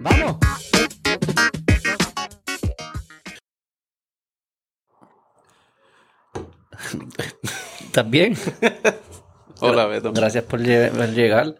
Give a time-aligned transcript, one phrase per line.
[0.00, 0.36] Vamos.
[7.84, 8.34] ¿Estás bien?
[9.60, 10.12] Hola, Beto.
[10.12, 11.54] Gracias por lle- por llegar.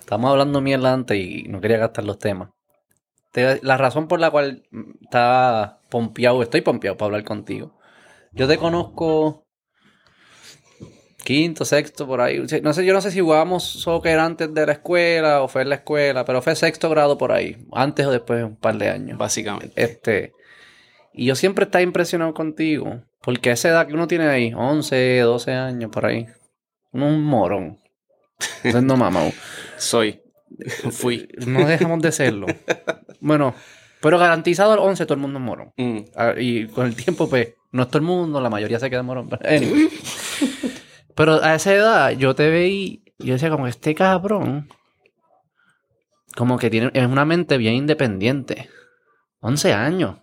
[0.00, 2.50] Estamos hablando mierda antes y no quería gastar los temas.
[3.32, 7.78] Te- la razón por la cual mm, estaba pompeado, estoy pompeado para hablar contigo.
[8.32, 9.43] Yo te conozco
[11.24, 12.38] quinto, sexto, por ahí.
[12.62, 15.70] No sé, yo no sé si jugábamos soccer antes de la escuela o fue en
[15.70, 18.90] la escuela, pero fue sexto grado por ahí, antes o después de un par de
[18.90, 19.18] años.
[19.18, 19.72] Básicamente.
[19.82, 20.32] Este,
[21.12, 25.52] y yo siempre estaba impresionado contigo, porque esa edad que uno tiene ahí, 11, 12
[25.52, 26.26] años por ahí,
[26.92, 27.80] uno es un morón.
[28.62, 29.22] Entonces no mamá,
[29.78, 30.20] Soy.
[30.90, 31.28] Fui.
[31.46, 32.46] no dejamos de serlo.
[33.20, 33.54] Bueno,
[34.00, 35.72] pero garantizado al 11 todo el mundo es morón.
[35.76, 35.98] Mm.
[36.14, 39.02] Ah, Y con el tiempo, pues, no es todo el mundo, la mayoría se queda
[39.02, 39.28] morón.
[39.28, 39.88] Pero, anyway.
[41.14, 44.68] Pero a esa edad yo te veí, yo decía como este cabrón,
[46.36, 48.68] como que tiene, es una mente bien independiente.
[49.40, 50.16] 11 años.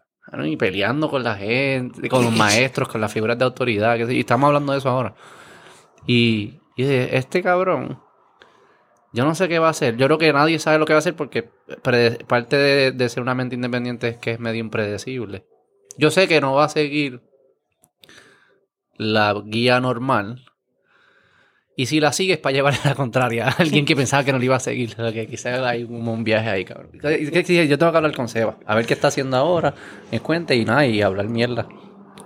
[0.44, 3.98] Y peleando con la gente, con los maestros, con las figuras de autoridad.
[3.98, 5.16] que y estamos hablando de eso ahora.
[6.08, 8.02] Y, y este cabrón,
[9.14, 9.98] yo no sé qué va a hacer.
[9.98, 11.44] Yo creo que nadie sabe lo que va a hacer porque
[11.84, 15.46] parte de, de ser una mente independiente es que es medio impredecible.
[15.98, 17.22] Yo sé que no va a seguir
[18.98, 20.46] la guía normal.
[21.82, 24.46] Y si la sigues para llevarle la contraria a alguien que pensaba que no le
[24.46, 26.90] iba a seguir, o que quizás hay un viaje ahí, cabrón.
[26.94, 29.74] Yo tengo que hablar con Seba, a ver qué está haciendo ahora,
[30.12, 31.68] me cuente y nada, y hablar mierda.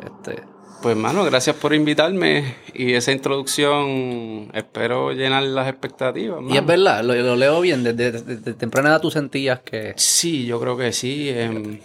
[0.03, 0.41] Este,
[0.81, 4.51] Pues, mano, gracias por invitarme y esa introducción.
[4.53, 6.41] Espero llenar las expectativas.
[6.41, 6.67] y es mano.
[6.67, 9.93] verdad, lo, lo leo bien, desde, desde- desde temprana edad tú sentías que...
[9.95, 11.29] Sí, yo creo que sí.
[11.29, 11.79] em,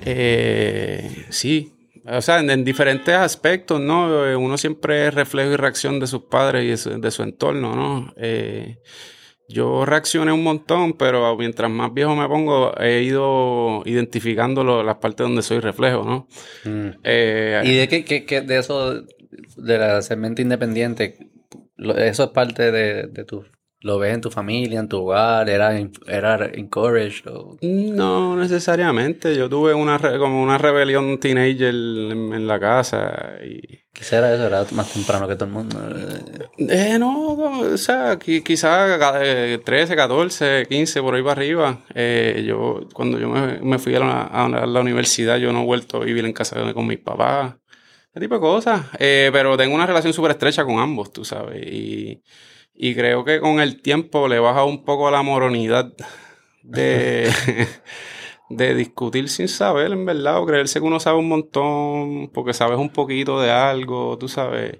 [0.00, 1.72] eh, sí.
[2.08, 4.26] O sea, en, en diferentes aspectos, ¿no?
[4.26, 7.22] Eh, Uno siempre es reflejo y reacción de sus padres y de su, de su
[7.22, 8.12] entorno, ¿no?
[8.16, 8.78] Eh,
[9.48, 15.24] yo reaccioné un montón, pero mientras más viejo me pongo, he ido identificando las partes
[15.26, 16.26] donde soy reflejo, ¿no?
[17.04, 19.02] Eh, ¿Y de qué, qué- qué- de eso,
[19.56, 21.16] de la ser mente independiente,
[21.76, 23.44] lo- eso es parte de, de tu...
[23.80, 25.48] ¿Lo ves en tu familia, en tu hogar?
[25.50, 27.26] ¿Era, era encouraged?
[27.28, 29.36] o- No necesariamente.
[29.36, 34.34] Yo tuve una re- como una rebelión teenager en, en la casa y Quizá era
[34.34, 35.78] eso, era más temprano que todo el mundo.
[36.58, 41.78] eh, no, no, o sea, qui- quizás eh, 13, 14, 15 por ahí para arriba.
[41.94, 45.64] Eh, yo cuando yo me, me fui a la, a la- universidad yo no he
[45.64, 47.54] vuelto a vivir en casa con mis papás.
[48.10, 48.82] Ese tipo de cosas.
[48.98, 51.62] Eh, pero tengo una relación súper estrecha con ambos, tú sabes.
[51.66, 52.22] Y,
[52.76, 55.92] y creo que con el tiempo le baja un poco la moronidad
[56.62, 57.30] de,
[58.50, 62.78] de discutir sin saber, en verdad, o creerse que uno sabe un montón porque sabes
[62.78, 64.78] un poquito de algo, tú sabes.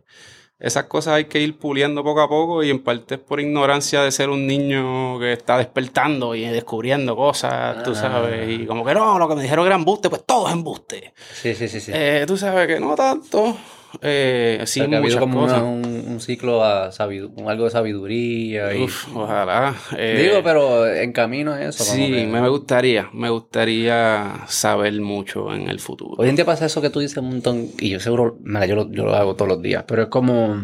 [0.59, 4.01] Esas cosas hay que ir puliendo poco a poco y en parte es por ignorancia
[4.03, 7.95] de ser un niño que está despertando y descubriendo cosas, tú Ah.
[7.95, 8.49] sabes.
[8.49, 11.13] Y como que no, lo que me dijeron que era embuste, pues todo es embuste.
[11.35, 11.79] Sí, sí, sí.
[11.81, 11.93] sí.
[11.95, 13.55] Eh, tú sabes que no tanto.
[14.03, 17.33] Eh, sí, O sea, que ha habido muchas como una- un, un ciclo a sabidu-
[17.49, 18.75] algo de sabiduría.
[18.75, 19.75] Y, Uf, ojalá.
[19.97, 21.83] eh, Digo, pero en camino a eso.
[21.85, 26.15] Sí, que- me gustaría, me gustaría saber mucho en el futuro.
[26.19, 28.75] Hoy en día pasa eso que tú dices un montón, y yo seguro, mira, yo
[28.77, 30.63] lo, yo lo hago todos los días, pero es como,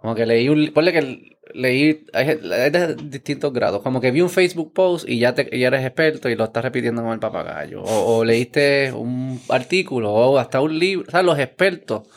[0.00, 4.30] como que leí un, ponle que leí, hay, de distintos grados, como que vi un
[4.30, 7.82] Facebook post y ya, te, ya eres experto y lo estás repitiendo con el papagayo,
[7.82, 12.08] o, leíste un artículo, o hasta un libro, o sea, los expertos,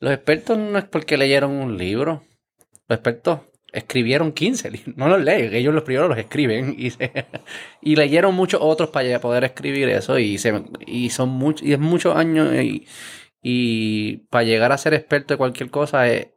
[0.00, 2.22] los expertos no es porque leyeron un libro,
[2.88, 3.40] los expertos
[3.72, 6.92] escribieron 15 libros, no los leen, ellos los primeros los escriben y,
[7.82, 11.78] y leyeron muchos otros para poder escribir eso y, se, y son muchos, y es
[11.78, 12.86] muchos años y,
[13.42, 16.28] y para llegar a ser experto de cualquier cosa es-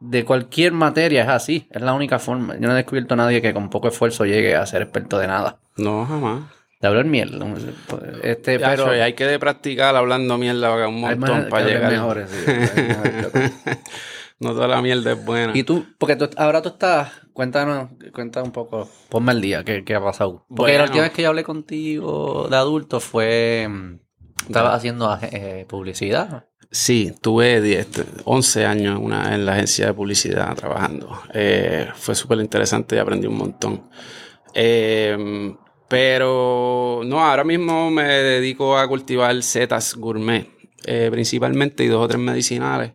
[0.00, 2.54] de cualquier materia es así, es la única forma.
[2.54, 5.26] Yo no he descubierto a nadie que con poco esfuerzo llegue a ser experto de
[5.26, 5.58] nada.
[5.76, 6.44] No, jamás.
[6.80, 7.46] De hablar mierda.
[8.22, 11.92] Este, Ya, pero hay que practicar hablando mierda un montón para llegar.
[11.92, 13.52] mejores, sí, mejores.
[14.40, 15.52] no toda la mierda es buena.
[15.54, 19.84] Y tú, porque tú, ahora tú estás, cuéntanos, cuéntanos un poco, ponme el día, ¿qué,
[19.84, 20.46] qué ha pasado?
[20.48, 23.98] Porque la última vez que yo hablé contigo de adulto fue, mm,
[24.46, 26.46] estabas haciendo eh, publicidad.
[26.72, 31.20] Sí, tuve 10, 11 años en, la agencia de publicidad trabajando.
[31.34, 33.90] Eh, fue súper interesante y aprendí un montón.
[34.54, 35.52] Eh,
[35.88, 40.46] pero no, ahora mismo me dedico a cultivar setas gourmet,
[40.84, 42.92] eh, principalmente y dos o tres medicinales.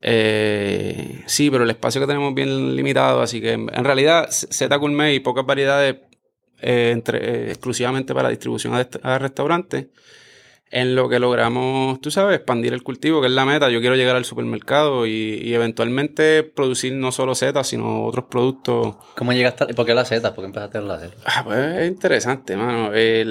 [0.00, 5.14] Eh, sí, pero el espacio que tenemos bien limitado, así que en realidad seta gourmet
[5.14, 5.96] y pocas variedades
[6.58, 8.72] exclusivamente para distribución
[9.02, 9.88] a restaurantes.
[10.70, 13.70] En lo que logramos, tú sabes, expandir el cultivo, que es la meta.
[13.70, 18.96] Yo quiero llegar al supermercado y, eventualmente producir no solo setas, sino otros productos.
[19.16, 19.72] ¿Cómo llegaste?
[19.74, 20.32] ¿Por qué las setas?
[20.32, 21.22] ¿Por qué empezaste a las setas?
[21.24, 22.90] Ah, pues es interesante, mano.
[22.92, 23.24] Eh,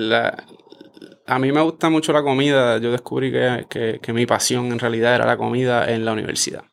[1.28, 2.78] a mí me gusta mucho la comida.
[2.78, 6.64] Yo descubrí que, que, mi pasión en realidad era la comida en la universidad.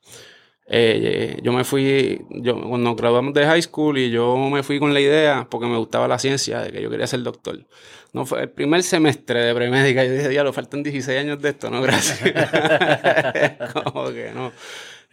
[0.75, 4.95] Eh, yo me fui, yo, cuando graduamos de high school y yo me fui con
[4.95, 7.67] la idea, porque me gustaba la ciencia, de que yo quería ser doctor.
[8.15, 10.03] No fue el primer semestre de premédica.
[10.03, 12.21] Yo dije, ya, lo faltan 16 años de esto, no, gracias.
[13.85, 14.51] como que no.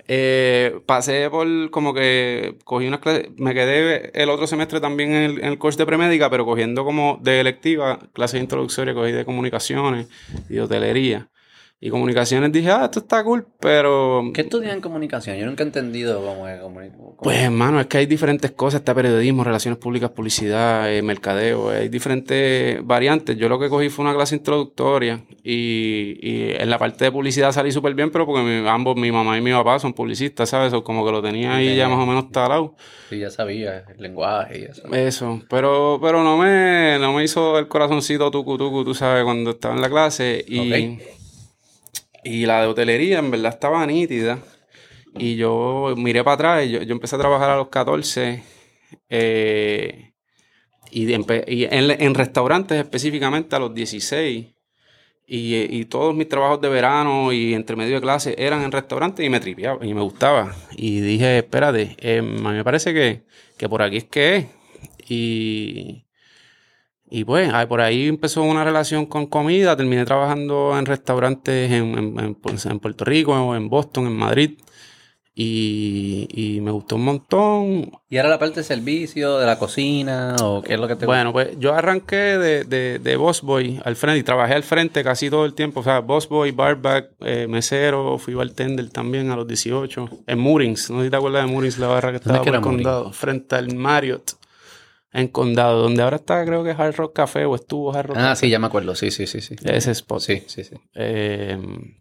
[0.08, 5.24] Eh, pasé por como que cogí unas clases, me quedé el otro semestre también en
[5.24, 9.26] el, en el curso de premédica, pero cogiendo como de electiva clases introductorias, cogí de
[9.26, 10.08] comunicaciones
[10.50, 11.28] y de hotelería.
[11.82, 14.32] Y comunicaciones dije, ah, esto está cool, pero...
[14.34, 15.38] ¿Qué estudias en comunicación?
[15.38, 17.16] Yo nunca he entendido cómo es comunicación.
[17.22, 18.82] Pues, hermano, es que hay diferentes cosas.
[18.82, 21.70] Está periodismo, relaciones públicas, publicidad, eh, mercadeo.
[21.70, 23.38] Hay diferentes variantes.
[23.38, 25.24] Yo lo que cogí fue una clase introductoria.
[25.42, 29.38] Y, y en la parte de publicidad salí súper bien, pero porque ambos, mi mamá
[29.38, 30.74] y mi papá, son publicistas, ¿sabes?
[30.74, 32.76] O como que lo tenía ahí ya más o menos talado.
[33.10, 34.94] Sí, ya sabía el lenguaje y eso.
[34.94, 35.42] Eso.
[35.50, 39.76] Pero, pero no, me, no me hizo el corazoncito tucu tucu, tú sabes, cuando estaba
[39.76, 40.44] en la clase.
[40.46, 41.00] Y...
[42.24, 44.40] Y la de hotelería en verdad estaba nítida.
[45.18, 48.44] Y yo miré para atrás y yo, empecé a trabajar a los 14.
[49.10, 50.14] Eh,
[50.92, 54.48] y, en, restaurantes específicamente a los 16.
[55.32, 59.30] Y, todos mis trabajos de verano y entre medio de clase eran en restaurantes y
[59.30, 60.56] me tripeaba y me gustaba.
[60.76, 63.24] Y dije, espérate, eh, me parece que,
[63.58, 64.46] que por aquí es que es.
[65.08, 66.06] Y,
[67.10, 72.68] y pues por ahí empezó una relación con comida, terminé trabajando en restaurantes en, pues,
[72.82, 74.60] Puerto Rico, en Boston, en Madrid.
[75.42, 77.92] Y, me gustó un montón.
[78.10, 81.06] ¿Y era la parte de servicio, de la cocina o qué es lo que te
[81.06, 85.02] Bueno, pues yo arranqué de, de, de Boss Boy al frente y trabajé al frente
[85.02, 85.80] casi todo el tiempo.
[85.80, 90.10] O sea, Boss Boy, barback, eh, mesero, fui bartender también a los 18.
[90.28, 92.62] En Moorings, no sé si te acuerdas de Moorings, la barra que estaba por el
[92.62, 94.40] condado, frente al Marriott
[95.12, 98.36] en Condado, donde ahora está, creo que Hard Rock Café o estuvo Hard Rock Ah,
[98.36, 99.56] sí, ya me acuerdo, sí, sí, sí, sí.
[99.64, 100.22] Ese spot.
[100.22, 100.76] Sí, sí, sí.
[100.94, 102.00] Em,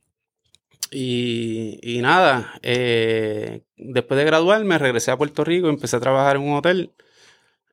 [0.91, 6.43] y, y, nada, eh, después de graduarme regresé a Puerto Rico, empecé a trabajar en
[6.43, 6.93] un hotel.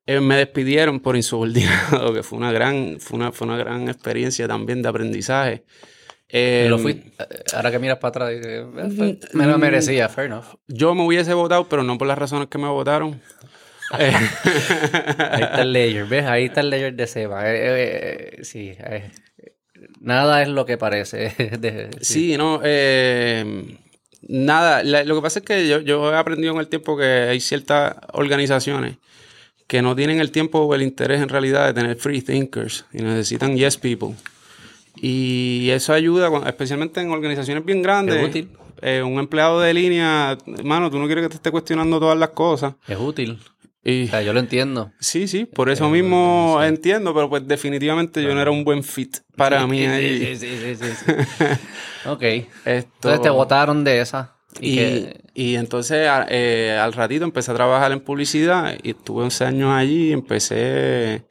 [0.06, 4.48] Eh, me despidieron por insubordinado, que fue una gran, fue una, fue una gran experiencia
[4.48, 5.66] también de aprendizaje.
[6.32, 7.12] lo fui,
[7.54, 10.46] ahora que miras para atrás, eh, me lo merecía, fair enough.
[10.68, 13.22] Yo me hubiese votado, pero no por las razones que me votaron.
[13.92, 16.26] Ahí está el layer, ¿ves?
[16.26, 17.50] Ahí está el layer de Seba.
[17.52, 19.12] Eh, eh, sí, eh,
[20.00, 21.90] nada es lo que parece.
[22.02, 22.38] sí.
[22.38, 22.62] no.
[24.28, 27.96] nada, lo que pasa es que yo, he aprendido en el tiempo que hay ciertas
[28.14, 28.98] organizaciones
[29.68, 33.02] que no tienen el tiempo o el interés en realidad de tener free thinkers y
[33.02, 34.16] necesitan yes people.
[34.98, 38.16] Y eso ayuda, especialmente en organizaciones bien grandes.
[38.16, 38.50] Es útil.
[39.04, 42.76] un empleado de línea, hermano, tú no quieres que te esté cuestionando todas las cosas.
[42.88, 43.40] Es útil
[43.86, 44.92] yo lo entiendo.
[45.00, 49.18] Sí, sí, por eso mismo entiendo, pero pues definitivamente yo no era un buen fit
[49.36, 50.36] para mí ahí.
[50.36, 51.12] Sí, sí, sí, sí.
[52.10, 52.24] ok.
[52.66, 54.34] Entonces te votaron de esa.
[54.60, 54.80] Y,
[55.34, 60.10] y, entonces eh, al ratito empecé a trabajar en publicidad y estuve 11 años allí
[60.10, 61.26] y empecé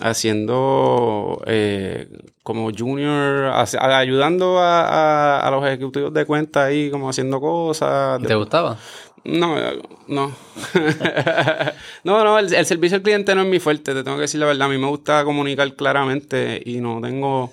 [0.00, 2.08] haciendo eh,
[2.44, 8.22] como junior, ayudando a, a, los ejecutivos de cuenta ahí, como haciendo cosas.
[8.22, 8.78] ¿Te gustaba?
[9.24, 9.56] No,
[10.06, 10.32] no.
[12.04, 14.46] no, no, el, servicio al cliente no es mi fuerte, te tengo que decir la
[14.46, 14.66] verdad.
[14.66, 17.52] A mí me gusta comunicar claramente y no tengo.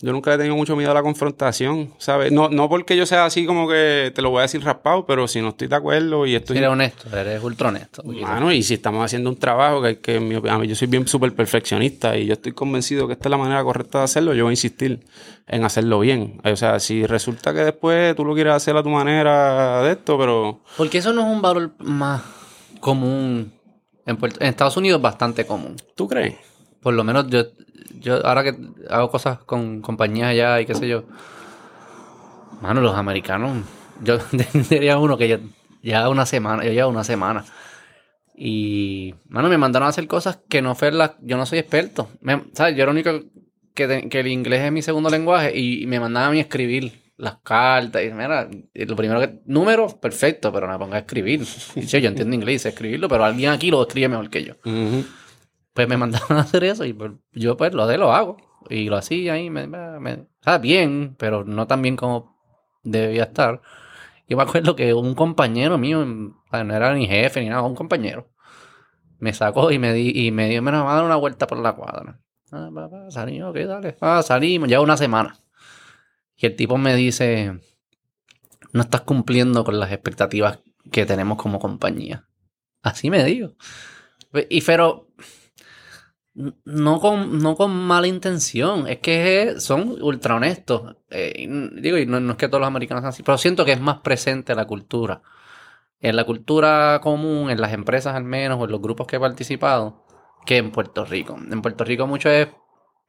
[0.00, 2.32] Yo nunca he tenido mucho miedo a la confrontación, ¿sabes?
[2.32, 5.26] No, no porque yo sea así como que te lo voy a decir raspado, pero
[5.28, 6.58] si no estoy de acuerdo y estoy...
[6.58, 8.02] Eres honesto, eres ultra honesto.
[8.04, 10.34] Bueno, y si estamos haciendo un trabajo que, que mí
[10.66, 13.98] yo soy bien súper perfeccionista y yo estoy convencido que esta es la manera correcta
[13.98, 15.00] de hacerlo, yo voy a insistir
[15.46, 16.40] en hacerlo bien.
[16.44, 20.18] O sea, si resulta que después tú lo quieres hacer a tu manera de esto,
[20.18, 20.60] pero...
[20.76, 22.22] Porque eso no es un valor más
[22.80, 23.52] común.
[24.06, 25.76] En, en Estados Unidos es bastante común.
[25.94, 26.34] ¿Tú crees?
[26.84, 27.44] Por lo menos yo,
[27.98, 28.54] yo ahora que
[28.90, 31.04] hago cosas con compañías allá y qué sé yo.
[32.60, 33.64] Mano, los americanos.
[34.02, 34.18] Yo
[34.70, 35.40] diría uno que ya,
[35.82, 37.46] ya una semana, yo llevo una semana.
[38.36, 41.16] Y, mano, me mandaron a hacer cosas que no fue la...
[41.22, 42.10] Yo no soy experto.
[42.52, 42.76] ¿Sabes?
[42.76, 43.10] Yo era único
[43.72, 47.36] que, que, el inglés es mi segundo lenguaje y me mandaban a mí escribir las
[47.38, 48.02] cartas.
[48.02, 49.38] Y mira, lo primero que...
[49.46, 51.46] Números, perfecto, pero no me ponga a escribir.
[51.76, 54.54] yo entiendo inglés, sé escribirlo, pero alguien aquí lo escribe mejor que yo.
[55.74, 58.38] Pues me mandaron a hacer eso y pues, yo pues lo de lo hago.
[58.70, 60.26] Y lo hacía ahí, me, me,
[60.62, 62.34] bien, pero no tan bien como
[62.82, 63.60] debía estar.
[64.26, 68.30] Yo me acuerdo que un compañero mío, no era ni jefe ni nada, un compañero,
[69.18, 71.58] me sacó y me, di, y me dio, me va a dar una vuelta por
[71.58, 72.20] la cuadra.
[72.50, 72.70] Ah,
[73.10, 73.96] salimos, ok, dale.
[74.00, 75.36] Ah, salimos, ya una semana.
[76.36, 77.60] y el tipo me dice,
[78.72, 82.28] no estás cumpliendo con las expectativas que tenemos como compañía.
[82.82, 83.52] Así me digo.
[84.48, 85.08] Y pero
[86.34, 90.96] no con, no con mala intención, es que son ultra honestos.
[91.10, 91.48] Eh,
[91.80, 93.80] digo, y no, no, es que todos los americanos sean así, pero siento que es
[93.80, 95.22] más presente la cultura.
[96.00, 99.20] En la cultura común, en las empresas al menos, o en los grupos que he
[99.20, 100.04] participado,
[100.44, 101.38] que en Puerto Rico.
[101.50, 102.48] En Puerto Rico mucho es,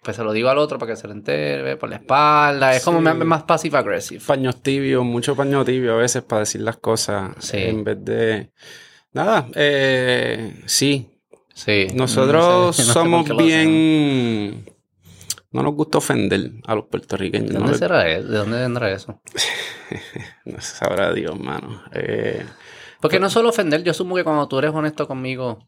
[0.04, 2.86] pues se lo digo al otro para que se lo entere, por la espalda, es
[2.86, 4.24] como más passive aggressive.
[4.26, 8.52] Paños tibios, mucho paño tibio a veces para decir las cosas, en vez de...
[9.14, 11.15] Nada, eh, sí,
[11.56, 11.88] Sí.
[11.96, 14.66] Nosotros somos bien.
[15.52, 17.50] No nos gusta ofender a los puertorriqueños.
[17.50, 18.28] ¿De dónde será eso?
[18.28, 19.22] ¿De dónde vendrá eso?
[20.46, 21.82] no sabrá Dios, mano.
[21.94, 22.46] Eh,
[23.00, 25.66] Porque no solo ofender, yo asumo que cuando tú eres honesto conmigo,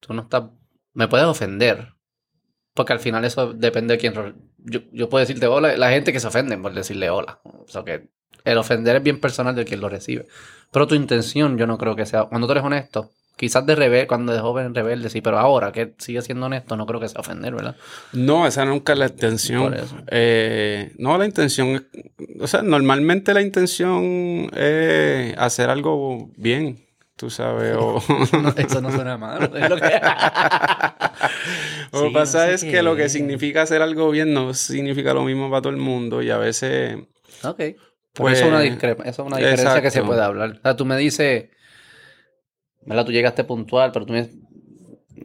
[0.00, 0.44] tú no estás.
[0.94, 1.92] Me puedes ofender.
[2.72, 4.14] Porque al final eso depende de quién.
[4.56, 5.76] Yo, yo puedo decirte hola.
[5.76, 7.38] La gente que se ofende por decirle hola.
[7.44, 8.08] O sea que
[8.44, 10.26] el ofender es bien personal de quien lo recibe.
[10.72, 12.24] Pero tu intención, yo no creo que sea.
[12.24, 13.10] Cuando tú eres honesto,
[13.42, 16.86] Quizás de rebelde, cuando de joven rebelde, sí, pero ahora que sigue siendo honesto, no
[16.86, 17.74] creo que sea ofender, ¿verdad?
[18.12, 19.74] No, esa nunca es la intención.
[20.12, 21.82] Eh, no, la intención es,
[22.40, 28.00] o sea, normalmente la intención es hacer algo bien, tú sabes, o...
[28.56, 29.40] eso no suena mal.
[29.40, 30.00] lo que,
[31.90, 35.50] lo que pasa es que lo que significa hacer algo bien no significa lo mismo
[35.50, 36.96] para todo el mundo y a veces...
[37.42, 37.60] Ok.
[38.12, 40.58] Pues, eso es una, discrepa, eso es una diferencia que se puede hablar.
[40.60, 41.46] O sea, tú me dices
[42.86, 43.04] ¿verdad?
[43.04, 44.28] Tú llegaste puntual, pero tú me...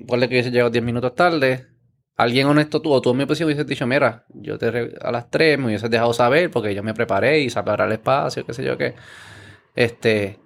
[0.07, 1.67] Ponle que hubiese llegado 10 minutos tarde.
[2.15, 5.29] Alguien honesto tú o tú en mi posición hubieses dicho, mira, yo te a las
[5.29, 8.63] 3 me hubieses dejado saber porque yo me preparé y para el espacio, qué sé
[8.63, 8.95] yo qué.
[9.75, 10.39] Este...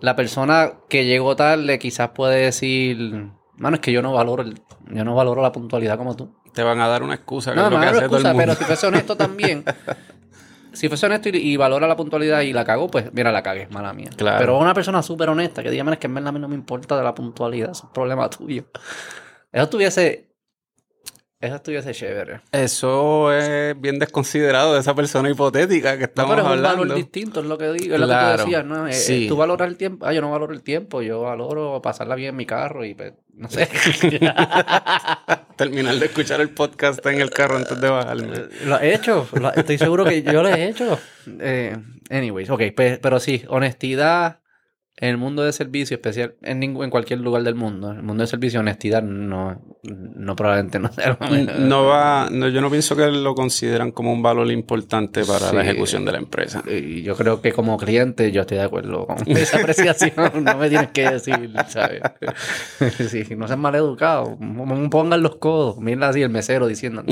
[0.00, 4.60] La persona que llegó tarde quizás puede decir, mano, es que yo no valoro el,
[4.90, 6.34] yo no valoro la puntualidad como tú.
[6.52, 7.54] Te van a dar una excusa.
[7.54, 9.64] no, no, no excusa, pero si fuese honesto también,
[10.72, 13.92] si fuese honesto y, valora la puntualidad y la cago, pues mira, la cagué, mala
[13.92, 14.10] mía.
[14.16, 14.38] Claro.
[14.38, 16.54] Pero una persona súper honesta que diga, es que en verdad a mí no me
[16.54, 18.64] importa de la puntualidad, es un problema tuyo.
[19.52, 20.31] Eso tuviese
[21.42, 22.40] eso estuviese chévere.
[22.52, 26.94] Eso es bien desconsiderado de esa persona hipotética que estamos no, pero es un valor
[26.94, 27.96] distinto, es lo que digo.
[27.96, 28.86] Es lo que tú decías, ¿no?
[28.86, 29.26] Eh, sí.
[29.28, 30.06] tú valoras el tiempo.
[30.06, 31.02] Ah, yo no valoro el tiempo.
[31.02, 33.68] Yo valoro pasarla bien en mi carro y, pues, no sé.
[35.56, 38.36] Terminar de escuchar el podcast en el carro antes de bajarme.
[38.64, 39.26] Lo he hecho.
[39.56, 40.96] estoy seguro que yo lo he hecho.
[41.40, 41.76] Eh,
[42.08, 42.62] anyways, ok.
[42.76, 44.41] pero sí, honestidad
[44.96, 48.22] en el mundo de servicio, especial en, en cualquier lugar del mundo, en el mundo
[48.22, 51.18] de servicio, honestidad no, no probablemente no sea
[51.58, 55.62] No va, no, yo no pienso que lo consideran como un valor importante para la
[55.62, 56.62] ejecución de la empresa.
[56.68, 60.12] Y yo creo que como cliente yo estoy de acuerdo con esa apreciación.
[60.44, 62.02] no me tienes que decir, ¿sabes?
[63.08, 64.38] sí, no seas mal educado,
[64.90, 67.02] pongan los codos, mira así el mesero diciendo,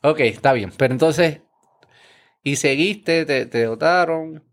[0.00, 1.40] ok, está bien, pero entonces,
[2.44, 4.44] y seguiste, te, te dotaron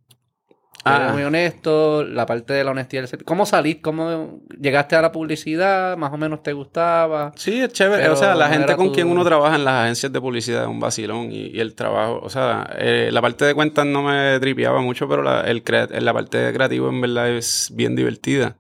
[0.84, 1.12] Ah.
[1.14, 3.08] muy honesto, la parte de la honestidad.
[3.24, 3.82] ¿Cómo saliste?
[3.82, 5.96] ¿Cómo llegaste a la publicidad?
[5.96, 7.34] ¿Más o menos te gustaba?
[7.36, 8.10] Sí, es chévere.
[8.10, 10.80] o sea, la gente con quien uno trabaja en las agencias de publicidad es un
[10.80, 12.20] vacilón y, el trabajo.
[12.24, 15.64] O sea, eh, la parte de cuentas no me tripeaba mucho, pero la, el,
[16.00, 18.58] la parte de creativo en verdad es bien divertida.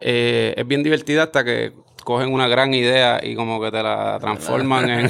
[0.00, 1.72] Eh, es bien divertida hasta que
[2.08, 5.02] cogen una gran idea y como que te la transforman en...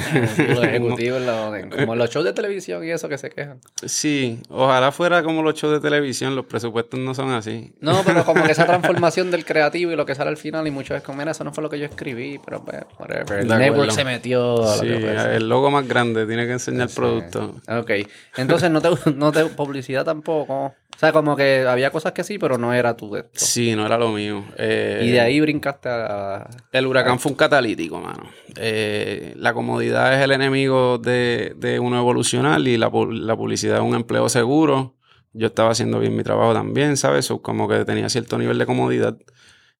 [0.49, 1.21] los ejecutivos,
[1.79, 3.61] como los shows de televisión y eso que se quejan.
[3.85, 7.71] Sí, ojalá fuera como los shows de televisión, los presupuestos no son así.
[7.79, 10.71] No, pero como que esa transformación del creativo y lo que sale al final y
[10.71, 13.39] muchas veces como, mira, eso no fue lo que yo escribí, pero pues, whatever.
[13.39, 16.93] El network se metió a lo sí, el logo más grande tiene que enseñar el
[16.93, 17.55] producto.
[17.69, 17.91] Ok,
[18.35, 20.75] entonces no te, no te publicidad tampoco.
[20.99, 23.85] O sea, como que había cosas que sí, pero no era tu de Sí, no
[23.85, 24.43] era lo mío.
[24.57, 26.49] Eh, y de ahí brincaste a...
[26.73, 28.29] El huracán fue un catalítico, mano.
[28.57, 33.95] Eh, la comodidad es el enemigo de, de uno evolucionar y la, publicidad es un
[33.95, 34.97] empleo seguro.
[35.31, 37.31] Yo estaba haciendo bien mi trabajo también, ¿sabes?
[37.41, 39.17] como que tenía cierto nivel de comodidad.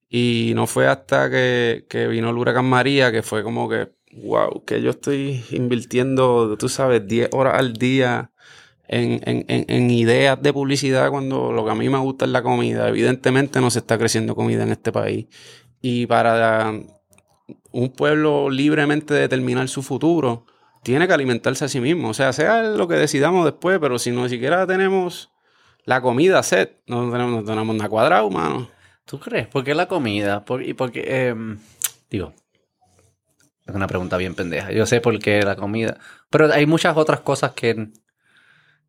[0.08, 4.64] Y no fue hasta que, que vino el huracán María que fue como que, wow,
[4.64, 8.32] que yo estoy invirtiendo, tú sabes, 10 horas al día
[8.90, 12.90] en, ideas de publicidad cuando lo que a mí me gusta es la comida.
[12.90, 15.28] Evidentemente no se está creciendo comida en este país.
[15.82, 16.74] Y para
[17.72, 20.46] un pueblo libremente determinar su futuro,
[20.84, 22.10] tiene que alimentarse a sí mismo.
[22.10, 25.32] O sea, sea lo que decidamos después, pero si no siquiera tenemos
[25.86, 28.70] la comida set, no tenemos, no tenemos nada cuadrado, mano.
[29.06, 29.48] ¿Tú crees?
[29.48, 30.46] ¿Por qué la comida?
[30.46, 31.36] ¿Por, y porque, eh,
[32.10, 32.34] digo,
[33.66, 34.72] es una pregunta bien pendeja.
[34.72, 35.98] Yo sé por qué la comida.
[36.30, 37.90] Pero hay muchas otras cosas que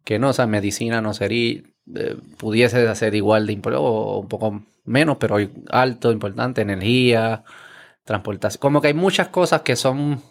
[0.04, 1.62] que no, o sea, medicina no sería,
[1.94, 5.36] eh, pudiese ser igual de importante o un poco menos, pero
[5.70, 7.44] alto, importante, energía,
[8.04, 8.60] transportación.
[8.60, 10.22] Como que hay muchas cosas que son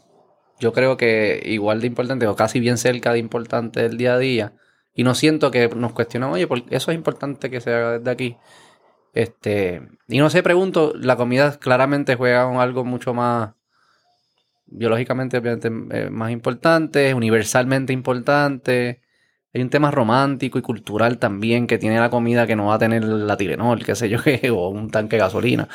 [0.59, 4.19] yo creo que igual de importante o casi bien cerca de importante del día a
[4.19, 4.53] día.
[4.93, 8.11] Y no siento que nos cuestionamos, oye, ¿por eso es importante que se haga desde
[8.11, 8.38] aquí.
[9.13, 13.51] Este, y no sé, pregunto, la comida claramente juega algo mucho más
[14.67, 19.01] biológicamente obviamente, eh, más importante, universalmente importante.
[19.53, 22.79] Hay un tema romántico y cultural también que tiene la comida que no va a
[22.79, 24.20] tener la Tilenol, qué sé yo,
[24.53, 25.68] o un tanque de gasolina.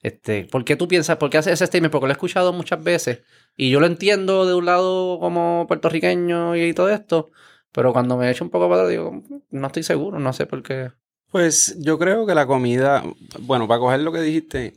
[0.00, 1.92] Este, ¿Por qué tú piensas, por qué haces ese statement?
[1.92, 3.22] Porque lo he escuchado muchas veces
[3.56, 7.30] y yo lo entiendo de un lado como puertorriqueño y todo esto,
[7.72, 10.62] pero cuando me echo un poco para atrás digo, no estoy seguro, no sé por
[10.62, 10.92] qué.
[11.30, 13.02] Pues yo creo que la comida,
[13.40, 14.72] bueno, para coger lo que dijiste,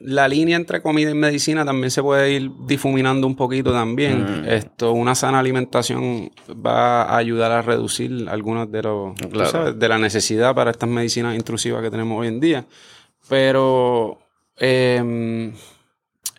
[0.00, 4.42] la línea entre comida y medicina también se puede ir difuminando un poquito también.
[4.42, 4.48] Mm.
[4.48, 9.14] Esto, una sana alimentación va a ayudar a reducir algunas de los
[9.78, 12.66] de la necesidad para estas medicinas intrusivas que tenemos hoy en día.
[13.28, 14.18] Pero
[14.56, 15.52] em,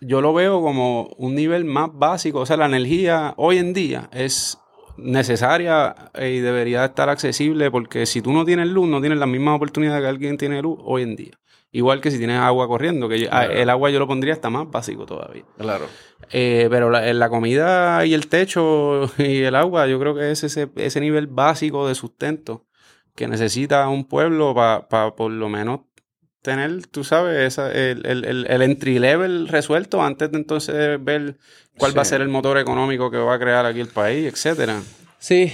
[0.01, 2.39] yo lo veo como un nivel más básico.
[2.39, 4.57] O sea, la energía hoy en día es
[4.97, 9.55] necesaria y debería estar accesible porque si tú no tienes luz, no tienes las mismas
[9.55, 11.39] oportunidades que alguien tiene luz hoy en día.
[11.73, 14.69] Igual que si tienes agua corriendo, que ah, el agua yo lo pondría hasta más
[14.69, 15.45] básico todavía.
[15.57, 15.85] Claro.
[16.31, 20.43] Eh, pero la, la, comida y el techo y el agua, yo creo que es
[20.43, 22.65] ese, ese nivel básico de sustento
[23.15, 25.81] que necesita un pueblo para por lo menos
[26.41, 31.37] tener, tú sabes, el, el, el, entry level resuelto antes de entonces ver
[31.77, 34.81] cuál va a ser el motor económico que va a crear aquí el país, etcétera.
[35.19, 35.53] Sí,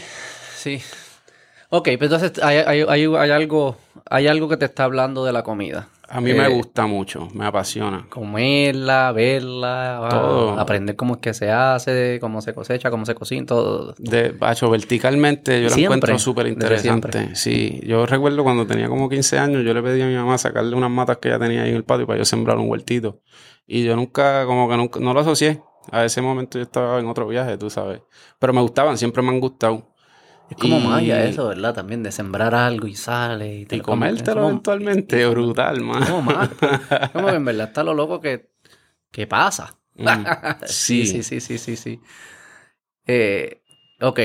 [0.56, 0.82] sí.
[1.70, 3.78] Ok, pero entonces hay, hay, hay, hay, algo,
[4.10, 5.90] hay algo que te está hablando de la comida.
[6.10, 8.06] A mí me eh, gusta mucho, me apasiona.
[8.10, 10.60] Comerla, verla, todo.
[10.60, 13.94] aprender cómo es que se hace, cómo se cosecha, cómo se cocina, todo.
[13.98, 17.36] De bacho, verticalmente yo lo encuentro súper interesante.
[17.36, 20.76] Sí, yo recuerdo cuando tenía como 15 años, yo le pedí a mi mamá sacarle
[20.76, 23.20] unas matas que ella tenía ahí en el patio para yo sembrar un huertito.
[23.66, 25.62] Y yo nunca, como que nunca, no lo asocié.
[25.92, 28.02] A ese momento yo estaba en otro viaje, tú sabes.
[28.40, 29.94] Pero me gustaban, siempre me han gustado.
[30.50, 31.74] Es como magia eso, ¿verdad?
[31.74, 35.26] También de sembrar algo y sale y, te y comértelo eventualmente.
[35.30, 36.06] brutal, man.
[36.06, 36.50] Como más.
[37.14, 38.52] como que en verdad está lo loco que,
[39.12, 39.78] que pasa.
[39.96, 40.06] Mm,
[40.66, 41.06] sí.
[41.06, 42.00] sí, sí, sí, sí, sí.
[43.06, 43.62] Eh,
[44.02, 44.20] ok,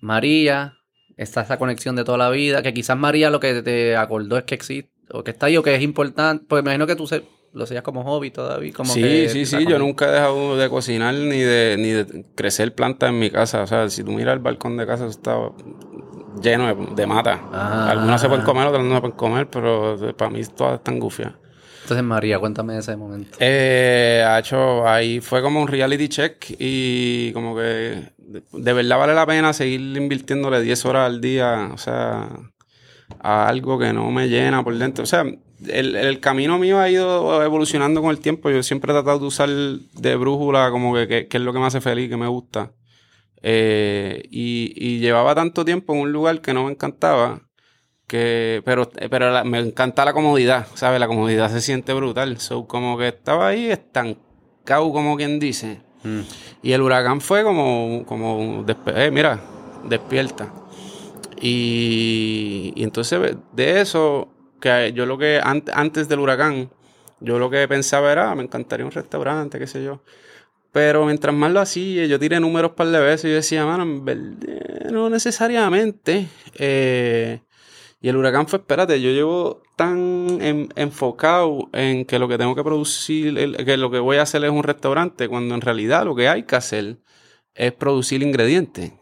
[0.00, 0.78] María,
[1.16, 4.44] está esa conexión de toda la vida, que quizás María lo que te acordó es
[4.44, 7.06] que existe, o que está ahí, o que es importante, pues me imagino que tú
[7.06, 7.24] se,
[7.58, 8.72] lo hacías como hobby todavía.
[8.72, 9.66] Como sí, sí, sí.
[9.66, 13.62] Yo nunca he dejado de cocinar ni de, ni de crecer plantas en mi casa.
[13.62, 15.36] O sea, si tú miras el balcón de casa, está
[16.40, 17.40] lleno de, mata.
[17.52, 17.90] Ah.
[17.90, 21.32] Algunas se pueden comer, otras no se pueden comer, pero para mí todas están gufias.
[21.82, 23.38] Entonces, María, cuéntame de ese momento.
[23.40, 28.12] Eh, hecho, ahí fue como un reality check y como que
[28.52, 32.28] de verdad vale la pena seguir invirtiéndole 10 horas al día, o sea,
[33.20, 35.04] a algo que no me llena por dentro.
[35.04, 35.24] O sea,
[35.66, 38.50] el, camino mío ha ido evolucionando con el tiempo.
[38.50, 41.80] Yo siempre he tratado de usar de brújula como que, es lo que me hace
[41.80, 42.72] feliz, que me gusta.
[43.42, 47.42] Eh, y, llevaba tanto tiempo en un lugar que no me encantaba,
[48.06, 51.00] que, pero, pero me encanta la comodidad, ¿sabes?
[51.00, 52.38] La comodidad se siente brutal.
[52.38, 55.80] So, como que estaba ahí estancado, como quien dice.
[56.04, 56.20] Mm.
[56.62, 59.40] Y el huracán fue como, como eh, mira,
[59.84, 60.52] despierta.
[61.40, 64.28] Y, y entonces de eso
[64.60, 66.70] que yo lo que antes del huracán,
[67.20, 70.02] yo lo que pensaba era, ah, me encantaría un restaurante, qué sé yo.
[70.72, 73.84] Pero mientras más lo hacía, yo tiré números par de veces y yo decía, mano,
[74.90, 76.28] no necesariamente.
[76.54, 77.40] Eh,
[78.00, 80.38] y el huracán fue, espérate, yo llevo tan
[80.76, 84.50] enfocado en que lo que tengo que producir, que lo que voy a hacer es
[84.50, 86.98] un restaurante, cuando en realidad lo que hay que hacer
[87.54, 88.92] es producir ingredientes.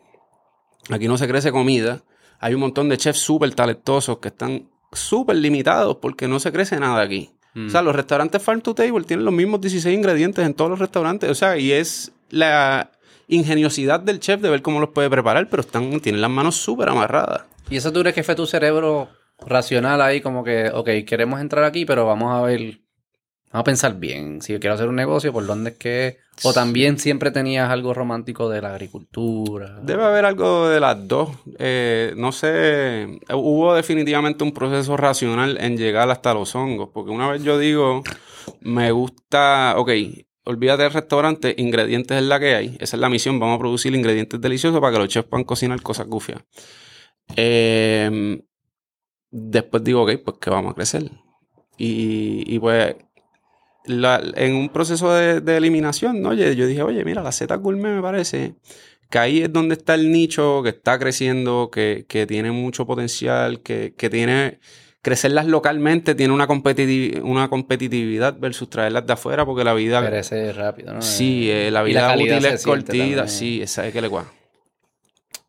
[0.90, 2.04] Aquí no se crece comida.
[2.38, 6.78] Hay un montón de chefs súper talentosos que están súper limitados porque no se crece
[6.78, 7.30] nada aquí.
[7.54, 7.86] O sea, mm.
[7.86, 11.30] los restaurantes Farm to Table tienen los mismos 16 ingredientes en todos los restaurantes.
[11.30, 12.90] O sea, y es la
[13.28, 16.90] ingeniosidad del chef de ver cómo los puede preparar, pero están, tienen las manos súper
[16.90, 17.44] amarradas.
[17.70, 19.08] ¿Y eso tú crees que fue tu cerebro
[19.40, 22.80] racional ahí como que, ok, queremos entrar aquí, pero vamos a ver
[23.52, 24.42] Vamos a pensar bien.
[24.42, 26.18] Si yo quiero hacer un negocio, ¿por dónde es que.?
[26.42, 29.78] O también siempre tenías algo romántico de la agricultura.
[29.82, 31.30] Debe haber algo de las dos.
[31.58, 33.20] Eh, no sé.
[33.32, 36.90] Hubo definitivamente un proceso racional en llegar hasta los hongos.
[36.92, 38.02] Porque una vez yo digo,
[38.60, 39.74] me gusta.
[39.78, 39.90] Ok,
[40.44, 42.76] olvídate del restaurante, ingredientes es la que hay.
[42.80, 43.38] Esa es la misión.
[43.38, 46.42] Vamos a producir ingredientes deliciosos para que los chefs puedan cocinar cosas gufias.
[47.36, 48.42] Eh,
[49.30, 51.10] después digo, ok, pues que vamos a crecer.
[51.78, 52.96] Y, y pues
[53.88, 56.34] en un proceso de, eliminación, ¿no?
[56.34, 58.54] Yo, yo, dije, oye, mira, la Z Gourmet me parece
[59.10, 63.92] que ahí es donde está el nicho que está creciendo, que, tiene mucho potencial, que,
[64.10, 64.58] tiene
[65.02, 70.02] crecerlas localmente tiene una, competiti- una competitividad versus traerlas de afuera porque la vida...
[70.02, 71.02] Perece rápido, ¿no?
[71.02, 73.28] Sí, eh, la Y la vida útil es cortita.
[73.28, 74.24] Sí, esa es que le guay.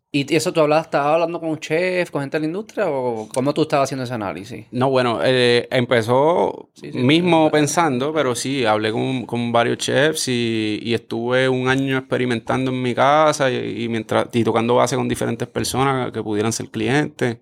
[0.09, 3.27] ¿Y eso tú hablabas, estabas hablando con un chef, con gente de la industria o
[3.33, 4.65] cómo tú estabas haciendo ese análisis?
[4.71, 7.51] No, bueno, eh, empezó Sí, sí, mismo sí.
[7.51, 12.81] pensando, pero sí, hablé con, con varios chefs y, y estuve un año experimentando en
[12.81, 17.39] mi casa y, y mientras y tocando base con diferentes personas que pudieran ser clientes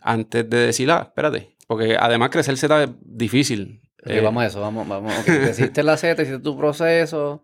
[0.00, 3.80] antes de decir, ah, espérate, porque además crecer Z es difícil.
[4.04, 5.12] Eh, vamos a eso, vamos, vamos.
[5.18, 7.42] Ok, te hiciste la Z, hiciste tu proceso.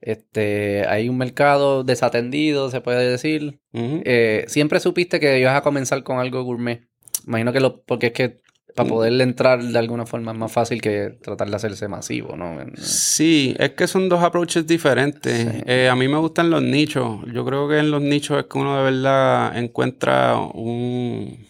[0.00, 3.60] Este, hay un mercado desatendido, se puede decir.
[3.72, 6.88] Eh, siempre supiste que ibas a comenzar con algo gourmet.
[7.26, 8.40] Imagino que lo, porque es que
[8.74, 12.58] para poderle entrar de alguna forma es más fácil que tratar de hacerse masivo, ¿no?
[12.76, 15.36] Sí, es que son dos approaches diferentes.
[15.36, 15.62] Sí.
[15.66, 17.20] Eh, a mí me gustan los nichos.
[17.32, 21.44] Yo creo que en los nichos es que uno de verdad encuentra un...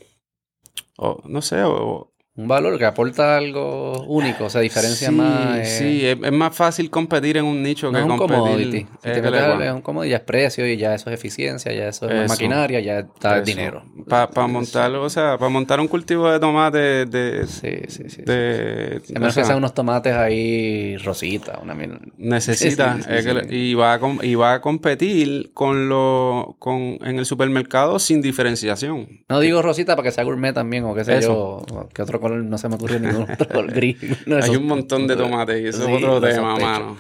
[0.97, 5.59] no sé, o, Un valor que aporta algo único, se diferencia sí, más.
[5.59, 8.43] eh, Sí, es, es más fácil competir en un nicho No que es un competir.
[8.43, 8.79] commodity.
[8.79, 11.73] Si es te que metes un commodity, ya es precio y ya eso es eficiencia,
[11.73, 12.29] ya eso es Eso.
[12.33, 13.83] maquinaria, ya está el dinero.
[14.09, 17.45] Para montar, o sea, para montar un cultivo de tomate de...
[17.49, 18.09] Sí, sí, sí.
[18.09, 18.23] sí.
[18.23, 21.99] de A menos sea, que sean unos tomates ahí rosita, una mierda.
[22.19, 27.27] Necesita, es que y, va a, y va a competir con lo, con, en el
[27.27, 29.25] supermercado sin diferenciación.
[29.29, 31.67] No digo rosita para que sea gourmet también, o qué sé Eso.
[31.69, 33.97] yo, que otro color no se me ocurrió ningún otro color gris.
[34.27, 36.97] No, Hay un montón de tomates y eso Sí, es otro tema, mano.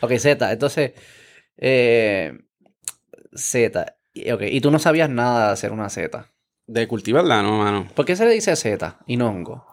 [0.00, 0.92] Ok, Z, entonces,
[1.56, 2.32] eh,
[3.34, 3.96] Z,
[4.32, 6.26] ok, y tú no sabías nada de hacer una Z.
[6.66, 7.88] De cultivarla, no, mano.
[7.94, 9.66] ¿Por qué se le dice Z y no hongo?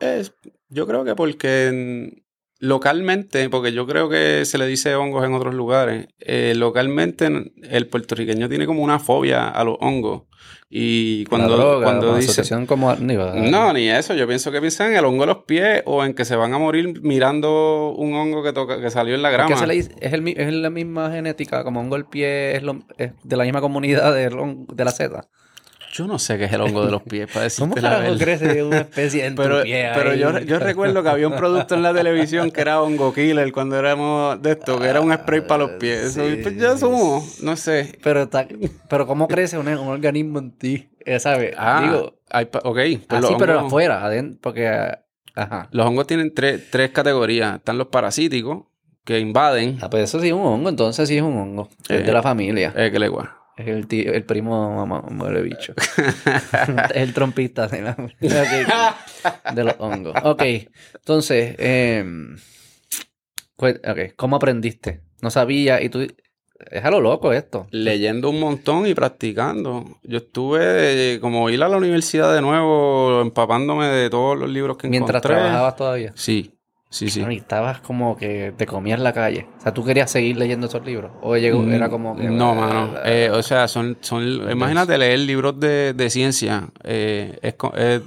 [0.00, 0.34] Es,
[0.68, 2.21] yo creo que porque
[2.62, 7.28] localmente, porque yo creo que se le dice hongos en otros lugares, eh, localmente
[7.68, 10.22] el puertorriqueño tiene como una fobia a los hongos.
[10.70, 12.30] Y cuando, droga, cuando la dice...
[12.30, 12.94] asociación como...
[12.96, 14.14] digo, No, ni eso.
[14.14, 16.54] Yo pienso que piensan en el hongo de los pies o en que se van
[16.54, 19.54] a morir mirando un hongo que, toca, que salió en la ¿Por grama.
[19.54, 19.90] qué se le dice?
[20.00, 23.44] Es, el es la misma genética, como hongo el pie es, lo- es de la
[23.44, 25.28] misma comunidad hon- de la Z.
[25.92, 28.18] Yo no sé qué es el hongo de los pies, para ¿Cómo decirte la verdad.
[28.18, 30.18] crece una especie en Pero, tu pie pero ahí?
[30.18, 33.78] yo, yo recuerdo que había un producto en la televisión que era hongo killer cuando
[33.78, 36.16] éramos de esto, que era un spray para los pies.
[36.16, 37.98] Eso, Sí, pues ya sí, somos, no sé.
[38.02, 38.48] Pero, está-
[38.88, 40.88] pero ¿cómo crece un, un organismo en ti?
[41.04, 41.54] Eh, ¿Sabes?
[41.58, 42.78] Ah, Digo, hay ok.
[43.06, 44.68] pues así, pero hongos- afuera, adentro, porque...
[45.34, 45.68] Ajá.
[45.72, 47.56] Los hongos tienen tres, tres categorías.
[47.56, 48.64] Están los parasíticos,
[49.04, 49.78] que invaden.
[49.82, 51.68] Ah, pues eso sí es un hongo, entonces sí es un hongo.
[51.88, 52.72] Es Eh, de la familia.
[52.76, 53.26] Eh, que le guay.
[53.56, 55.74] Es el, tío- el primo mamá, muere bicho.
[56.94, 57.96] es el trompista de, la-
[59.54, 60.14] de los hongos.
[60.24, 60.42] Ok,
[60.94, 62.36] entonces, em,
[63.56, 65.02] pues, ok, ¿cómo aprendiste?
[65.20, 66.06] No sabía y tú...
[66.70, 67.66] Es a lo loco esto.
[67.72, 69.98] leyendo un montón y practicando.
[70.04, 74.86] Yo estuve como ir a la universidad de nuevo, empapándome de todos los libros que
[74.88, 75.38] Mientras encontré.
[75.42, 76.12] trabajabas todavía.
[76.14, 76.54] Sí,
[76.92, 77.24] sí, sí.
[77.28, 79.46] Y estabas como que te comías la calle.
[79.58, 81.10] O sea, ¿tú querías seguir leyendo esos libros?
[81.22, 82.28] ¿O llegó, era como que...
[82.28, 82.94] Mm, No, mano.
[83.04, 86.68] Eh, o sea, son, son, imagínate leer libros de, de ciencia.
[86.84, 88.02] Eh, es, es-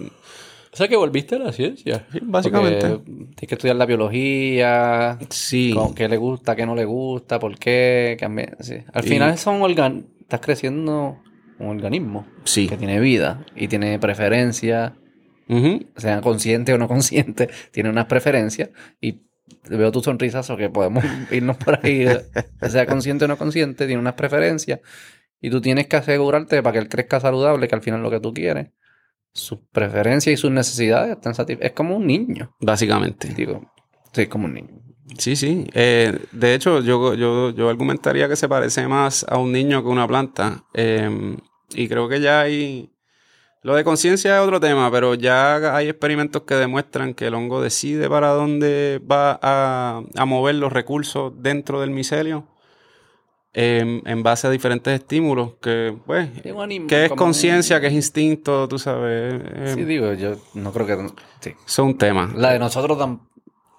[0.72, 2.06] O sea, que volviste a la ciencia.
[2.12, 2.88] sí, básicamente.
[2.88, 5.72] Porque Tienes que estudiar la biología, Sí.
[5.74, 8.18] con qué le gusta, qué no le gusta, por qué.
[8.20, 8.76] cambia- sí.
[8.94, 10.06] Al Y- final son organ...
[10.22, 11.18] estás creciendo
[11.60, 12.68] un organismo Sí.
[12.68, 14.92] que tiene vida y tiene preferencias,
[15.48, 15.86] Ujú.
[15.98, 18.70] sea consciente o no consciente, tiene unas preferencias
[19.02, 19.22] y
[19.70, 22.08] veo tu sonrisa, o que podemos irnos por ahí,
[22.68, 24.80] sea consciente o no consciente, tiene unas preferencias
[25.42, 28.12] y tú tienes que asegurarte para que él crezca saludable, que al final es lo
[28.12, 28.70] que tú quieres,
[29.34, 31.72] sus preferencias y sus necesidades están satisfechas.
[31.72, 33.28] Es como un niño, Básicamente.
[33.36, 33.72] digo,
[34.14, 34.82] sí, como un niño.
[35.18, 35.68] Sí, sí.
[35.74, 39.90] Eh, de hecho, yo, yo, yo argumentaría que se parece más a un niño que
[39.90, 40.64] a una planta.
[40.74, 41.38] Eh,
[41.76, 42.92] y creo que ya hay...
[43.66, 47.62] Lo de conciencia es otro tema, pero ya hay experimentos que demuestran que el hongo
[47.62, 52.46] decide para dónde va a, a mover los recursos dentro del micelio
[53.54, 56.50] eh, en base a diferentes estímulos que, pues, que
[57.06, 59.42] es un- conciencia, que es instinto, tú sabes.
[59.44, 61.10] eh, Sí, digo, yo no creo que...
[61.40, 61.54] Sí.
[61.66, 62.32] Es un tema.
[62.36, 63.20] La de nosotros tam-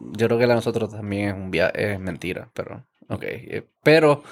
[0.01, 2.83] Yo creo que la de nosotros también es un via- es mentira, pero.
[3.09, 3.22] Ok.
[3.22, 4.22] eh, Pero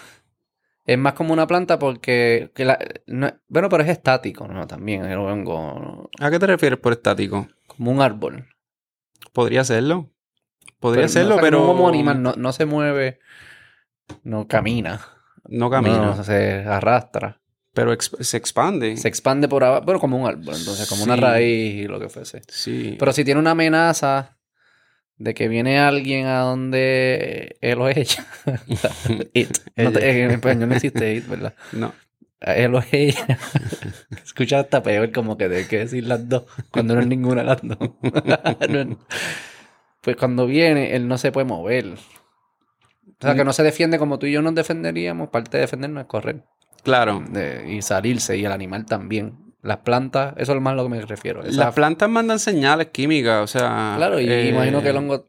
[0.86, 2.50] es más como una planta porque.
[2.54, 4.66] que la- no bueno, pero es estático, ¿no?
[4.66, 5.04] También.
[5.04, 6.10] El hongo.
[6.20, 7.48] ¿A qué te refieres por estático?
[7.66, 8.46] Como un árbol.
[9.32, 10.10] Podría serlo.
[10.78, 11.66] Podría Pero, serlo, no, pero.
[11.66, 13.18] Como animal, no, no se mueve.
[14.22, 15.00] No camina.
[15.48, 15.98] No camina.
[15.98, 17.40] No, se arrastra.
[17.72, 18.96] Pero se expande.
[18.96, 19.84] Se expande por abajo.
[19.84, 22.42] Bueno, como un árbol, entonces, como una raíz y lo que fuese.
[22.48, 22.96] Sí.
[22.98, 24.33] Pero si tiene una amenaza
[25.18, 28.26] de que viene alguien a donde él o ella.
[29.32, 29.56] it.
[29.76, 31.54] No te- en español no existe it, ¿verdad?
[31.72, 31.92] No.
[32.40, 33.38] él o ella.
[34.24, 37.46] Escucha hasta peor, como que de que decir las dos, cuando no es ninguna de
[37.46, 37.78] las dos.
[40.00, 41.86] pues cuando viene, él no se puede mover.
[41.86, 45.30] O sea, que no se defiende como tú y yo nos defenderíamos.
[45.30, 46.44] Parte de defendernos es correr.
[46.82, 47.24] Claro.
[47.66, 49.43] y salirse, y el animal también.
[49.64, 51.42] Las plantas, eso es más a lo que me refiero.
[51.42, 53.94] Las plantas mandan señales químicas, o sea.
[53.96, 55.24] Claro, y eh, imagino que el hongo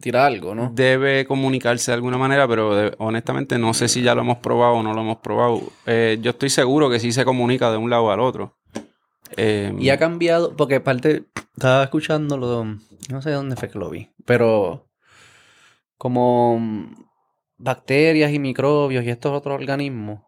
[0.00, 0.72] tira algo, ¿no?
[0.74, 4.82] Debe comunicarse de alguna manera, pero honestamente no sé si ya lo hemos probado o
[4.82, 5.60] no lo hemos probado.
[5.84, 8.56] Eh, yo estoy seguro que sí se comunica de un lado al otro.
[9.36, 12.64] Eh, y ha cambiado, porque parte, estaba escuchándolo,
[13.10, 14.88] no sé dónde fue que lo vi, pero
[15.98, 16.58] como
[17.58, 20.22] bacterias y microbios y estos otros organismos,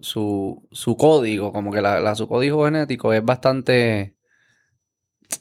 [0.00, 4.16] su, su código, como que la, su código genético es bastante,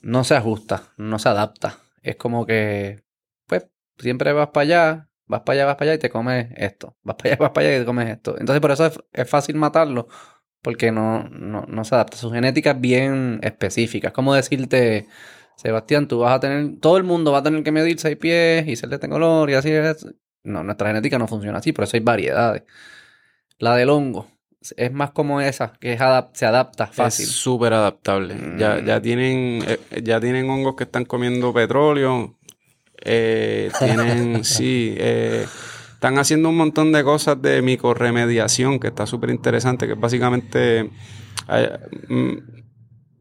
[0.01, 1.79] no se ajusta, no se adapta.
[2.01, 3.03] Es como que,
[3.47, 6.97] pues, siempre vas para allá, vas para allá, vas para allá y te comes esto.
[7.03, 8.35] Vas para allá, vas para allá y te comes esto.
[8.39, 10.07] Entonces, por eso es, fácil matarlo,
[10.61, 12.17] porque no, no, no, se adapta.
[12.17, 14.09] Su genética es bien específica.
[14.09, 15.07] Es como decirte,
[15.57, 18.67] Sebastián, tú vas a tener, todo el mundo va a tener que medir seis pies
[18.67, 20.05] y ser de este color y así es.
[20.43, 22.63] No, nuestra genética no funciona así, por eso hay variedades.
[23.59, 24.27] La del hongo
[24.77, 25.97] es más como esa, que
[26.33, 27.25] se adapta fácil.
[27.25, 28.35] Es súper adaptable.
[28.57, 29.01] Ya, ya, mm.
[29.01, 32.35] tienen, eh, ya tienen hongos que están comiendo petróleo.
[33.03, 35.45] Eh, tienen, sí, eh,
[35.93, 40.89] están haciendo un montón de cosas de micorremediación que está súper interesante, que es básicamente
[42.09, 42.33] mm,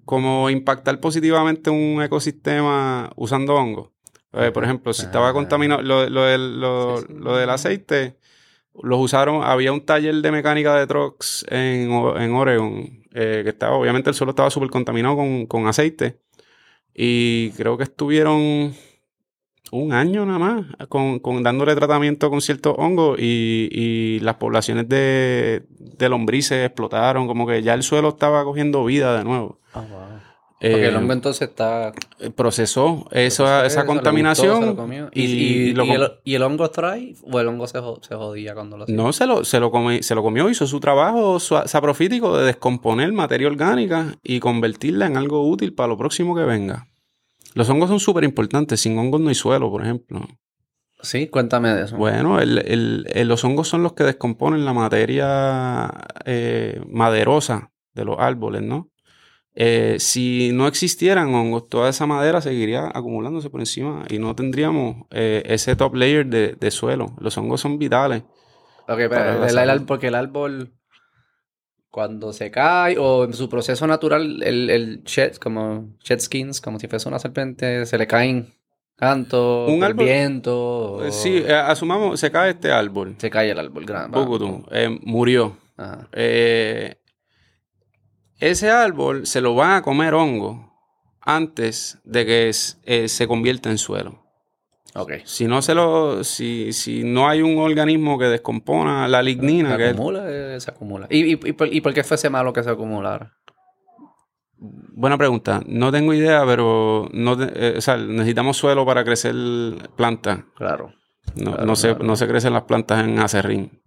[0.04, 3.90] como impactar positivamente un ecosistema usando hongos.
[4.54, 5.32] por ejemplo, si estaba ah.
[5.32, 8.16] contaminado, lo, del, lo del aceite
[8.80, 13.76] los usaron, había un taller de mecánica de trucks en, en Oregon, eh, que estaba,
[13.76, 15.16] obviamente el suelo estaba súper contaminado
[15.48, 16.18] con, aceite.
[16.94, 18.74] Y creo que estuvieron
[19.70, 26.08] un año nada más con, dándole tratamiento con ciertos hongos y, las poblaciones de, de,
[26.08, 29.60] lombrices explotaron, como que ya el suelo estaba cogiendo vida de nuevo.
[29.74, 30.31] Ah,
[30.70, 31.92] porque el hongo entonces está...
[32.20, 34.76] Eh, procesó esa, esa contaminación.
[35.12, 38.94] y, el, hongo trae o el hongo se, jodía cuando lo hacía?
[38.96, 43.48] No, se lo, se, lo se lo comió, hizo su trabajo saprofítico de descomponer materia
[43.48, 46.86] orgánica y convertirla en algo útil para lo próximo que venga.
[47.54, 48.80] Los hongos son súper importantes.
[48.80, 50.26] Sin hongos no hay suelo, por ejemplo.
[51.02, 51.96] Sí, cuéntame de eso.
[51.96, 55.90] Bueno, los hongos son los que descomponen la materia
[56.24, 58.91] eh, maderosa de los árboles, ¿no?
[59.54, 65.06] Eh, si no existieran hongos, toda esa madera seguiría acumulándose por encima y no tendríamos
[65.10, 67.14] eh, ese top layer de, suelo.
[67.20, 68.22] Los hongos son vitales.
[68.88, 70.72] Ok, pero el, porque el árbol,
[71.90, 76.78] cuando se cae o en su proceso natural, el, el shed, como shed skins, como
[76.78, 78.54] si fuese una serpiente, se le caen
[78.96, 81.04] canto, un árbol, viento.
[81.04, 83.16] Eh, sí, asumamos, se cae este árbol.
[83.18, 84.18] Se cae el árbol grande.
[85.02, 85.58] murió.
[86.12, 87.01] Eh,
[88.42, 90.72] ese árbol se lo van a comer hongo
[91.20, 92.50] antes de que
[92.84, 94.20] eh, se convierta en suelo.
[94.94, 95.22] Okay.
[95.24, 100.24] Si no se lo, si, no hay un organismo que descompona la lignina, se acumula,
[100.26, 101.06] eh, se acumula.
[101.08, 101.36] ¿Y,
[101.80, 103.32] por, qué fuese malo que se acumulara?
[104.58, 105.62] Buena pregunta.
[105.66, 107.78] No tengo idea, pero no, eh,
[108.08, 109.34] necesitamos suelo para crecer
[109.96, 110.40] plantas.
[110.56, 110.92] Claro.
[111.36, 113.80] No, Se, no se crecen las plantas en acerrín.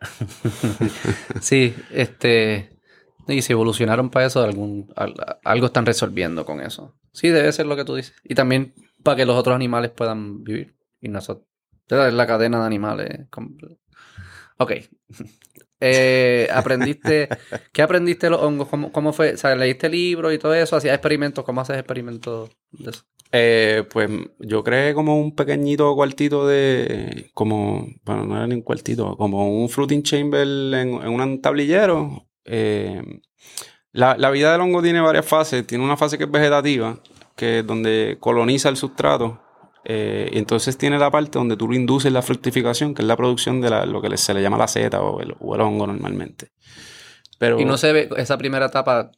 [1.40, 2.77] sí, este.
[3.28, 4.92] Y si evolucionaron para eso, algún,
[5.44, 6.94] algo están resolviendo con eso.
[7.12, 8.14] Sí, debe ser lo que tú dices.
[8.24, 10.74] Y también para que los otros animales puedan vivir.
[11.00, 11.46] Y nosotros.
[11.88, 13.26] Es la cadena de animales.
[14.58, 14.72] Ok.
[15.80, 17.28] Eh, aprendiste.
[17.72, 18.66] ¿Qué aprendiste los hongos?
[18.68, 19.34] ¿Cómo, fue?
[19.34, 20.74] O sea, ¿leíste libros y todo eso?
[20.74, 21.44] ¿Hacías experimentos?
[21.44, 23.04] ¿Cómo haces experimentos de eso?
[23.30, 24.10] Eh, pues
[24.40, 27.30] yo creé como un pequeñito cuartito de.
[27.32, 27.86] Como.
[28.04, 29.16] Bueno, no era ni un cuartito.
[29.16, 33.02] Como un fruiting chamber en, en un tablillero eh,
[33.92, 35.66] la, vida del hongo tiene varias fases.
[35.66, 36.98] Tiene una fase que es vegetativa,
[37.36, 39.42] que es donde coloniza el sustrato.
[39.84, 43.16] Eh, y entonces tiene la parte donde tú lo induces la fructificación, que es la
[43.16, 46.52] producción de lo que se le llama la seta o el, hongo normalmente.
[47.38, 49.12] Pero, y no se ve esa primera etapa,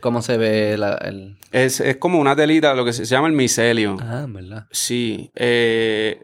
[0.00, 1.36] ¿cómo se ve el...?
[1.52, 3.96] Es, como una telita, lo que se, llama el micelio.
[4.00, 4.66] Ah, ¿verdad?
[4.70, 5.30] Sí.
[5.34, 6.22] Eh,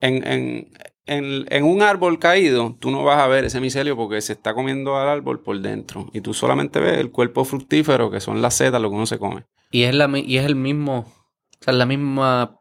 [0.00, 0.72] en, en,
[1.08, 5.08] un árbol caído, tú no vas a ver ese micelio porque se está comiendo al
[5.08, 6.08] árbol por dentro.
[6.12, 9.18] Y tú solamente ves el cuerpo fructífero, que son las setas, lo que uno se
[9.18, 9.44] come.
[9.70, 12.58] Y es, la, y es el mismo, o sea, la misma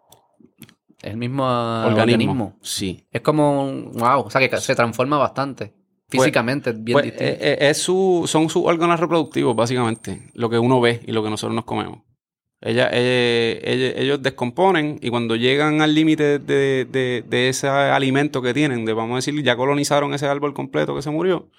[1.01, 2.57] el mismo organismo.
[2.61, 3.05] Sí.
[3.11, 5.73] Es como wow, o sea que se transforma bastante.
[6.09, 7.25] Pues, Físicamente, es bien pues, distinto.
[7.25, 10.29] Eh, eh, es su, son sus órganos reproductivos, básicamente.
[10.33, 11.99] Lo que uno ve y lo que nosotros nos comemos.
[12.59, 19.13] Ella, ellos descomponen y cuando llegan al límite de, ese alimento que tienen, de vamos
[19.13, 21.49] a decir, ya colonizaron ese árbol completo que se murió,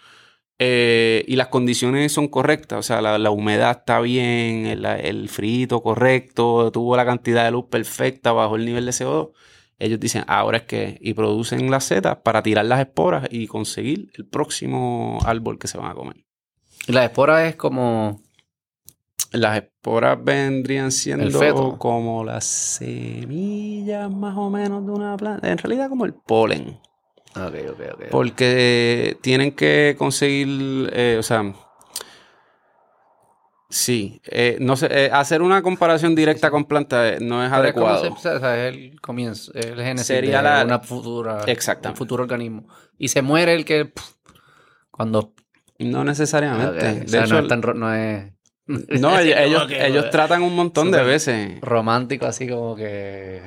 [0.59, 5.29] eh, y las condiciones son correctas, o sea, la, la humedad está bien, el, el
[5.29, 9.31] frito correcto, tuvo la cantidad de luz perfecta bajo el nivel de CO2,
[9.79, 14.11] ellos dicen, ahora es que, y producen las setas para tirar las esporas y conseguir
[14.15, 16.17] el próximo árbol que se van a comer.
[16.89, 18.21] Y la espora es como...
[19.33, 25.89] Las esporas vendrían siendo como las semillas más o menos de una planta, en realidad
[25.91, 26.79] como el polen.
[27.37, 28.03] Ok, ok, ok.
[28.11, 31.53] Porque tienen que conseguir, eh, o sea,
[33.69, 37.75] sí, eh, no sé, eh, hacer una comparación directa con plantas no es Pero es
[37.75, 38.17] como adecuado.
[38.17, 41.91] se- o sea, es el comienzo, es el génesis Sería de la- una futura, Exactamente.
[41.91, 42.67] un futuro organismo.
[42.97, 44.13] Y se muere el que pff,
[44.91, 45.35] cuando
[45.81, 46.67] No necesariamente.
[46.67, 48.33] Ok, De o sea, hecho, no es tan no es
[48.69, 51.61] no, ellos, que, ellos tratan un montón de veces.
[51.61, 53.43] romántico así como que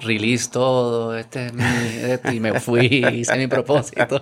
[0.00, 4.18] release todo, este es mi esto, y me fui, hice mi propósito.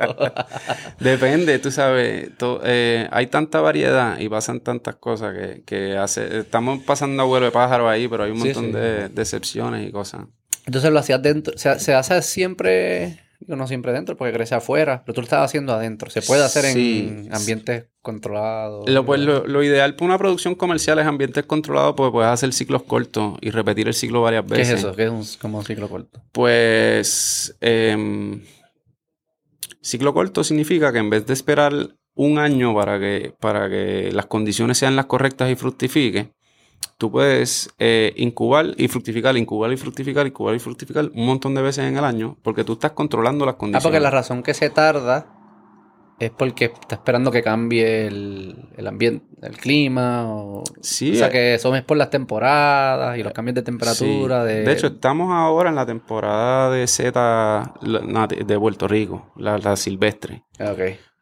[1.00, 6.40] Depende, tú sabes, to- eh, hay tanta variedad y pasan tantas cosas que, que hace,
[6.40, 8.72] estamos pasando a vuelo de pájaro ahí, pero hay un montón sí.
[8.72, 10.22] de, de excepciones y cosas.
[10.66, 15.14] Entonces lo hacías dentro, se, se hace siempre, no siempre dentro, porque crece afuera, pero
[15.14, 16.10] tú lo estabas haciendo adentro.
[16.10, 17.06] Se puede hacer Sí.
[17.08, 18.88] en ambientes controlados.
[18.88, 22.52] Lo, pues, lo, lo ideal para una producción comercial es ambientes controlados porque puedes hacer
[22.52, 24.68] ciclos cortos y repetir el ciclo varias ¿Qué veces.
[24.74, 24.94] es eso?
[24.96, 26.20] ¿Qué es un, como un ciclo corto?
[26.32, 28.42] Pues em,
[29.80, 31.72] ciclo corto significa que en vez de esperar
[32.14, 36.32] un año para que, para que las condiciones sean las correctas y fructifique,
[36.98, 41.62] tú puedes eh, incubar y fructificar, incubar y fructificar, incubar y fructificar un montón de
[41.62, 43.82] veces en el año porque tú estás controlando las Ah, condiciones.
[43.84, 45.34] porque la razón que se tarda
[46.18, 51.28] es porque está esperando que cambie el, el ambiente, el clima, o, Sí, o sea
[51.28, 54.42] eh, que eso es por las temporadas y los cambios de temperatura.
[54.42, 54.48] Sí.
[54.48, 60.42] De, hecho, estamos ahora en la temporada de nati- de Puerto Rico, la, la silvestre.
[60.58, 60.80] Ah, Ok.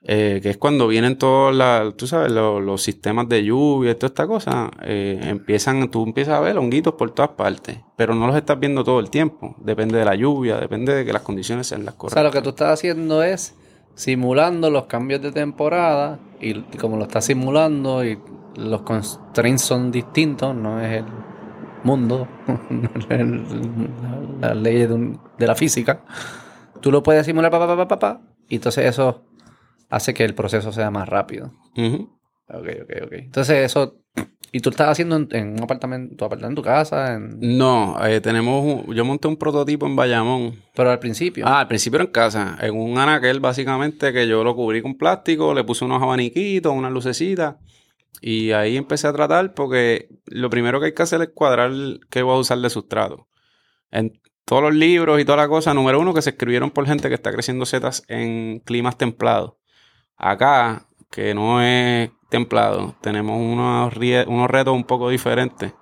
[0.08, 3.94] Eh, que es cuando vienen todos la- tú sabes, lo- los sistemas de lluvia y
[3.96, 8.26] toda esta cosa, eh, empiezan, tú empiezas a ver honguitos por todas partes, pero no
[8.28, 9.56] los estás viendo todo el tiempo.
[9.58, 12.14] Depende de la lluvia, depende de que las condiciones sean las O correctas.
[12.14, 13.54] sea, lo que tú estás haciendo es
[13.96, 18.18] simulando los cambios de temporada y, como lo estás simulando y
[18.56, 21.04] los constraints son distintos, no es el
[21.82, 22.28] mundo,
[22.70, 23.44] no es el-
[24.40, 26.00] la ley de, un- de la física,
[26.80, 29.22] tú lo puedes simular pa, pa, pa, pa, pa, pa, y entonces eso
[29.88, 31.52] hace que el proceso sea más rápido.
[31.76, 32.10] Ujú.
[32.48, 33.12] Ok, ok, ok.
[33.12, 33.96] Entonces eso,
[34.52, 37.96] y tú estás haciendo en, en un apartamento, tu apartamento, en tu casa, en- No,
[38.06, 40.54] eh, tenemos un- yo monté un prototipo en Bayamón.
[40.74, 41.44] pero al principio.
[41.46, 44.96] Ah, al principio era en casa, en un anaquel básicamente que yo lo cubrí con
[44.96, 47.56] plástico, le puse unos abaniquitos, unas lucecitas
[48.20, 51.70] y ahí empecé a tratar porque lo primero que hay que hacer es cuadrar
[52.10, 53.26] qué voy a usar de sustrato.
[53.90, 54.12] En
[54.44, 57.14] todos los libros y toda la cosa, número uno, que se escribieron por gente que
[57.16, 59.54] está creciendo setas en climas templados.
[60.16, 63.94] Acá, que no es templado, tenemos unos,
[64.50, 65.72] retos un poco diferentes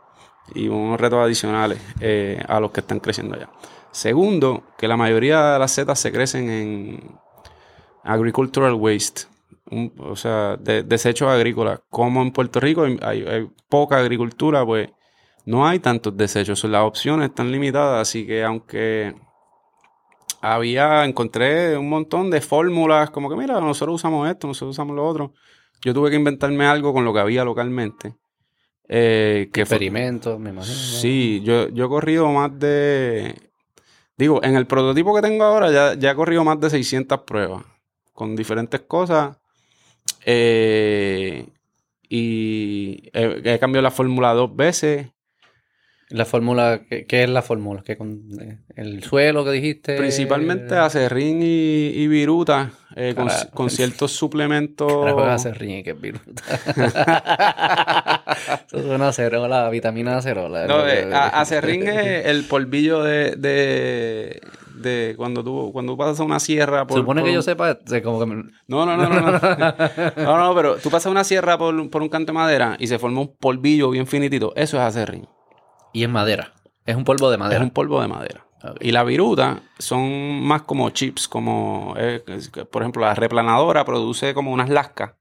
[0.54, 3.48] y unos retos adicionales eh, a los que están creciendo allá.
[3.90, 7.18] Segundo, que la mayoría de las setas se crecen en
[8.02, 9.22] agricultural waste,
[9.98, 11.80] o sea, de- desechos agrícolas.
[11.88, 14.90] Como en Puerto Rico hay- hay poca agricultura, pues
[15.46, 16.62] no hay tantos desechos.
[16.64, 19.14] Las opciones están limitadas, así que aunque
[20.52, 25.06] había, encontré un montón de fórmulas, como que mira, nosotros usamos esto, nosotros usamos lo
[25.06, 25.32] otro.
[25.82, 28.14] Yo tuve que inventarme algo con lo que había localmente.
[28.88, 30.74] eh, que experimentos, me imagino.
[30.76, 33.34] Sí, yo, yo he corrido más de...
[34.16, 37.64] Digo, en el prototipo que tengo ahora ya, ya he corrido más de 600 pruebas
[38.12, 39.36] con diferentes cosas.
[40.26, 41.46] eh,
[42.08, 45.08] y he, he cambiado la fórmula dos veces.
[46.10, 47.82] La fórmula, ¿qué, qué es la fórmula?
[47.84, 49.96] ¿Qué con, eh, ¿El suelo que dijiste?
[49.96, 53.14] Principalmente acerrín y, y viruta eh,
[53.52, 54.92] con, ciertos suplementos.
[54.92, 56.24] Carajo, acerrín, que es viruta.
[58.66, 60.66] Eso suena acerola, vitamina acerola.
[60.66, 64.40] No, eh, acerrín es el polvillo de, de,
[64.76, 66.86] de cuando tú cuando pasas a una sierra.
[66.86, 68.26] por- Supone por que yo sepa, como que...
[68.26, 69.20] me- No, no, no, no.
[69.20, 72.86] No, no, no, pero tú pasas una sierra por, por un canto de madera y
[72.86, 74.52] se forma un polvillo bien finitito.
[74.56, 75.26] Eso es acerrín.
[75.94, 76.52] Y es madera.
[76.84, 77.62] Es un polvo de Es madera.
[77.64, 78.46] un polvo de madera.
[78.80, 84.32] Y la viruta son más como chips, como, eh, es por ejemplo, la replanadora produce
[84.34, 85.12] como unas lascas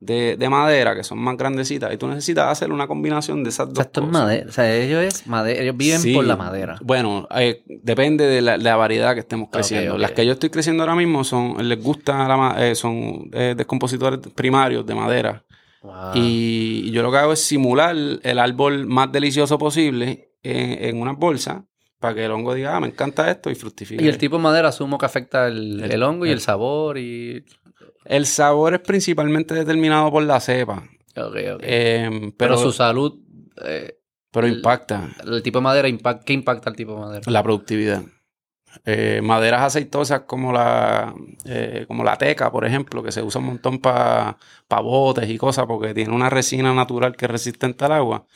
[0.00, 3.66] de, de madera que son más grandecitas y tú necesitas hacer una combinación de esas
[3.68, 4.46] O dos sea, esto es madera.
[4.48, 5.62] O sea, ellos es madera.
[5.62, 6.14] Ellos viven Sí.
[6.14, 6.76] por la madera.
[6.82, 9.98] Bueno, eh, depende de la, de la variedad que estemos creciendo.
[9.98, 14.20] Las que yo estoy creciendo ahora mismo son, les gusta la eh, son eh, descompositores
[14.34, 15.43] primarios de madera.
[15.84, 16.12] Wow.
[16.14, 21.12] Y yo lo que hago es simular el árbol más delicioso posible en, en una
[21.12, 21.66] bolsa
[22.00, 24.02] para que el hongo diga, ah, me encanta esto y fructifique.
[24.02, 26.40] Y el tipo de madera asumo que afecta el, El- el hongo y el el-
[26.40, 27.44] sabor y...
[28.06, 30.82] El sabor es principalmente determinado por la cepa.
[31.16, 31.60] Ok, ok.
[31.62, 33.18] Em, pero, pero, su salud,
[33.64, 33.98] eh,
[34.30, 37.30] pero impacta el tipo de madera, impact, ¿qué impacta el tipo de madera?
[37.30, 38.02] la productividad.
[38.84, 41.14] Eh, maderas aceitosas como la,
[41.44, 44.36] eh, como la teca, por ejemplo, que se usa un montón para
[44.68, 48.26] botes y cosas porque tiene una resina natural que es resistente al agua.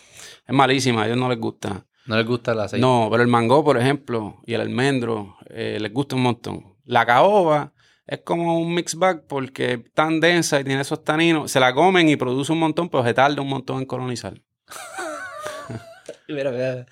[0.47, 1.87] Es malísima, a ellos no les gusta.
[2.07, 2.81] No les gusta el aceite.
[2.81, 6.77] No, pero el mango, por ejemplo, y el almendro, eh, les gusta un montón.
[6.85, 7.75] La caoba
[8.07, 11.51] es como un mix bag porque es tan densa y tiene esos taninos.
[11.51, 14.41] Se la comen y produce un montón, pero se tarda un montón en colonizar.
[16.29, 16.87] Mira, mira.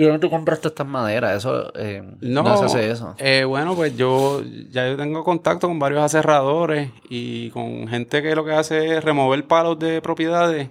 [0.00, 1.36] ¿Y dónde tú compraste estas maderas?
[1.36, 3.14] Eso, eh, no, No, se hace eso.
[3.18, 8.34] Eh, bueno, pues yo ya yo tengo contacto con varios aserradores y con gente que
[8.34, 10.70] lo que hace es remover palos de propiedades.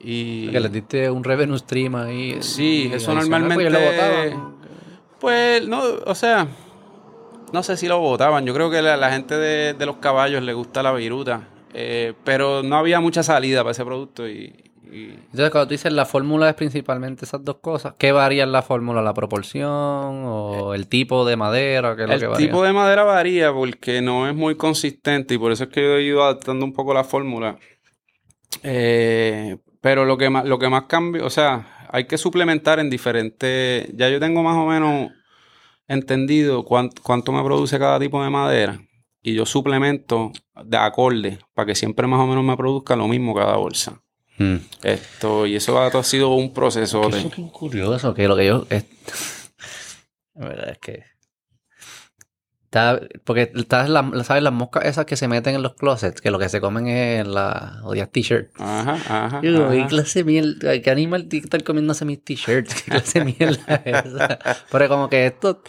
[0.00, 2.38] Y Que les diste un revenue stream ahí.
[2.40, 4.34] Sí, y eso adicional, normalmente- pues.
[5.20, 6.46] Pues, no, o sea,
[7.52, 8.46] no sé si lo votaban.
[8.46, 11.48] Yo creo que la, la gente de, de los caballos le gusta la viruta.
[11.74, 14.67] eh, pero no había mucha salida para ese producto y...
[14.92, 18.52] y- Entonces, cuando tú dices la fórmula es principalmente esas dos cosas, ¿qué varía en
[18.52, 19.02] la fórmula?
[19.02, 21.94] ¿La proporción o el tipo de madera?
[21.96, 22.46] ¿Qué es lo que el varía?
[22.48, 25.96] tipo de madera varía porque no es muy consistente y por eso es que yo
[25.96, 27.58] he ido adaptando un poco la fórmula.
[28.62, 32.90] Eh, pero lo que más, lo que más cambia, o sea, hay que suplementar en
[32.90, 33.88] diferentes.
[33.96, 35.10] Ya yo tengo más o menos
[35.86, 38.78] entendido cuán- cuánto me produce cada tipo de madera
[39.22, 40.32] y yo suplemento
[40.64, 44.00] de acorde para que siempre más o menos me produzca lo mismo cada bolsa.
[44.38, 44.56] Mm.
[44.82, 47.08] Esto, y eso ha, ha sido un proceso.
[47.08, 48.66] Eso es curioso, que lo que yo...
[48.70, 48.84] Es...
[50.34, 51.04] La verdad es que...
[52.64, 54.42] Está, porque estás la, ¿sabes?
[54.42, 57.26] Las moscas esas que se meten en los closets, que lo que se comen es
[57.26, 58.50] la odias t-shirt.
[58.58, 59.40] Ajá, ajá.
[59.42, 59.88] Yo digo, ¿qué ajá.
[59.88, 60.78] clase de mierda?
[60.78, 62.74] ¿Qué animal tiene que estar comiéndose mis t-shirts?
[62.74, 64.38] ¿Qué clase de mierda es esa?
[64.70, 65.62] Pero como que esto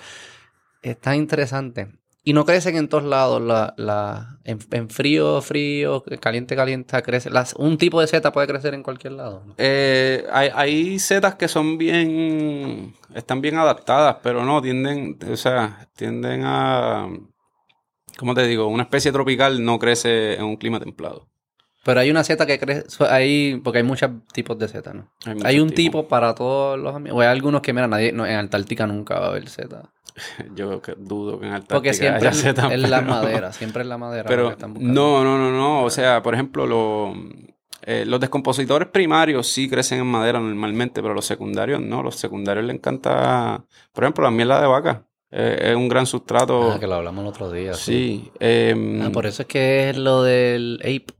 [0.82, 1.88] está interesante.
[2.24, 3.42] Y no crecen en todos lados.
[3.42, 7.30] La, la, en, en frío, frío, caliente, caliente, crece.
[7.30, 9.44] Las, un tipo de seta puede crecer en cualquier lado.
[9.58, 15.88] Eh, hay, hay setas que son bien, están bien adaptadas, pero no, tienden, o sea,
[15.96, 17.08] tienden a,
[18.18, 18.68] ¿cómo te digo?
[18.68, 21.30] Una especie tropical no crece en un clima templado.
[21.86, 22.86] Pero hay una seta que crece.
[23.10, 25.10] Hay, porque hay muchos tipos de seta, ¿no?
[25.44, 27.18] Hay un tipo para todos los amigos.
[27.18, 29.90] O hay algunos que, mira, nadie, no, en Antártica nunca va a haber seta.
[30.56, 33.52] Yo dudo que en Antártica Porque siempre haya es, setas, es la madera.
[33.54, 34.26] Siempre es la madera.
[34.28, 35.84] Pero no, no, no, no.
[35.84, 37.14] O sea, por ejemplo, lo-
[37.86, 42.04] eh, los descompositores primarios sí crecen en madera normalmente, pero los secundarios no.
[42.04, 45.06] Los secundarios le encanta, por ejemplo, la mierda de vaca.
[45.32, 46.72] Eh, es un gran sustrato.
[46.74, 47.74] Ah, que lo hablamos el otro día.
[47.76, 48.32] sí.
[48.40, 51.14] em, Ah, por eso es que es lo del ape.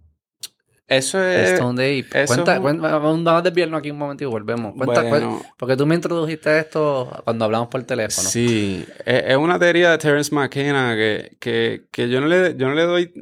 [0.90, 1.52] Eso es.
[1.52, 2.24] Stone ape.
[2.24, 4.74] eso Cuenta, es un- cuenta- vamos a desviarnos aquí un momento y volvemos.
[4.76, 5.40] Cuenta, Bueno.
[5.40, 8.28] cuen- porque tú me introdujiste esto cuando hablamos por teléfono.
[8.30, 12.68] Sí, es, es una teoría de Terence McKenna que, que, que yo, no le, yo
[12.68, 13.14] no le doy,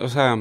[0.00, 0.36] o sea,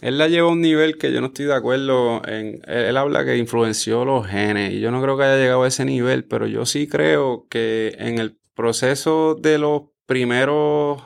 [0.00, 2.96] él la lleva a un nivel que yo no estoy de acuerdo en, él, él
[2.96, 6.24] habla que influenció los genes y yo no creo que haya llegado a ese nivel,
[6.24, 11.02] pero yo sí creo que en el proceso de los primeros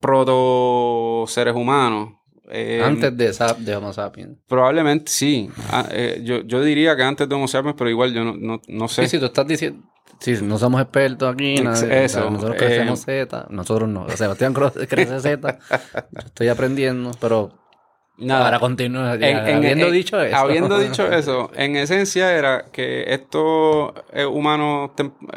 [0.00, 2.14] proto seres humanos,
[2.50, 3.32] eh, Antes de,
[3.64, 4.36] de Homo sapiens.
[4.46, 8.24] probablemente sí, Ah, eh, yo, yo diría que antes de Homo sapiens, pero igual yo
[8.24, 9.02] no, no, no sé.
[9.02, 9.82] Sí, sí, tú estás diciendo.
[10.18, 11.56] Sí, no somos expertos aquí.
[11.60, 13.46] Nadie- eso, o sea, nosotros eh, crecemos Z.
[13.50, 14.08] Nosotros no.
[14.08, 15.58] Sebastián cre- crece Z.
[16.12, 17.52] Yo estoy aprendiendo, pero
[18.18, 18.44] Nada.
[18.44, 19.14] para continuar.
[19.16, 20.36] En- ya, en- habiendo en- dicho eso.
[20.36, 24.92] Habiendo dicho eso, en esencia era que estos eh, humanos,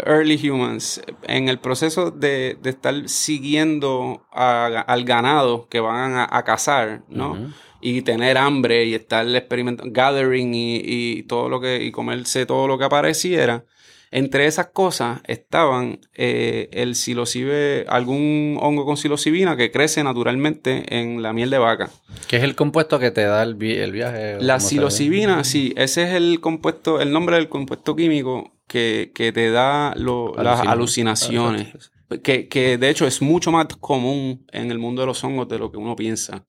[0.05, 6.27] early humans, en el proceso de, de estar siguiendo a- al ganado que van a,
[6.29, 7.51] a cazar, ¿no?
[7.81, 12.67] Y tener hambre y estar experimentando, gathering y, y todo lo que, y comerse todo
[12.67, 13.63] lo que apareciera.
[14.11, 21.21] Entre esas cosas estaban eh, el psilocibe, algún hongo con psilocibina que crece naturalmente en
[21.21, 21.89] la miel de vaca.
[22.27, 24.37] Que es el compuesto que te da el, vi- el viaje.
[24.41, 29.51] La psilocibina, sí, ese es el compuesto, el nombre del compuesto químico que, que te
[29.51, 31.91] da lo- las Alucina- alucinaciones.
[32.23, 35.59] Que, que de hecho es mucho más común en el mundo de los hongos de
[35.59, 36.45] lo que uno piensa.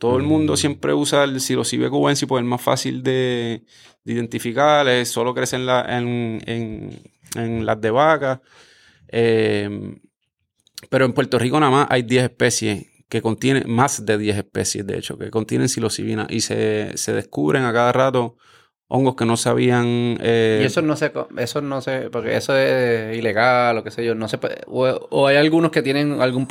[0.00, 0.56] Todo el mundo Mm.
[0.56, 3.62] siempre usa el psilocibe cubensis porque es más fácil de,
[4.04, 7.02] de identificar, es- solo crece en, la- en, en-
[7.36, 8.40] en las de vaca.
[9.08, 9.68] Eh,
[10.88, 14.86] pero en Puerto Rico nada más hay 10 especies que contienen, más de 10 especies
[14.86, 18.36] de hecho, que contienen psilocibina y se, se descubren a cada rato
[18.92, 20.18] hongos que no sabían...
[20.20, 24.04] eh, Y eso no se, eso no se, porque eso es ilegal o qué sé
[24.04, 26.46] yo, no se puede, o, o hay algunos que tienen algún,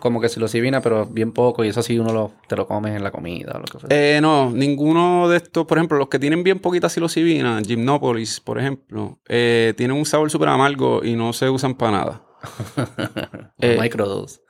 [0.00, 3.04] como que psilocibina, pero bien poco, y eso sí uno lo, te lo comes en
[3.04, 3.88] la comida o lo que sea.
[3.90, 8.58] Eh, no, ninguno de estos, por ejemplo, los que tienen bien poquita psilocibina, Gymnopolis, por
[8.58, 12.22] ejemplo, eh, tienen un sabor súper amargo y no se usan para nada.
[13.60, 14.40] eh, Microdose.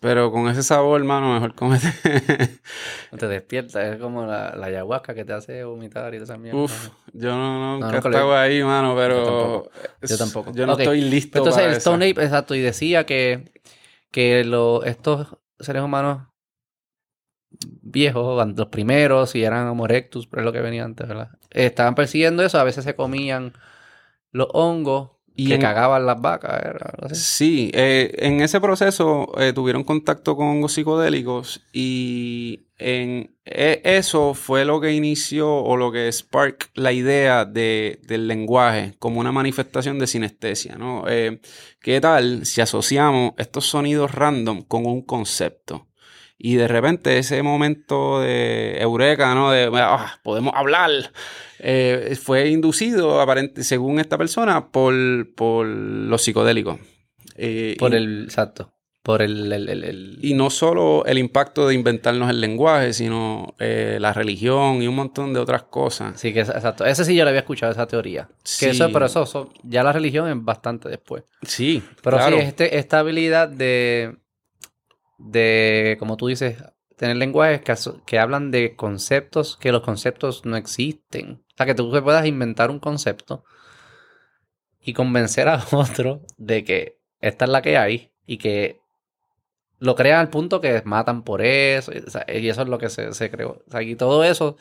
[0.00, 1.92] Pero con ese sabor, hermano, mejor comete.
[3.18, 6.60] te despierta, es como la, la, ayahuasca que te hace vomitar y esa mierda.
[6.60, 9.70] Uf, yo no, nunca he estado ahí, mano, pero...
[10.02, 10.52] Yo tampoco.
[10.52, 13.52] Yo, no estoy listo Entonces el Stone Ape, exacto, y decía que,
[14.10, 16.28] que lo, estos seres humanos
[17.82, 21.30] viejos, los primeros, y eran Homo erectus, pero es lo que venía antes, ¿verdad?
[21.50, 23.52] Estaban persiguiendo eso, a veces se comían
[24.30, 26.60] los hongos y que cagaban las vacas.
[26.64, 33.80] Era Sí, eh, en ese proceso eh, tuvieron contacto con hongos psicodélicos y en e,
[33.84, 39.20] eso fue lo que inició o lo que spark la idea de, del lenguaje como
[39.20, 41.04] una manifestación de sinestesia, ¿no?
[41.08, 41.40] Eh,
[41.80, 45.88] ¿Qué tal si asociamos estos sonidos random con un concepto?
[46.38, 49.50] Y de repente ese momento de eureka, ¿no?
[49.52, 50.90] De, ah, podemos hablar,
[51.58, 54.94] eh, fue inducido, aparente, según esta persona, por,
[55.34, 56.80] por los psicodélicos.
[57.36, 58.72] Eh, por el, exacto.
[59.02, 64.12] Por el, el, Y no solo el impacto de inventarnos el lenguaje, sino eh, la
[64.12, 66.20] religión y un montón de otras cosas.
[66.20, 66.84] Sí, que exacto.
[66.84, 68.28] Ese sí yo le había escuchado, esa teoría.
[68.44, 68.66] Sí.
[68.66, 71.24] Que eso, pero eso, ya la religión es bastante después.
[71.42, 71.82] Sí.
[72.00, 74.18] Pero sí, este, esta habilidad de
[75.22, 76.62] de, como tú dices,
[76.96, 77.74] tener lenguajes que,
[78.06, 81.42] que, hablan de conceptos que los conceptos no existen.
[81.52, 83.44] O sea, que tú puedas inventar un concepto
[84.80, 88.80] y convencer a otro de que esta es la que hay y que
[89.78, 91.92] lo crean al punto que matan por eso.
[91.92, 93.62] y eso es lo que se, se creó.
[93.66, 94.56] O sea, y todo eso,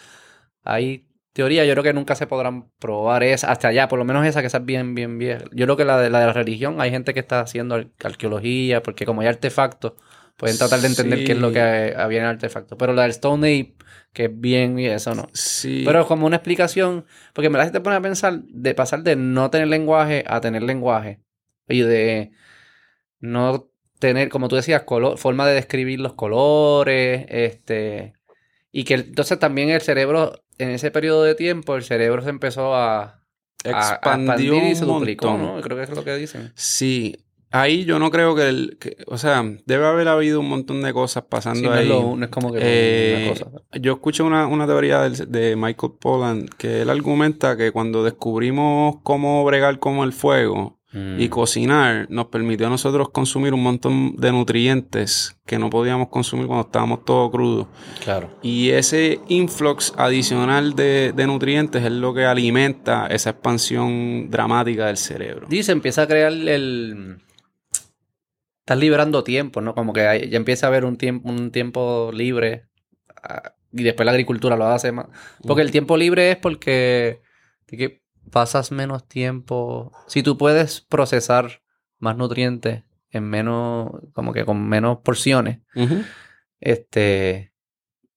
[0.64, 4.26] hay teoría, yo creo que nunca se podrán probar esa, hasta allá, por lo menos
[4.26, 5.45] esa que es bien, bien vieja.
[5.51, 8.82] Yo creo que la de la, de la religión, hay gente que está haciendo arqueología,
[8.84, 9.93] porque como hay artefactos
[10.38, 12.78] Pueden tratar de entender qué es lo que había en el artefacto.
[12.78, 13.76] Pero la del Stone Ape,
[14.14, 15.30] que es bien y eso no.
[15.34, 15.84] Sí.
[15.86, 19.50] Pero como una explicación, porque me la gente pone a pensar de pasar de no
[19.50, 21.20] tener lenguaje a tener lenguaje.
[21.68, 22.32] Y de
[23.20, 28.14] no tener, como tú decías, color, forma de describir los colores, este.
[28.72, 32.76] Y que entonces también el cerebro, en ese periodo de tiempo, el cerebro se empezó
[32.76, 33.22] a,
[33.64, 35.62] expandir y se duplicó, ¿no?
[35.62, 36.52] Creo que es lo que dicen.
[36.56, 37.18] Sí,
[37.52, 38.78] Ahí yo no creo que, el,
[39.08, 41.89] o sea, debe haber habido un montón de cosas pasando ahí.
[41.89, 43.80] No es, como que eh, una cosa.
[43.80, 48.97] Yo escuché una, una teoría de, de, Michael Pollan que él argumenta que cuando descubrimos
[49.04, 51.30] cómo bregar como el fuego y mm.
[51.30, 56.66] cocinar, nos permitió a nosotros consumir un montón de nutrientes que no podíamos consumir cuando
[56.66, 57.68] estábamos todo crudo.
[58.04, 58.30] Claro.
[58.41, 64.97] Y ese influx adicional de, de nutrientes es lo que alimenta esa expansión dramática del
[64.97, 65.47] cerebro.
[65.49, 67.22] Dice, empieza a crear el
[68.62, 69.76] estás liberando tiempo, ¿no?
[69.76, 72.68] Como que ya empieza a haber un tiempo, un tiempo libre
[73.22, 75.07] ah, y después la agricultura lo hace más.
[75.45, 77.22] Porque el tiempo libre es porque
[77.68, 78.01] que
[78.32, 79.91] pasas menos tiempo.
[80.07, 81.62] Si tú puedes procesar
[81.99, 85.59] más nutrientes en menos, como que con menos porciones,
[86.59, 87.51] este,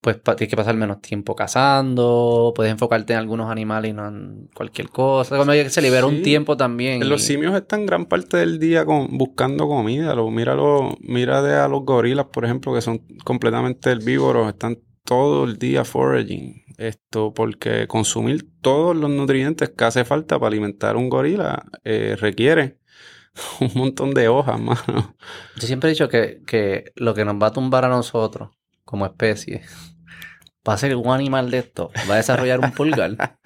[0.05, 4.51] pues tienes que pasar menos tiempo cazando, puedes enfocarte en algunos animales y no en
[4.55, 5.39] cualquier cosa.
[5.39, 7.09] Como que se libera un tiempo también.
[7.09, 10.15] Los simios están gran parte del día con, buscando comida.
[10.15, 15.45] Lo, míralo, mira de a los gorilas, por ejemplo, que son completamente herbívoros, están todo
[15.45, 16.63] el día foraging.
[16.77, 22.77] Esto porque consumir todos los nutrientes que hace falta para alimentar un gorila eh, requiere
[23.61, 25.17] un montón de hojas, mano.
[25.57, 28.51] Yo siempre he dicho que, que lo que nos va a tumbar a nosotros
[28.85, 29.63] como especie
[30.69, 33.17] va a ser un animal de esto, va a desarrollar un pulgar.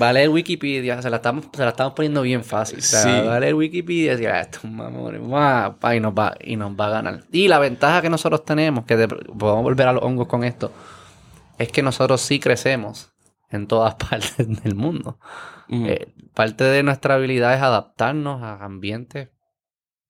[0.00, 2.80] va a leer Wikipedia, se la estamos, se la estamos poniendo bien fácil.
[3.26, 4.48] Va a leer Wikipedia y decir, ah,
[5.94, 7.24] y nos va, y nos va a ganar.
[7.32, 10.72] Y la ventaja que nosotros tenemos, que podemos volver a los hongos con esto,
[11.58, 13.12] es que nosotros sí crecemos
[13.50, 15.18] en todas partes del mundo.
[15.68, 19.30] Eh, parte de nuestra habilidad es adaptarnos a ambientes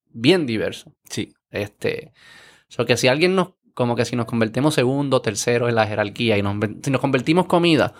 [0.08, 0.92] bien diversos.
[1.08, 1.32] Sí.
[1.50, 2.12] Este,
[2.68, 6.38] so que si alguien nos como que si nos convertimos segundo, tercero en la jerarquía
[6.38, 7.94] y nos, si nos convertimos comida,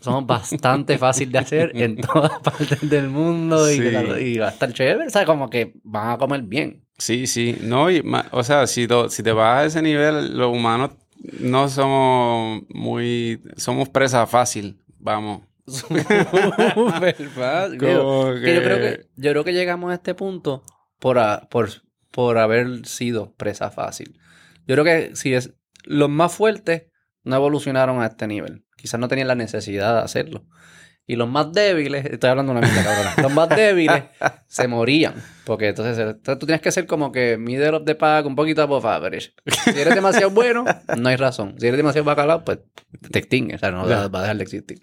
[0.00, 5.06] somos bastante fácil de hacer en todas partes del mundo y, va a estar chévere,
[5.06, 6.84] o sea, como que van a comer bien.
[6.98, 10.90] Sí, sí, no, y, o sea, si, si te vas a ese nivel, los humanos
[11.38, 15.42] no somos muy, somos presa fácil, vamos.
[15.66, 17.28] fácil.
[17.78, 20.62] Yo, creo que, yo creo que llegamos a este punto
[20.98, 21.18] por,
[21.48, 21.70] por,
[22.10, 24.18] por haber sido presa fácil.
[24.70, 25.52] Yo creo que si es
[25.82, 26.84] los más fuertes
[27.24, 28.64] no evolucionaron a este nivel.
[28.76, 30.46] Quizás no tenían la necesidad de hacerlo.
[31.08, 34.04] Y los más débiles, estoy hablando de una mierda cabrona, los más débiles
[34.46, 35.14] se morían.
[35.44, 38.86] Porque entonces, tú tienes que ser como que middle of the pack, un poquito above
[38.86, 39.34] average.
[39.44, 40.64] Si eres demasiado bueno,
[40.96, 41.56] no hay razón.
[41.58, 42.60] Si eres demasiado bacalao, pues
[43.10, 43.56] te extingues.
[43.56, 44.80] O sea, no va a dejar de existir.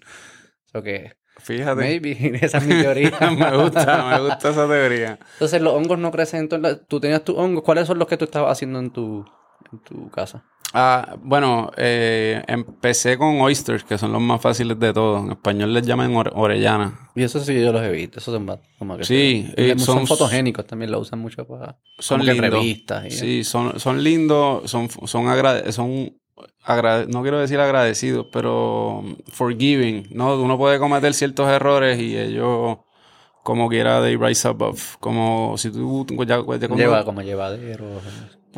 [0.70, 1.80] So que, Fíjate.
[1.80, 3.10] Maybe, esa es mi teoría.
[3.20, 5.18] me gusta, me gusta esa teoría.
[5.32, 7.62] Entonces, los hongos no crecen en todas Tú tenías tus hongos.
[7.62, 9.24] ¿Cuáles son los que tú estabas haciendo en tu,
[9.72, 10.44] en tu casa?
[10.74, 15.24] Ah, bueno, eh, empecé con oysters, que son los más fáciles de todos.
[15.24, 17.08] En español les llaman ore- orellana.
[17.14, 18.18] Y eso sí yo los he visto.
[18.18, 20.90] Esos son más- como que Sí, eh, son, son- fotogénicos también.
[20.90, 21.78] Lo usan mucho para...
[21.98, 23.06] Son como que revistas.
[23.06, 26.12] y- Sí, son, son lindos, son, son, agrade- son
[26.66, 30.38] agrade- no quiero decir agradecidos, pero forgiving, ¿no?
[30.38, 32.76] Uno puede cometer ciertos errores y ellos,
[33.42, 34.96] como quiera, they rise above.
[35.00, 37.86] Como si tú ya, ya como- Lleva como llevadero.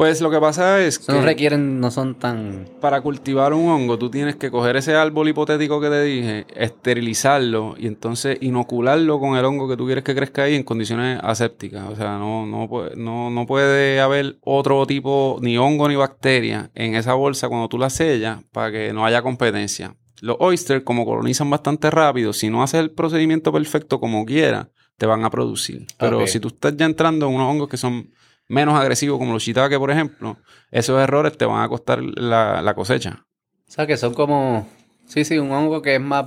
[0.01, 1.79] Pues lo que pasa es que No requieren...
[1.79, 2.65] No son tan...
[2.81, 7.75] para cultivar un hongo tú tienes que coger ese árbol hipotético que te dije, esterilizarlo
[7.77, 11.87] y entonces inocularlo con el hongo que tú quieres que crezca ahí en condiciones asépticas.
[11.91, 16.71] O sea, no, no, puede, no, no puede haber otro tipo, ni hongo ni bacteria
[16.75, 19.97] en esa bolsa cuando tú la sellas para que no haya competencia.
[20.23, 25.05] Los oysters, como colonizan bastante rápido, si no haces el procedimiento perfecto como quieras, te
[25.05, 25.87] van a producir.
[25.99, 28.09] Pero si tú estás ya entrando en unos hongos que son
[28.51, 30.37] menos agresivos, como los shiitake, por ejemplo,
[30.71, 33.27] esos errores te van a costar la, la cosecha.
[33.69, 34.69] O sea, que son como...
[35.07, 36.27] Sí, sí, un hongo que es más...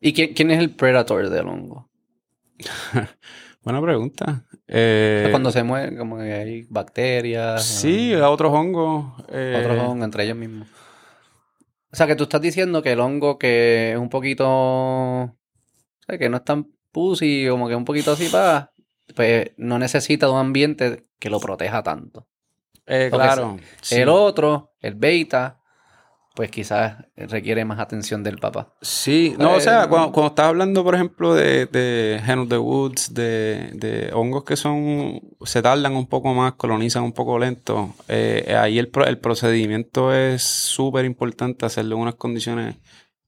[0.00, 1.88] ¿Y quién, quién es el predator del hongo?
[3.62, 4.44] Buena pregunta.
[4.52, 7.64] O Eh, sea, cuando se muere, como que hay bacterias.
[7.64, 9.12] sí, a otros hongos.
[9.28, 10.68] eh, Otros hongos entre ellos mismos.
[11.92, 14.44] O sea, que tú estás diciendo que el hongo que es un poquito...
[14.46, 15.36] O
[16.06, 18.72] sea, que no es tan pussy, como que un poquito así para...
[19.14, 22.26] Pues no necesita de un ambiente que lo proteja tanto.
[22.86, 23.58] eh, claro.
[23.80, 23.96] sí.
[23.96, 25.60] El otro, el beta,
[26.34, 28.74] pues quizás requiere más atención del papá.
[28.82, 32.48] Sí, no, o sea, Eh, cuando, cuando estás hablando, por ejemplo, de, de Hen of
[32.48, 37.38] the Woods, de, de hongos que son, se tardan un poco más, colonizan un poco
[37.38, 42.76] lento, eh, ahí el, el procedimiento es súper importante hacerlo en unas condiciones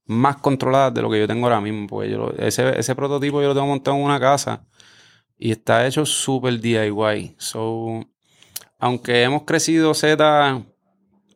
[0.06, 3.54] más controladas de lo que yo tengo ahora mismo, porque yo, ese prototipo yo lo
[3.54, 4.64] tengo montado en una casa
[5.38, 7.36] y está hecho súper DIY.
[7.38, 8.04] So,
[8.78, 10.62] aunque hemos crecido Z,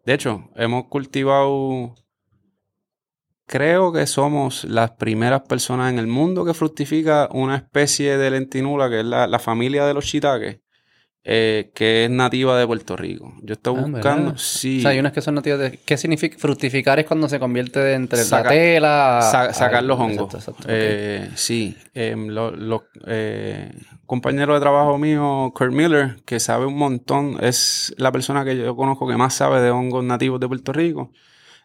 [0.05, 1.94] de hecho, hemos cultivado
[3.51, 8.88] Creo que somos las primeras personas en el mundo que fructifica una especie de lentinula
[8.88, 10.62] que es la, la familia de los shiitakes,
[11.25, 13.35] eh, que es nativa de Puerto Rico.
[13.43, 14.37] Yo estoy Ah, buscando, ¿verdad?
[14.39, 15.79] sí, O sea, hay unas que son nativas de...
[15.79, 16.39] ¿Qué significa?
[16.39, 19.18] Fructificar es cuando se convierte de entre Saca- la tela...
[19.18, 20.35] a- sa- sacar los hongos.
[20.35, 20.68] Exacto, exacto, ok.
[20.71, 23.71] Eh, sí, em, lo- eh,
[24.07, 28.75] compañero de trabajo mío, Kurt Miller, que sabe un montón, es la persona que yo
[28.75, 31.12] conozco que más sabe de hongos nativos de Puerto Rico.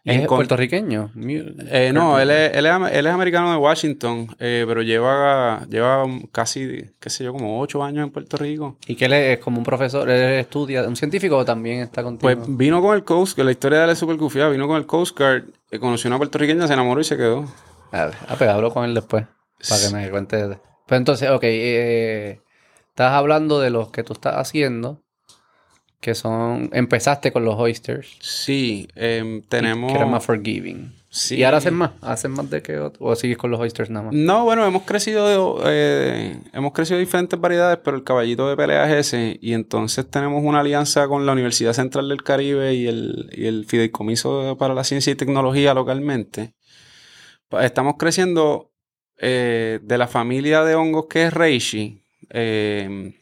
[0.06, 1.10] ¿Y es puertorriqueño?
[1.16, 5.66] Eh, no, él es, él, es, am- él es americano de Washington, eh, pero lleva,
[5.68, 8.78] lleva casi, qué sé yo, como ocho años en Puerto Rico.
[8.86, 10.08] ¿Y que él es como un profesor?
[10.08, 10.84] ¿Él estudia?
[10.86, 12.32] ¿Un científico o también está contigo?
[12.32, 14.76] Pues vino con el Coast, que la historia de él es súper gufiada, vino con
[14.76, 17.44] el Coast Guard, eh, conoció a una puertorriqueña, se enamoró y se quedó.
[17.90, 19.24] A ver, ah, pues hablo con él después.
[19.68, 20.58] Para que me cuente.
[20.86, 21.42] Pues entonces, ok.
[21.42, 25.02] estás hablando de los que tú estás haciendo.
[26.00, 26.70] Que son...
[26.72, 28.16] Empezaste con los oysters.
[28.20, 29.90] Sí, em, tenemos...
[29.90, 30.92] Que eran más forgiving.
[31.08, 31.36] Sí.
[31.36, 31.92] ¿Y ahora hacen más?
[32.02, 33.06] ¿Hacen más de que otro?
[33.06, 34.14] ¿O sigues con los oysters nada más?
[34.14, 39.06] No, bueno, hemos crecido, eh, hemos crecido diferentes variedades, pero el caballito de pelea es
[39.06, 39.38] ese.
[39.40, 43.64] Y entonces tenemos una alianza con la Universidad Central del Caribe y el, y el
[43.64, 46.52] Fideicomiso para la Ciencia y Tecnología localmente.
[47.62, 48.72] Estamos creciendo
[49.16, 52.02] eh, de la familia de hongos que es Reishi.
[52.28, 53.14] eh,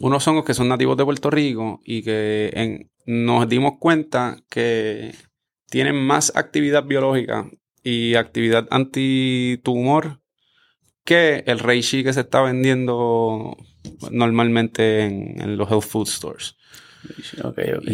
[0.00, 5.14] unos hongos que son nativos de Puerto Rico y que en- nos dimos cuenta que
[5.68, 7.48] tienen más actividad biológica
[7.82, 10.20] y actividad antitumor
[11.04, 13.56] que el reishi que se está vendiendo
[14.10, 16.56] normalmente en, en los health food stores.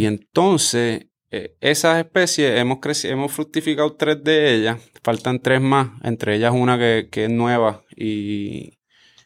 [0.00, 6.36] Y entonces, eh, esas especies, hemos, hemos fructificado tres de ellas, faltan tres más, entre
[6.36, 8.78] ellas una que, que es nueva y,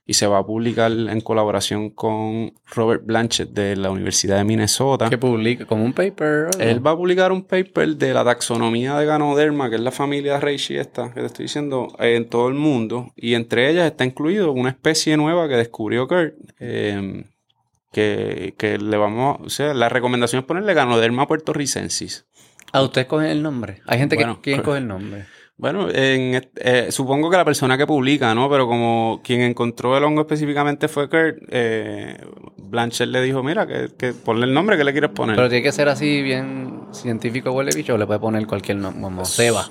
[0.06, 5.08] y se va a publicar en colaboración con Robert Blanchett de la Universidad de Minnesota.
[5.08, 5.64] ¿Qué publica?
[5.64, 6.48] ¿Como un paper?
[6.58, 10.38] Él va a publicar un paper de la taxonomía de Ganoderma, que es la familia
[10.40, 13.12] Reishi esta que te estoy diciendo, eh, en todo el mundo.
[13.16, 17.24] Y entre ellas está incluido una especie nueva que descubrió Kurt, eh,
[17.90, 22.26] que, que le vamos, o sea, la recomendación es ponerle Ganoderma puertorricensis.
[22.72, 23.80] Ah, ¿usted coge el nombre?
[23.86, 24.40] Hay gente Bueno, que...
[24.42, 25.26] ¿Quién pero- coge el nombre?
[25.56, 28.50] Bueno, en eh, supongo que la persona que publica, ¿no?
[28.50, 32.16] Pero como quien encontró el hongo específicamente fue Kurt, eh,
[32.56, 35.36] Blanchett le dijo, mira, que, que ponle el nombre que le quieres poner.
[35.36, 39.00] Pero tiene que ser así bien científico huele bicho o le puede poner cualquier nombre,
[39.02, 39.70] como Seba.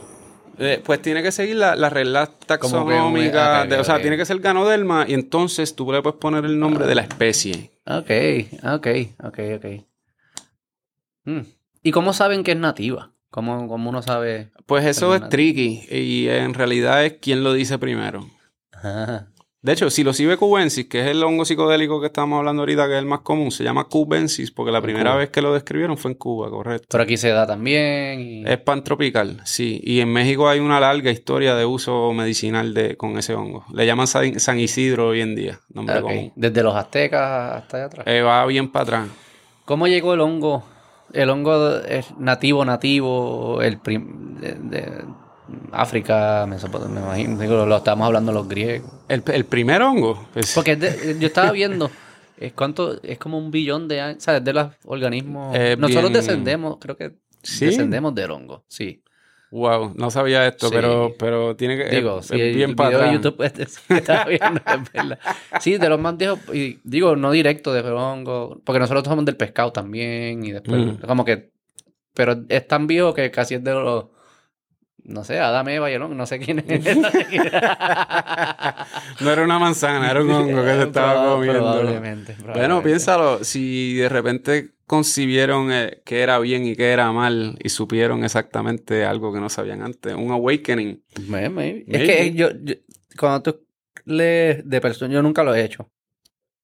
[0.57, 3.63] Eh, pues tiene que seguir la- las reglas que un- taxonómicas.
[3.65, 6.59] ok, de- o sea, tiene que ser ganoderma y entonces tú le puedes poner el
[6.59, 7.71] nombre de la especie.
[7.85, 8.09] Ok,
[8.63, 8.87] ok,
[9.23, 9.65] ok, ok.
[11.25, 11.39] Mm.
[11.81, 13.12] ¿Y cómo saben que es nativa?
[13.33, 14.51] ¿Cómo, cómo uno sabe?
[14.67, 18.27] Pues eso es tricky y en realidad es quien lo dice primero.
[18.71, 19.29] Ajá.
[19.63, 22.99] De hecho, psilocibe cubensis, que es el hongo psicodélico que estamos hablando ahorita, que es
[22.99, 25.15] el más común, se llama cubensis porque la primera Cuba.
[25.19, 26.85] vez que lo describieron fue en Cuba, correcto.
[26.91, 28.19] Pero aquí se da también.
[28.19, 29.81] y- Es pantropical, sí.
[29.83, 33.65] Y en México hay una larga historia de uso medicinal de, con ese hongo.
[33.73, 36.31] Le llaman San, San Isidro hoy en día, nombre común.
[36.35, 38.05] Desde los aztecas hasta allá atrás.
[38.07, 39.07] Eh, va bien para atrás.
[39.65, 40.65] ¿Cómo llegó el hongo?
[41.13, 45.05] El hongo es nativo, nativo, el prim- de, de
[45.71, 47.39] África, Mesopotamia, me imagino.
[47.39, 48.91] Digo, lo estamos hablando los griegos.
[49.07, 50.27] El, el primer hongo.
[50.55, 51.91] Porque es de- yo estaba viendo,
[52.37, 54.43] es cuánto, es como un billón de años, ¿sabes?
[54.43, 55.55] De los organismos.
[55.55, 57.65] Es Nosotros bien- descendemos, creo que ¿Sí?
[57.65, 59.03] descendemos del hongo, sí.
[59.55, 60.73] Wow, no sabía esto, Sí.
[60.73, 61.83] pero, pero tiene que.
[61.95, 63.23] Digo, es, si es el bien para video de atrás.
[63.23, 65.19] YouTube este que estaba viendo, es verdad.
[65.59, 69.37] Sí, de los más viejos, y digo, no directo de hongo, porque nosotros somos del
[69.37, 71.05] pescado también, y después, Ujú.
[71.07, 71.51] como que,
[72.15, 74.05] pero es tan viejo que casi es de los,
[75.03, 76.97] no sé, Adam, Eva y el hongo, no sé quién es.
[79.19, 81.59] No era una manzana, era un hongo que se estaba comiendo.
[81.59, 87.57] Probablemente, Bueno, piénsalo, si de repente concibieron eh, qué era bien y qué era mal
[87.63, 91.01] y supieron exactamente algo que no sabían antes, un awakening.
[91.27, 91.85] Maybe, maybe.
[91.87, 92.75] Es que yo, yo-
[93.17, 93.65] cuando tú
[94.05, 95.89] lees de personas, yo nunca lo he hecho,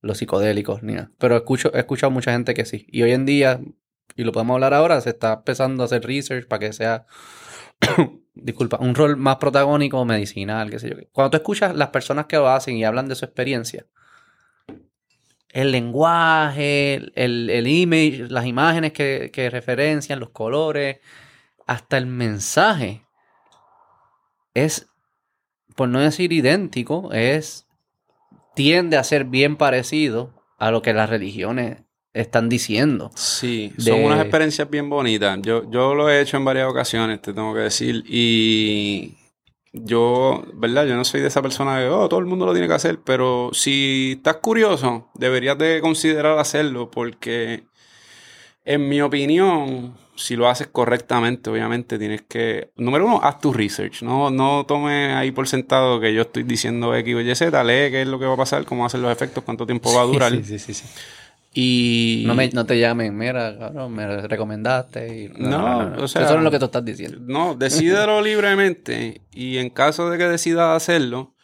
[0.01, 2.85] los psicodélicos, ni nada, pero escucho, he escuchado mucha gente que sí.
[2.89, 3.61] Y hoy en día,
[4.15, 7.05] y lo podemos hablar ahora, se está empezando a hacer research para que sea,
[8.35, 10.95] disculpa, un rol más protagónico medicinal, qué sé yo.
[11.11, 13.85] Cuando tú escuchas las personas que lo hacen y hablan de su experiencia,
[15.51, 20.99] el lenguaje, el, el image, las imágenes que, que referencian, los colores,
[21.65, 23.03] hasta el mensaje
[24.53, 24.87] es,
[25.75, 27.67] por no decir idéntico, es
[28.55, 31.77] tiende a ser bien parecido a lo que las religiones
[32.13, 33.11] están diciendo.
[33.15, 35.39] Sí, De- son unas experiencias bien bonitas.
[35.41, 38.03] Yo, yo lo he hecho en varias ocasiones, te tengo que decir.
[38.07, 39.15] Y
[39.73, 40.85] yo, ¿verdad?
[40.85, 42.99] Yo no soy de esa persona de, oh, todo el mundo lo tiene que hacer,
[43.03, 47.63] pero si estás curioso, deberías de considerar hacerlo porque,
[48.65, 54.01] en mi opinión, si lo haces correctamente, obviamente tienes que, número uno, haz tu research.
[54.01, 57.91] No, no tomes ahí por sentado que yo estoy diciendo X o Y, Z, lee
[57.91, 60.05] qué es lo que va a pasar, cómo hacen los efectos, cuánto tiempo va a
[60.05, 60.31] durar.
[60.31, 60.85] Sí, sí, sí, sí.
[61.53, 62.23] Y...
[62.27, 65.23] No, me, no te llamen, mira, cabrón, me recomendaste.
[65.23, 65.27] Y...
[65.41, 67.17] No, o sea- Eso es lo que tú estás diciendo.
[67.21, 71.35] No, decídelo libremente y en caso de que decidas hacerlo,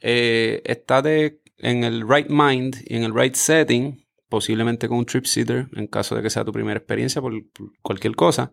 [0.00, 5.24] eh, estate en el right mind y en el right setting, posiblemente con un trip
[5.26, 8.52] sitter, en caso de que sea tu primera experiencia por, por cualquier cosa,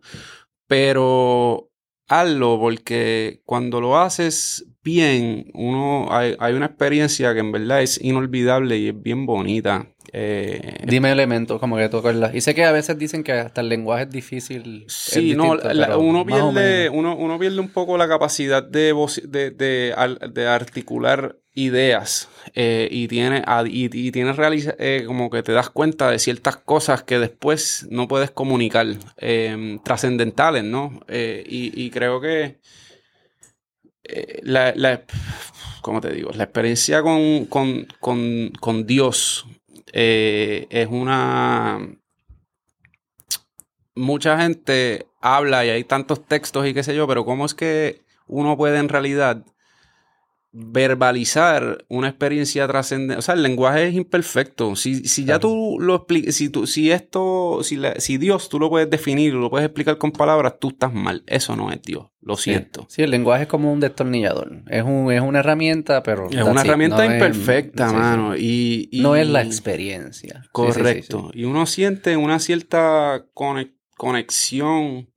[0.66, 1.70] pero
[2.08, 8.02] hazlo porque cuando lo haces bien, uno hay, hay una experiencia que en verdad es
[8.02, 9.88] inolvidable y es bien bonita.
[10.12, 12.34] Eh, Dime elementos como que tú acuerdas.
[12.34, 14.84] Y sé que a veces dicen que hasta el lenguaje es difícil.
[14.86, 18.94] es Sí, no, la- uno, pierde, uno, uno pierde un poco la capacidad de,
[19.24, 24.36] de, de, al- de articular ideas eh, y tiene, y, y tienes
[24.78, 28.86] eh, como que te das cuenta de ciertas cosas que después no puedes comunicar,
[29.16, 31.00] eh, trascendentales, ¿no?
[31.08, 32.58] Y, y creo que
[34.42, 35.02] la, la-
[35.82, 36.30] ¿cómo te digo?
[36.34, 39.44] La experiencia con, con, con, con Dios
[39.92, 41.80] eh, es una
[43.94, 48.02] mucha gente habla y hay tantos textos y qué sé yo, pero ¿cómo es que
[48.26, 49.44] uno puede en realidad
[50.52, 53.16] verbalizar una experiencia trascendente?
[53.18, 54.76] O sea, el lenguaje es imperfecto.
[54.76, 58.58] Si, si ya tú lo explicas, si, tú, si esto, si, la- si Dios tú
[58.58, 61.22] lo puedes definir, lo puedes explicar con palabras, tú estás mal.
[61.26, 62.06] Eso no es Dios.
[62.20, 62.86] Lo siento.
[62.90, 64.62] Sí, el lenguaje es como un destornillador.
[64.68, 66.28] Es, un, es una herramienta, pero.
[66.30, 68.00] Es una herramienta No es- imperfecta, sí, sí.
[68.00, 68.36] mano.
[68.36, 70.42] Y, y- No es la experiencia.
[70.52, 71.30] Correcto.
[71.32, 75.08] Y uno siente una cierta cone- conexión.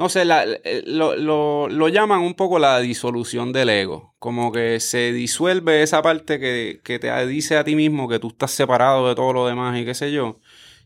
[0.00, 4.14] No sé, la- eh, lo, lo- lo llaman un poco la disolución del ego.
[4.18, 8.28] Como que se disuelve esa parte que, que te dice a ti mismo que tú
[8.28, 10.40] estás separado de todo lo demás y qué sé yo.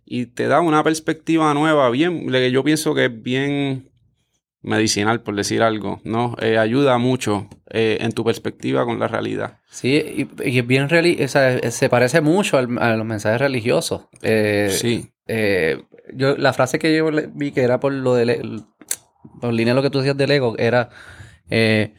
[0.04, 3.88] Y te da una perspectiva nueva, bien, que yo pienso que es bien
[4.62, 6.34] medicinal, por decir algo, ¿no?
[6.40, 9.58] Eh, ayuda mucho eh, en tu perspectiva con la realidad.
[9.70, 10.88] Sí, y, es bien
[11.22, 14.06] o sea, se parece mucho al- a los mensajes religiosos.
[14.22, 15.08] Eh, Sí.
[16.14, 18.62] yo, la frase que yo vi que era por lo del el-
[19.40, 20.90] por línea de lo que tú decías del ego, era
[21.50, 21.94] eh,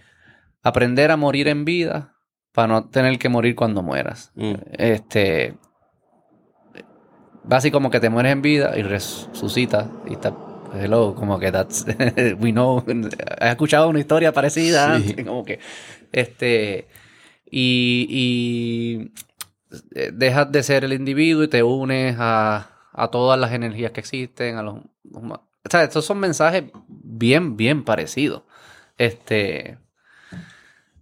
[0.64, 2.14] aprender a morir en vida
[2.52, 4.32] para no tener que morir cuando mueras.
[4.36, 4.54] Mm.
[4.78, 5.56] Este
[7.44, 10.34] básicamente como que te mueres en vida y resucitas y está
[10.74, 11.86] hello, como que that's
[12.40, 12.84] we know
[13.40, 15.10] has escuchado una historia parecida Sí.
[15.10, 15.60] antes, como que
[16.12, 16.88] este
[17.50, 19.12] y, y
[19.94, 24.00] eh, dejas de ser el individuo y te unes a, a todas las energías que
[24.00, 24.78] existen, a los
[25.66, 28.44] o sea, estos son mensajes bien, bien parecidos.
[28.98, 29.78] Este,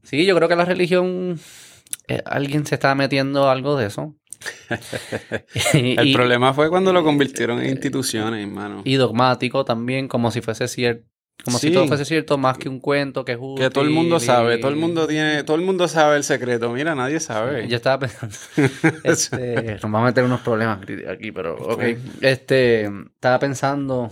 [0.03, 1.39] Sí, yo creo que la religión,
[2.07, 4.15] eh, alguien se está metiendo algo de eso.
[5.73, 8.81] El problema fue cuando lo convirtieron en instituciones, hermano.
[8.83, 11.07] Y dogmático también, como si fuese cierto.
[11.43, 14.19] Como si todo fuese cierto más que un cuento que es Que todo el mundo
[14.19, 16.69] sabe, todo el mundo tiene, todo el mundo sabe el secreto.
[16.71, 17.67] Mira, nadie sabe.
[17.67, 18.35] Yo estaba pensando.
[19.03, 21.83] este, nos vamos a meter unos problemas aquí, pero ok.
[22.21, 24.11] Este, estaba pensando.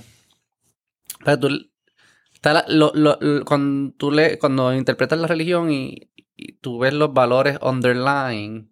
[1.23, 1.49] Pero tú,
[2.33, 7.13] está lo, lo, cuando tú le, cuando interpretas la religión y, y, tú ves los
[7.13, 8.71] valores underlying,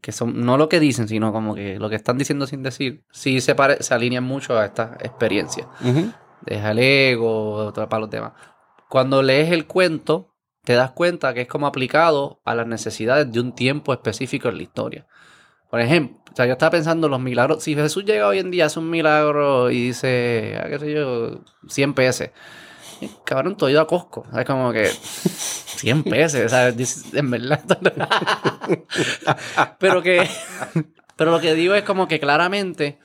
[0.00, 3.04] que son no lo que dicen, sino como que lo que están diciendo sin decir,
[3.12, 5.68] sí se, pare, se alinean mucho a esta experiencia
[6.44, 8.32] deja el ego, para los demás.
[8.88, 10.34] Cuando lees el cuento,
[10.64, 14.56] te das cuenta que es como aplicado a las necesidades de un tiempo específico en
[14.56, 15.06] la historia.
[15.70, 17.62] Por ejemplo, o sea, yo estaba pensando los milagros.
[17.62, 21.40] Si Jesús llega hoy en día, hace un milagro y dice, ah, qué sé yo,
[21.68, 22.28] 100 pesos.
[23.24, 24.24] Cabrón, todo ido a Costco.
[24.34, 27.12] Es como que 100 pesos, ¿sabes?
[27.12, 27.60] En verdad.
[29.78, 30.26] pero que.
[31.16, 32.98] Pero lo que digo es como que claramente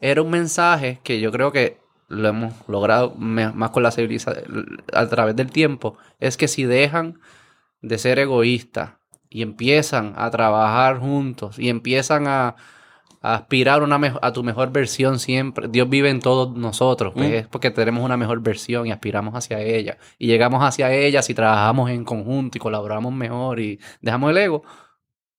[0.00, 5.08] era un mensaje que yo creo que lo hemos logrado más con la civilización a
[5.08, 7.18] través del tiempo, es que si dejan
[7.80, 8.92] de ser egoístas
[9.36, 12.56] y empiezan a trabajar juntos y empiezan a,
[13.20, 17.34] aspirar una a tu mejor versión siempre, Dios vive en todos nosotros, pues, mm.
[17.34, 21.34] es porque tenemos una mejor versión y aspiramos hacia ella y llegamos hacia ella si
[21.34, 24.62] trabajamos en conjunto y colaboramos mejor y dejamos el ego,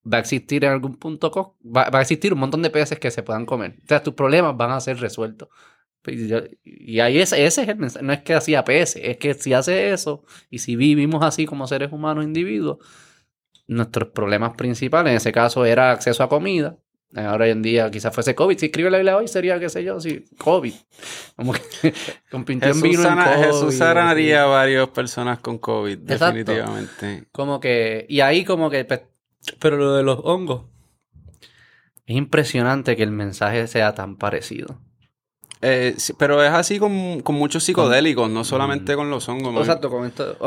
[0.06, 3.10] va a existir en algún punto, va, va a existir un montón de peces que
[3.10, 3.78] se puedan comer.
[3.84, 5.50] O sea, tus problemas van a ser resueltos.
[6.64, 8.06] Y ahí ese, ese es el mensaje.
[8.06, 11.68] No es que hacía PS, es que si hace eso y si vivimos así como
[11.68, 12.78] seres humanos individuos,
[13.68, 16.78] nuestros problemas principales, en ese caso era acceso a comida.
[17.16, 18.58] Ahora hoy en día quizás fuese COVID.
[18.58, 20.74] Si escribe la Biblia hoy sería, qué sé yo, si COVID.
[21.36, 21.94] Como que
[22.32, 27.28] con Jesús, vino Jesús sanaría a varias personas con COVID, definitivamente.
[27.32, 29.02] Como que, y ahí como que, pues,
[29.60, 30.66] pero lo de los hongos,
[32.06, 34.82] es impresionante que el mensaje sea tan parecido.
[35.62, 39.56] Eh, pero es así con, con muchos psicodélicos, no solamente con los hongos.
[39.58, 40.38] Exacto, con esto.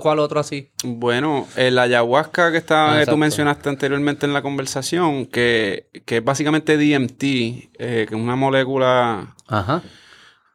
[0.00, 0.70] ¿cuál otro así?
[0.84, 6.76] Bueno, el ayahuasca que, está, tú mencionaste anteriormente en la conversación, que, que es básicamente
[6.76, 9.34] DMT, eh, que es una molécula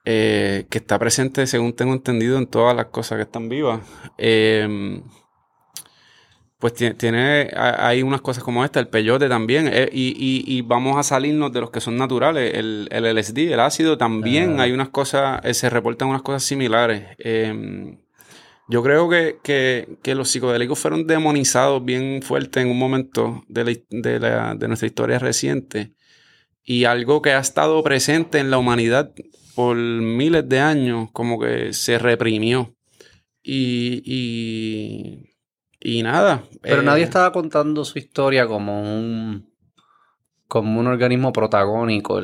[0.06, 3.80] eh, que está presente, según tengo entendido, en todas las cosas que están vivas.
[4.18, 5.02] Eh,
[6.64, 11.52] pues tiene, hay unas cosas como esta, el peyote también, eh, y, vamos a salirnos
[11.52, 15.54] de los que son naturales, el, el LSD, el ácido también, hay unas cosas, eh,
[15.54, 17.18] se reportan unas cosas similares.
[17.18, 17.98] Em,
[18.70, 24.68] yo creo que, que, los psicodélicos fueron demonizados bien fuerte en un momento de, de
[24.70, 25.92] nuestra historia reciente,
[26.64, 29.12] y algo que ha estado presente en la humanidad
[29.54, 32.74] por miles de años, como que se reprimió.
[33.44, 35.33] y y
[36.04, 36.44] nada.
[36.62, 39.54] Pero nadie eh, estaba contando su historia como un
[40.54, 42.22] como un organismo protagónico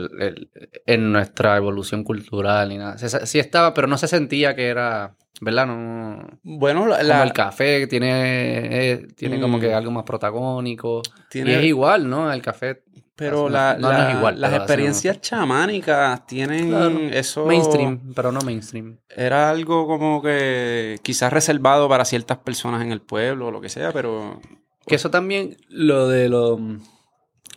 [0.85, 2.95] en nuestra evolución cultural y nada.
[2.99, 5.65] sí estaba, pero no se sentía que era, ¿verdad?
[5.65, 9.73] No, bueno, la, como el café tiene, eh, tiene como que mm.
[9.73, 11.01] algo más protagónico.
[11.33, 12.31] Y es igual, ¿no?
[12.31, 12.83] El café
[13.19, 17.45] pero la, las experiencias chamánicas tienen eso.
[17.45, 18.97] Mainstream, pero no mainstream.
[19.09, 23.67] Era algo como que quizás reservado para ciertas personas en el pueblo o lo que
[23.67, 24.39] sea, pero.
[24.87, 26.57] Que eso también, lo de lo.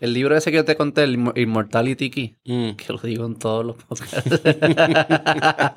[0.01, 2.71] El libro ese que yo te conté, el Immortality Key, mm.
[2.73, 4.43] que lo digo en todos los podcasts.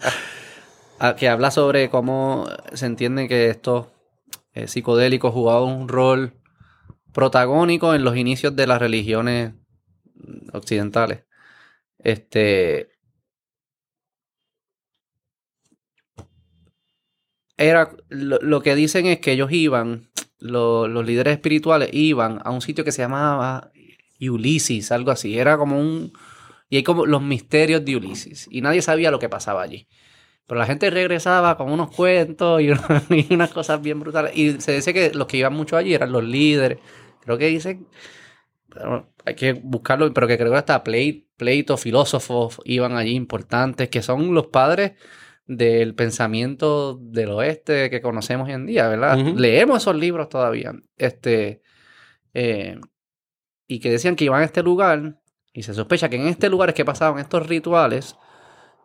[0.98, 3.88] Ah, que habla sobre cómo se entiende que estos
[4.54, 6.36] eh, psicodélicos jugaban un rol
[7.12, 9.52] protagónico en los inicios de las religiones
[10.54, 11.24] occidentales.
[12.00, 12.90] Este.
[17.58, 17.90] Era.
[18.10, 20.10] Lo, que dicen es que ellos iban,
[20.40, 23.72] los líderes espirituales iban a un sitio que se llamaba
[24.20, 25.38] Ulises, algo así.
[25.38, 26.14] Era como un.
[26.70, 28.48] Y hay como los misterios de Ulises.
[28.52, 29.88] Y nadie sabía lo que pasaba allí.
[30.48, 32.70] Pero la gente regresaba con unos cuentos y,
[33.10, 34.36] y, unas cosas bien brutales.
[34.36, 36.80] Y se dice que los que iban mucho allí eran los líderes.
[37.22, 37.88] Creo que dicen
[39.26, 44.34] hay que buscarlo, pero que creo que hasta pleitos, filósofos iban allí importantes, que son
[44.34, 44.94] los padres
[45.48, 49.18] del pensamiento del oeste que conocemos hoy en día, ¿verdad?
[49.18, 50.74] Leemos esos libros todavía.
[50.98, 51.62] Este,
[52.34, 52.80] eh,
[53.68, 55.20] y que decían que iban a este lugar,
[55.54, 58.16] y se sospecha que en este lugar es que pasaban estos rituales,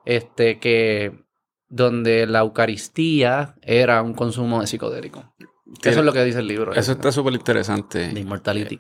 [0.04, 1.24] este, que
[1.68, 5.34] donde la Eucaristía era un consumo de psicodélico.
[5.82, 6.72] Eso es lo que dice el libro.
[6.74, 8.08] Eso está súper interesante.
[8.08, 8.78] De Immortality.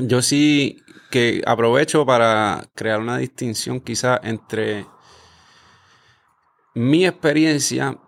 [0.00, 4.86] Yo sí que aprovecho para crear una distinción quizá entre
[6.74, 7.98] mi experiencia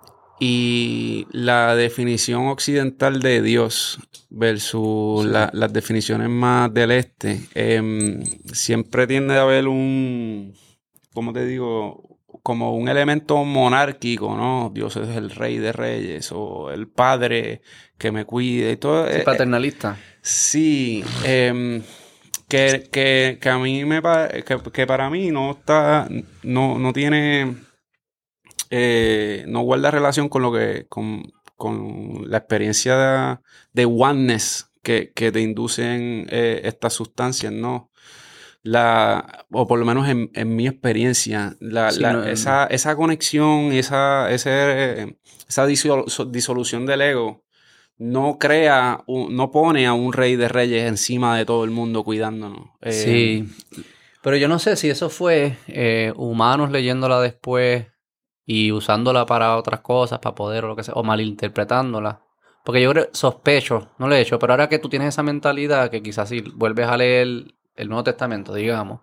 [0.41, 3.99] y la definición occidental de Dios
[4.31, 8.23] versus las definiciones más del este, em,
[8.53, 10.55] siempre tiende a haber un,
[11.13, 12.19] ¿cómo te digo?
[12.43, 14.71] Como un elemento monárquico, ¿no?
[14.73, 17.63] Dios es el rey de reyes o el padre
[17.99, 19.07] que me cuide y todo.
[19.07, 19.99] Es eh, paternalista.
[20.29, 21.05] Sí.
[21.25, 21.83] Em,
[22.49, 24.03] que, que, que, a mí me
[24.47, 26.09] que, que para mí no está,
[26.43, 27.57] no, no tiene
[28.71, 31.23] eh, no guarda relación con lo que, con,
[32.27, 33.41] la experiencia
[33.73, 37.91] de, oneness que, te inducen eh, estas sustancias, ¿no?
[38.63, 41.57] La, o por lo menos en, mi experiencia,
[42.27, 47.45] esa, esa, conexión, esa, esa disolución del ego
[47.99, 52.71] no crea, no pone a un rey de reyes encima de todo el mundo cuidándonos.
[52.81, 53.85] Eh, sí.
[54.23, 55.57] Pero yo no sé si eso fue
[56.17, 57.87] humanos leyéndola después
[58.45, 62.23] y usándola para otras cosas, para poder o lo que sea, o malinterpretándola.
[62.65, 65.91] Porque yo creo, sospecho, no lo he hecho, pero ahora que tú tienes esa mentalidad,
[65.91, 67.45] que quizás si vuelves a leer
[67.77, 69.01] el Nuevo Testamento, digamos.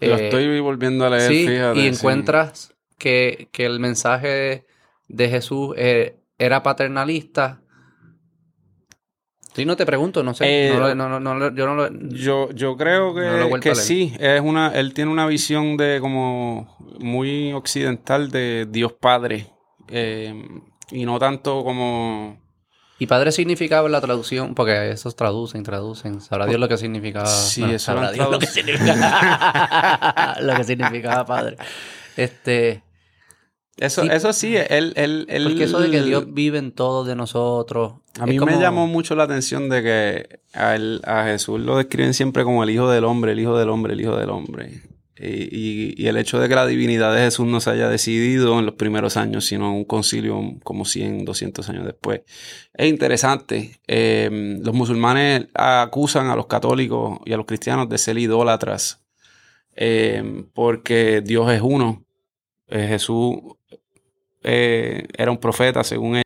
[0.00, 1.46] Lo eh, estoy volviendo a leer, sí,
[1.78, 4.66] Y encuentras que, que, el mensaje
[5.08, 7.59] de Jesús eh, era paternalista,
[9.54, 10.68] Sí, no te pregunto, no sé.
[10.68, 14.14] Eh, yo no lo, yo, yo creo que, que sí.
[14.20, 19.48] Es una, él tiene una visión de como muy occidental de Dios Padre.
[19.88, 20.32] Eh,
[20.90, 22.38] y no tanto como.
[22.98, 24.54] ¿Y padre significaba la traducción?
[24.54, 26.20] Porque esos traducen, traducen.
[26.20, 27.26] Sabrá Dios lo que significaba.
[27.26, 30.36] Sí, eso sabrá Dios lo que significaba.
[30.40, 31.56] lo que significaba padre.
[32.16, 32.82] Este.
[33.80, 37.06] Eso, sí, eso sí, él, él, él, Porque eso de que Dios vive en todos
[37.06, 37.94] de nosotros.
[38.18, 42.44] A mí me llamó mucho la atención de que a, a, Jesús lo describen siempre
[42.44, 44.82] como el Hijo del Hombre, el Hijo del Hombre, el Hijo del Hombre.
[45.18, 48.66] Y, y, el hecho de que la divinidad de Jesús no se haya decidido en
[48.66, 52.22] los primeros años, sino en un concilio como 100, 200 años después.
[52.74, 53.80] Es interesante.
[53.86, 59.00] Eh, los musulmanes acusan a los católicos y a los cristianos de ser idólatras
[59.76, 62.04] eh, porque Dios es uno.
[62.68, 63.34] Eh, Jesús
[64.42, 66.22] eh, era un profeta, según él.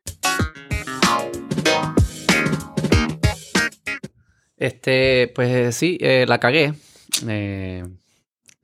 [4.57, 6.73] Este, pues sí, eh, la cagué.
[7.27, 7.83] Eh,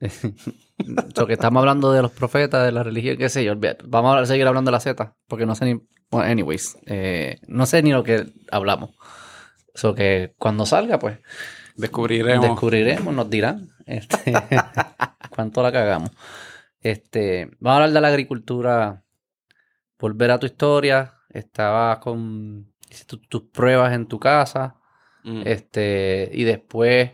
[0.00, 3.54] que estamos hablando de los profetas, de la religión, qué sé yo.
[3.84, 5.80] Vamos a seguir hablando de la Z, porque no sé ni.
[6.10, 6.76] Bueno, anyways,
[7.46, 8.90] no sé ni lo que hablamos.
[9.74, 11.18] Eso que cuando salga, pues.
[11.76, 12.46] Descubriremos.
[12.46, 14.32] Descubriremos, nos dirán este,
[15.30, 16.10] cuánto la cagamos.
[16.80, 19.01] Este, vamos a hablar de la agricultura
[20.02, 22.66] volver a tu historia, estabas con
[23.28, 24.74] tus pruebas en tu casa,
[25.22, 25.42] mm.
[25.44, 27.12] este, y después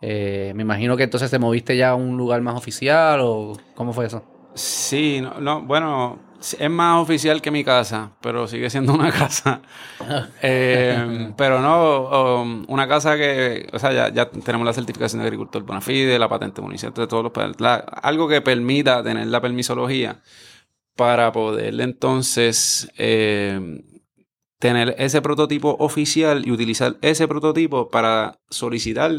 [0.00, 3.92] eh, me imagino que entonces te moviste ya a un lugar más oficial o cómo
[3.92, 4.24] fue eso.
[4.54, 9.60] Sí, no, bueno, es más oficial que mi casa, pero sigue siendo una casa.
[10.40, 15.26] Eh, pero no, um, una casa que, o sea, ya, ya, tenemos la certificación de
[15.26, 17.32] agricultor bona fide, la patente municipal de todos los...
[18.02, 20.20] algo que permita tener la permisología
[20.96, 23.60] para poder entonces eh,
[24.58, 29.12] tener ese prototipo oficial y utilizar ese prototipo para solicitar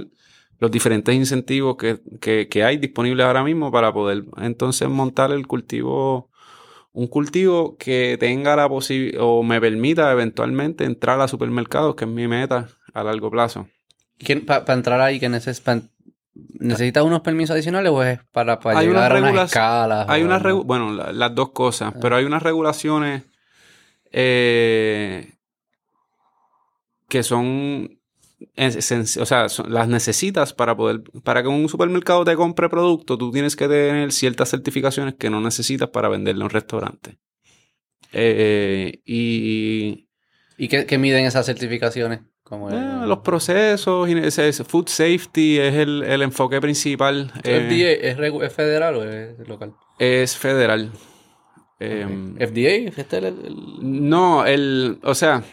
[0.60, 6.32] los diferentes incentivos que, hay disponibles ahora mismo para poder entonces montar el cultivo,
[6.92, 12.12] un cultivo que tenga la posibilidad o me permita eventualmente entrar a supermercados, que es
[12.12, 13.68] mi meta a largo plazo.
[14.48, 15.84] Para entrar ahí, que necesitas
[16.60, 20.06] ¿Necesitas unos permisos adicionales o es para, para llegar a unas escalas?
[20.10, 22.00] Hay unas bueno, las dos cosas, ah.
[22.02, 23.24] pero hay unas regulaciones
[24.12, 25.34] eh,
[27.10, 28.00] que son,
[28.58, 33.56] o sea, las necesitas para poder, para que un supermercado te compre producto, tú tienes
[33.56, 37.18] que tener ciertas certificaciones que no necesitas para venderle a un restaurante.
[38.12, 40.08] Eh, y...
[40.60, 42.22] ¿Y qué miden esas certificaciones?
[42.50, 44.10] Eh, los procesos,
[44.68, 47.32] food safety es el, enfoque principal.
[47.44, 49.74] Eh, ¿FDA es, federal o es local?
[50.00, 50.92] Es federal.
[51.80, 52.90] Em, ¿FDA?
[52.98, 53.46] ¿Este el,
[53.82, 55.44] No, el, o sea,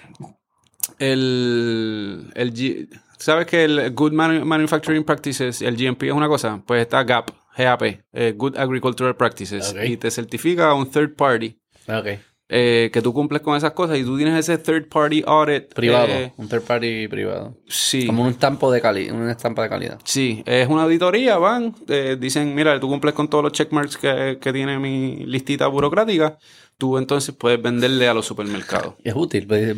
[0.98, 2.88] el, el
[3.18, 6.62] ¿sabes que el Good Manufacturing Practices, el GMP es una cosa?
[6.64, 7.82] Pues está GAP, GAP,
[8.12, 11.58] eh, Good Agricultural Practices, y te certifica un third party.
[11.88, 12.20] Okay.
[12.50, 15.72] Eh, que tú cumples con esas cosas y tú tienes ese third party audit.
[15.72, 17.56] Privado, eh, un third party privado.
[17.66, 18.06] Sí.
[18.06, 19.98] Como un estampo de calidad, una estampa de calidad.
[20.04, 21.74] Sí, es una auditoría, van,
[22.18, 26.36] dicen, mira, tú cumples con todos los checkmarks que, que tiene mi listita burocrática,
[26.76, 28.94] tú entonces puedes venderle a los supermercados.
[29.02, 29.74] Es útil, pues,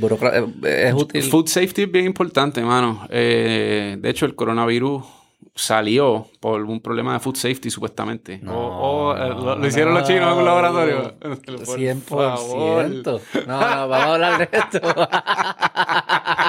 [0.64, 1.22] es útil.
[1.22, 3.06] Food safety es bien importante, mano.
[3.10, 5.04] Eh, de hecho, el coronavirus
[5.58, 8.38] salió por un problema de food safety, supuestamente.
[8.42, 10.00] No, o o, eh, lo, lo hicieron no.
[10.00, 11.14] los chinos en un laboratorio.
[11.20, 12.02] Por 100%.
[12.02, 12.88] favor.
[13.46, 14.80] No, no, vamos a hablar de esto.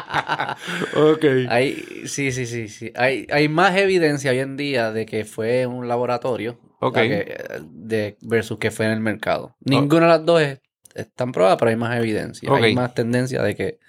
[0.95, 1.26] Ok.
[1.49, 1.74] hay,
[2.05, 2.91] sí, sí, sí, sí.
[2.95, 6.97] Hay, hay más evidencia hoy en día de que fue en un laboratorio Ok.
[6.97, 9.55] a que- de, versus que fue en el mercado.
[9.62, 10.62] Ninguna de las dos es,
[10.95, 12.49] están probadas, pero hay más evidencia.
[12.53, 13.80] Hay más tendencia de que,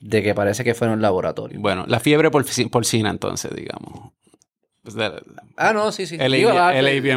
[0.00, 1.60] de que parece que fue en un laboratorio.
[1.60, 4.12] Bueno, la fiebre porci- porcina, entonces, digamos.
[4.82, 5.12] Pues de-
[5.56, 6.16] Ah, no, sí, sí.
[6.18, 6.56] El avian-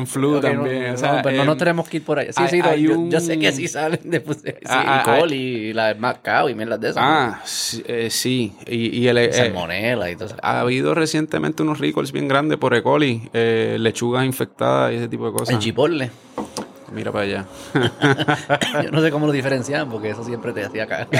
[0.03, 2.27] ah, flu no, también, No, o sea, pero no em, tenemos que ir por ahí.
[2.27, 4.53] Sí, hay- sí, no, hay yo, un- yo sé que sí salen de pues, sí,
[4.67, 7.03] Ah, y ah, coli y la de Macao y mierdas de esas.
[7.03, 8.53] Ah, sí, eh, sí.
[8.67, 9.21] Y, y el, ¿no?
[9.21, 10.35] eh, Salmonela y todo eso.
[10.43, 12.83] ha habido recientemente unos recalls bien grandes por E.
[12.83, 15.55] coli, eh, lechugas infectadas y ese tipo de cosas.
[15.55, 16.11] El chipotle.
[16.95, 17.45] Mira para allá.
[18.83, 21.07] Yo no sé cómo lo diferencian porque eso siempre te hacía caer.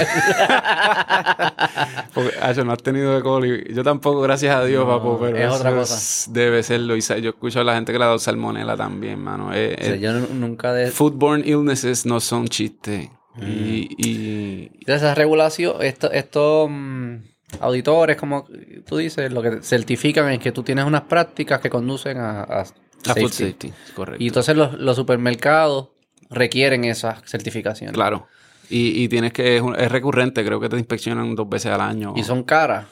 [2.14, 3.22] Porque, Acho, no has tenido E.
[3.22, 3.64] coli.
[3.74, 5.18] Yo tampoco, gracias a Dios, No, papo.
[5.20, 5.94] Pero es otra cosa.
[5.94, 6.96] es- debe serlo.
[6.96, 9.50] Y yo escucho a la gente que le ha dado salmonela también, mano.
[9.52, 10.90] Eh, O sea, eh, yo nu- nunca de...
[10.90, 13.10] Foodborne illnesses no son chistes.
[13.34, 13.42] Mm.
[13.46, 17.16] Y, y- de esa regulación, esto- estos mm,
[17.60, 18.46] auditores, como
[18.86, 22.64] tú dices, lo que certifican es que tú tienes unas prácticas que conducen a, a
[23.04, 23.72] la food safety.
[23.94, 24.22] correcto.
[24.22, 25.88] Y entonces los, los supermercados
[26.30, 27.94] requieren esas certificaciones.
[27.94, 28.26] Claro.
[28.68, 31.80] Y, y tienes que, es, un- es recurrente, creo que te inspeccionan dos veces al
[31.80, 32.14] año.
[32.16, 32.86] Y son caras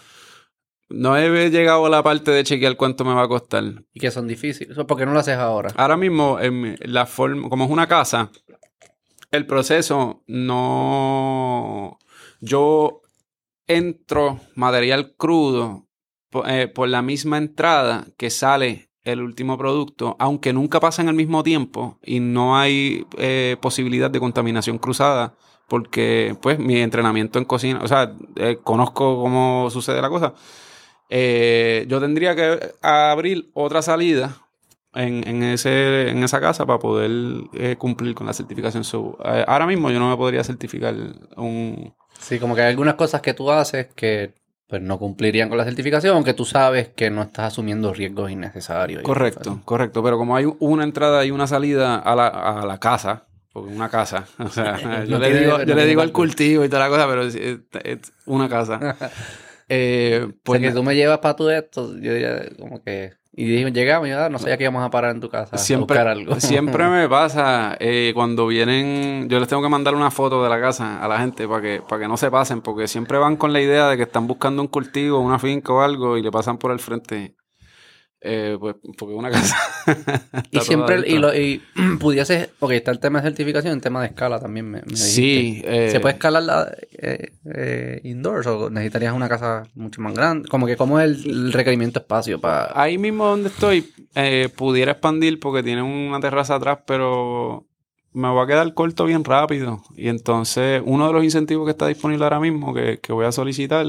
[0.89, 3.65] No he llegado a la parte de chequear cuánto me va a costar.
[3.93, 4.77] y que son difíciles.
[4.87, 5.71] ¿Por qué no lo haces ahora?
[5.77, 8.31] Ahora mismo, en la forma, como es una casa,
[9.33, 11.99] el proceso no.
[12.41, 13.01] Yo
[13.67, 15.89] entro material crudo
[16.47, 21.15] eh, por, la misma entrada que sale el último producto, aunque nunca pasa en el
[21.15, 25.35] mismo tiempo y no hay eh, posibilidad de contaminación cruzada,
[25.69, 30.35] porque pues mi entrenamiento en cocina, o sea, eh, conozco cómo sucede la cosa.
[31.11, 34.39] Eh, yo tendría que abrir otra salida
[34.95, 37.11] en, en ese, en esa casa para poder
[37.53, 38.85] eh, cumplir con la certificación.
[38.85, 40.95] So, ahora mismo yo no me podría certificar
[41.37, 41.95] un...
[42.19, 44.33] Sí, como que hay algunas cosas que tú haces que
[44.67, 49.03] pues, no cumplirían con la certificación, aunque tú sabes que no estás asumiendo riesgos innecesarios.
[49.03, 50.03] Correcto, correcto.
[50.03, 53.89] Pero como hay una entrada y una salida a la, a la casa, porque una
[53.89, 56.69] casa, o sea, yo No le tiene- digo, no yo le digo al cultivo y
[56.69, 58.97] toda la cosa, pero es, es- es una casa.
[59.69, 63.15] Eh, Pues pues que tú me llevas para tu esto, yo diría como que...
[63.37, 65.78] Y dijimos, llegamos yo, ah, no sabía que íbamos a parar en tu casa a
[65.78, 66.37] buscar algo.
[66.41, 70.61] siempre me pasa eh, cuando vienen, yo les tengo que mandar una foto de la
[70.61, 73.53] casa a la gente para que, para que no se pasen, porque siempre van con
[73.53, 76.59] la idea de que están buscando un cultivo, una finca o algo y le pasan
[76.59, 77.35] por el frente.
[78.27, 79.57] Eh, pues, porque una casa.
[80.51, 81.61] Y siempre, y, lo, y
[82.01, 85.61] pudiese, ok, está el tema de certificación, el tema de escala también me, me Sí,
[85.64, 90.49] eh, ¿Se puede escalar la, eh, eh, indoors o necesitarías una casa mucho más grande?
[90.49, 92.72] Como que, ¿cómo es el, el requerimiento espacio para...?
[92.75, 97.66] Ahí mismo donde estoy, eh, pudiera expandir porque tiene una terraza atrás, pero
[98.14, 99.83] me va a quedar corto bien rápido.
[99.97, 103.33] Y entonces, uno de los incentivos que está disponible ahora mismo, que, que voy a
[103.33, 103.85] solicitar,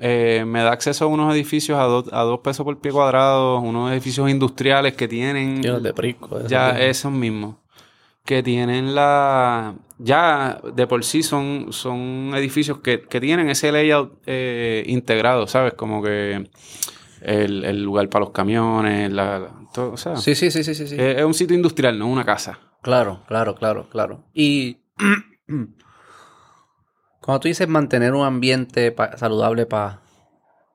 [0.00, 3.58] eh, me da acceso a unos edificios a, dos- a dos pesos por pie cuadrado,
[3.60, 6.46] unos edificios industriales que tienen Llenos de prisco.
[6.46, 7.56] ya esos mismos.
[8.24, 9.74] Que tienen la.
[9.98, 15.72] Ya de por sí son, son edificios que, que tienen ese layout eh, integrado, ¿sabes?
[15.74, 16.48] Como que
[17.22, 20.74] el, el lugar para los camiones, la, la- todo, o sea, Sí, sí, sí, sí,
[20.74, 20.86] sí.
[20.88, 20.94] sí.
[20.94, 22.58] es, es un sitio industrial, no una casa.
[22.82, 24.24] Claro, claro, claro, claro.
[24.34, 24.76] Y
[27.28, 30.00] cuando tú dices mantener un ambiente pa- saludable pa-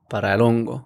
[0.07, 0.85] para el hongo,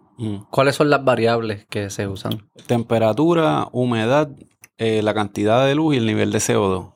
[0.49, 2.49] ¿cuáles son las variables que se usan?
[2.67, 4.29] Temperatura, humedad,
[4.77, 6.93] eh, la cantidad de luz y el nivel de CO2.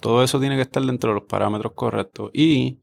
[0.00, 2.32] Todo eso tiene que estar dentro de los parámetros correctos.
[2.34, 2.80] Y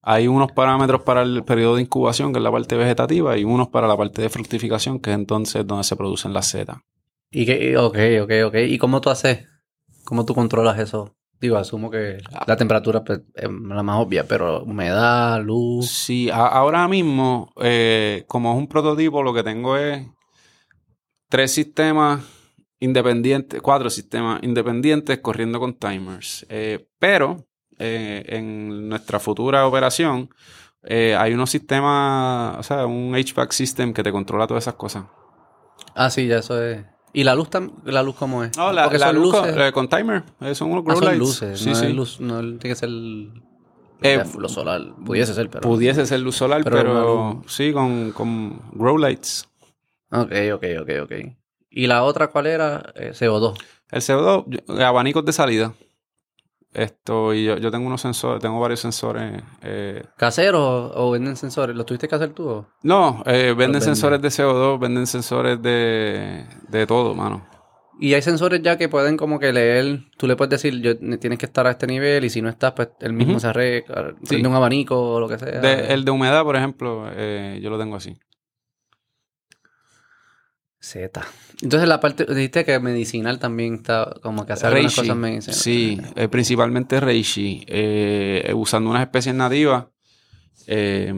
[0.00, 3.68] hay unos parámetros para el periodo de incubación, que es la parte vegetativa, y unos
[3.68, 6.78] para la parte de fructificación, que es entonces donde se producen las setas.
[7.30, 8.54] Y que, ok, ok, ok.
[8.68, 9.46] ¿Y cómo tú haces?
[10.06, 11.14] ¿Cómo tú controlas eso?
[11.42, 15.90] Digo, asumo que la temperatura pues, es la más obvia, pero humedad, luz.
[15.90, 20.06] Sí, a- ahora mismo, eh, como es un prototipo, lo que tengo es
[21.28, 22.22] tres sistemas
[22.78, 26.46] independientes, cuatro sistemas independientes corriendo con timers.
[26.48, 27.44] Eh, pero
[27.76, 30.30] eh, en nuestra futura operación
[30.88, 35.06] hay unos sistemas, o sea, un HVAC system que te controla todas esas cosas.
[35.96, 36.84] Ah, sí, ya eso es.
[37.14, 38.56] ¿Y la luz, tam- la luz cómo es?
[38.56, 39.52] No, la, Porque la son luz luces.
[39.52, 41.18] con, eh, con timer, eh, son unos Ah, grow son lights.
[41.18, 41.60] luces.
[41.60, 41.86] Sí, no sí.
[41.86, 42.88] es luz, no tiene que ser
[44.04, 44.82] Eh, lo solar.
[45.04, 45.60] Pudiese ser, pero.
[45.62, 47.52] Pudiese ser luz solar, Pero luz.
[47.52, 49.48] sí, con, con grow lights.
[50.10, 51.12] Ok, ok, ok, ok.
[51.70, 52.92] ¿Y la otra cuál era?
[52.96, 53.54] Eh, CO2.
[53.90, 55.72] El CO2, yo- abanicos de salida.
[56.74, 59.42] Esto, y yo, yo tengo unos sensores, tengo varios sensores.
[59.62, 61.76] Eh, ¿Caseros o venden sensores?
[61.76, 62.48] ¿Los tuviste que hacer tú?
[62.48, 62.66] o?
[62.82, 63.82] no, eh, venden venden.
[63.82, 67.46] sensores de CO2, venden sensores de, de todo, mano.
[68.00, 71.38] Y hay sensores ya que pueden como que leer, tú le puedes decir, yo, tienes
[71.38, 74.28] que estar a este nivel y si no estás, pues él mismo se arregla, Sí.
[74.30, 75.60] prende un abanico o lo que sea.
[75.60, 78.16] De- el de humedad, por ejemplo, eh, yo lo tengo así.
[80.82, 81.22] Z.
[81.62, 84.96] Entonces la parte, dijiste que medicinal también está como que hace Reishi.
[85.02, 85.62] cosas medicinales.
[85.62, 87.64] Sí, eh, principalmente Reishi.
[87.68, 89.86] eh, usando unas especies nativas.
[90.66, 91.14] eh,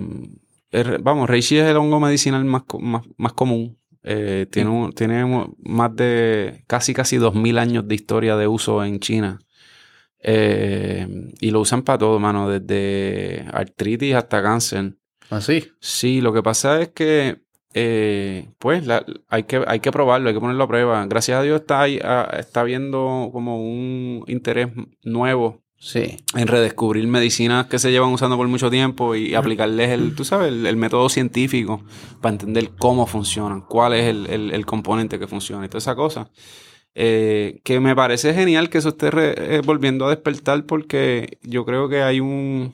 [1.03, 3.79] vamos, Reishi es el hongo medicinal más, más, más común.
[4.03, 5.25] Eh, tiene, un- tiene
[5.63, 9.39] más de casi casi 2000 años de historia de uso en China.
[10.23, 11.07] Eh,
[11.41, 14.95] y lo usan para todo, mano, desde artritis hasta cáncer.
[15.31, 15.71] Así.
[15.81, 17.43] Sí, lo que pasa es que,
[17.75, 21.05] eh, pues, la- hay, que, hay que probarlo, hay que ponerlo a prueba.
[21.07, 24.69] Gracias a Dios está, ahí, ah, está habiendo como un interés
[25.03, 26.17] nuevo Sí.
[26.35, 30.49] en redescubrir medicinas que se llevan usando por mucho tiempo y aplicarles el, tú sabes,
[30.49, 31.83] el, el método científico
[32.23, 35.95] para entender cómo funcionan, cuál es el, el- el componente que funciona y toda esa
[35.95, 36.31] cosa.
[36.95, 41.65] Eh, que me parece genial que eso esté re- eh, volviendo a despertar porque yo
[41.65, 42.73] creo que hay un...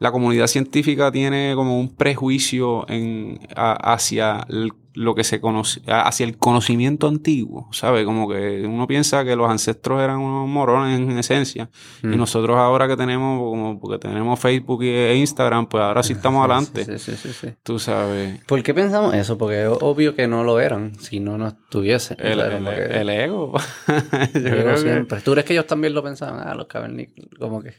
[0.00, 5.80] La comunidad científica tiene como un prejuicio en, a- hacia el- lo que se conoce,
[5.88, 8.04] hacia el conocimiento antiguo, ¿sabes?
[8.04, 11.68] Como que uno piensa que los ancestros eran unos morones en esencia.
[12.04, 12.16] Y Mm.
[12.16, 16.84] nosotros ahora que tenemos, como porque tenemos Facebook e Instagram, pues ahora sí estamos adelante.
[16.84, 17.48] Sí, sí, sí, sí.
[17.64, 18.40] Tú sabes.
[18.44, 19.36] ¿Por qué pensamos eso?
[19.36, 22.16] Porque es obvio que no lo eran si no no estuviesen.
[22.20, 23.52] El, el- que- el ego.
[23.88, 25.20] Yo creo que- siempre.
[25.22, 26.46] ¿Tú crees que ellos también lo pensaban?
[26.46, 27.30] Ah, los cavernícolas.
[27.40, 27.72] Como que.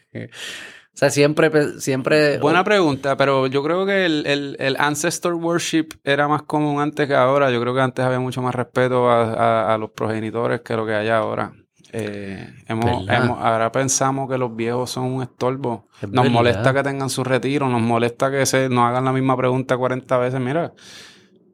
[0.96, 1.52] O sea, siempre.
[1.82, 6.80] siempre Buena pregunta, pero yo creo que el, el- el ancestor worship era más común
[6.82, 7.52] antes que ahora.
[7.52, 10.86] Yo creo que antes había mucho más respeto a, a- a los progenitores que lo
[10.86, 11.52] que hay ahora.
[11.92, 13.24] Eh, hemos, ¿Verdad?
[13.26, 15.88] hemos- ahora pensamos que los viejos son un estorbo.
[16.02, 16.30] Es Nos verdad.
[16.32, 20.18] molesta que tengan su retiro, nos molesta que se, nos hagan la misma pregunta 40
[20.18, 20.40] veces.
[20.40, 20.72] Mira,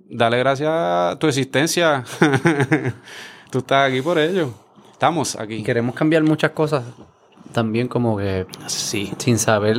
[0.08, 2.04] dale gracias a tu existencia.
[3.52, 4.54] Tú estás aquí por ello.
[4.92, 5.64] Estamos Y aquí.
[5.64, 6.84] queremos cambiar muchas cosas
[7.52, 9.12] también, como que Sí.
[9.18, 9.78] sin saber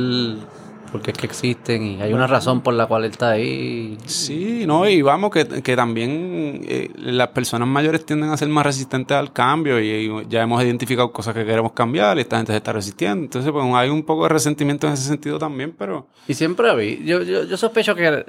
[0.91, 3.97] por qué es que existen y hay una razón por la cual él está ahí.
[4.05, 8.63] Sí, no, y vamos, que, que también eh, las personas mayores tienden a ser más
[8.63, 12.51] resistentes al cambio y, y ya hemos identificado cosas que queremos cambiar y esta gente
[12.53, 13.23] se está resistiendo.
[13.23, 16.99] Entonces, pues hay un poco de resentimiento en ese sentido también, pero Y siempre había.
[16.99, 18.25] Yo, yo, yo sospecho que.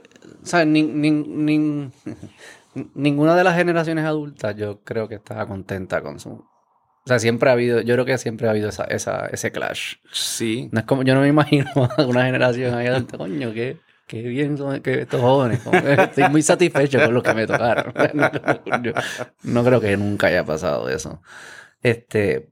[0.64, 1.90] nin- nin-
[2.94, 6.42] ninguna de las generaciones adultas yo creo que estaba contenta con su.
[7.04, 7.82] O sea, siempre ha habido.
[7.82, 9.96] Yo creo que siempre ha habido esa, esa, ese clash.
[10.10, 10.70] sí.
[10.72, 11.48] No es como, yo no me imano
[11.98, 15.60] a una generación ahí adulta, coño, qué, qué bien son que estos jóvenes.
[15.98, 17.92] estoy muy satisfecho con los que me tocaron.
[19.42, 21.20] No creo que nunca haya pasado eso.
[21.82, 22.48] Este,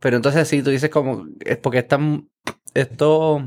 [0.00, 2.28] pero entonces sí, tú dices como, es porque están,
[2.74, 3.42] estos,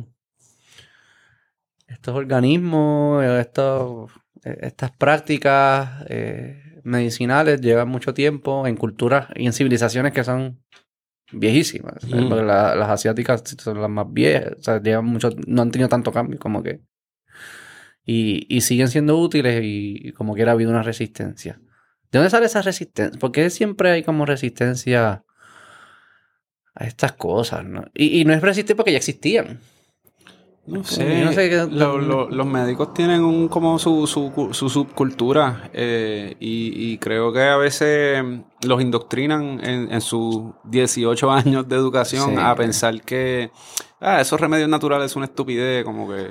[1.87, 4.11] estos organismos, estos,
[4.45, 10.63] eh, estas prácticas eh, medicinales llevan mucho tiempo en culturas y en civilizaciones que son
[11.31, 12.03] viejísimas.
[12.05, 12.29] Mm.
[12.29, 15.89] Porque la- las asiáticas son las más viejas, o sea, llevan mucho, no han tenido
[15.89, 16.81] tanto cambio como que.
[18.05, 21.59] Y, y siguen siendo útiles y, y como quiera ha habido una resistencia.
[22.11, 23.19] ¿De dónde sale esa resistencia?
[23.19, 25.23] Porque siempre hay como resistencia
[26.73, 27.85] a estas cosas, ¿no?
[27.93, 29.59] Y, y no es resistir porque ya existían.
[30.69, 31.23] No sé.
[31.25, 35.69] no sé qué- Lo- lo- los médicos tienen un como su, su, cu- su subcultura
[35.73, 41.67] eh, y, y creo que a veces mm, los indoctrinan en, en sus 18 años
[41.67, 42.35] de educación Sí.
[42.39, 43.51] a pensar que
[43.99, 46.29] ah, esos remedios naturales son una estupidez, como que Mi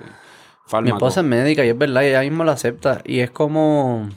[0.67, 0.97] fármaco.
[0.97, 3.01] esposa es médica y es verdad, y ella misma lo acepta.
[3.05, 4.09] Y es como.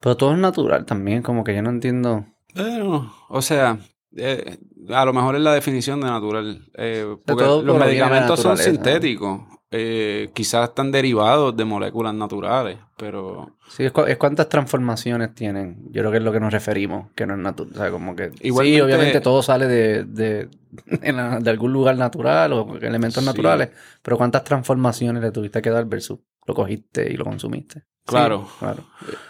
[0.00, 2.26] Pero todo es natural también, como que yo no entiendo.
[2.54, 3.78] Bueno, o sea,
[4.16, 4.58] eh,
[4.90, 6.66] a lo mejor es la definición de natural.
[6.74, 9.40] eh, porque los medicamentos son sintéticos.
[9.76, 15.82] eh, quizás están derivados de moléculas naturales, pero Sí, es, cu- es cuántas transformaciones tienen.
[15.90, 17.72] Yo creo que es lo que nos referimos, que no es natural.
[17.74, 18.30] O sea, como que.
[18.30, 20.48] Sí, Igualmente- obviamente todo sale de, de,
[21.40, 23.26] de algún lugar natural o elementos Sí.
[23.28, 23.70] naturales.
[24.02, 27.82] Pero cuántas transformaciones le tuviste que dar versus lo cogiste y lo consumiste.
[28.06, 28.46] Sí, Claro.
[28.58, 28.84] claro.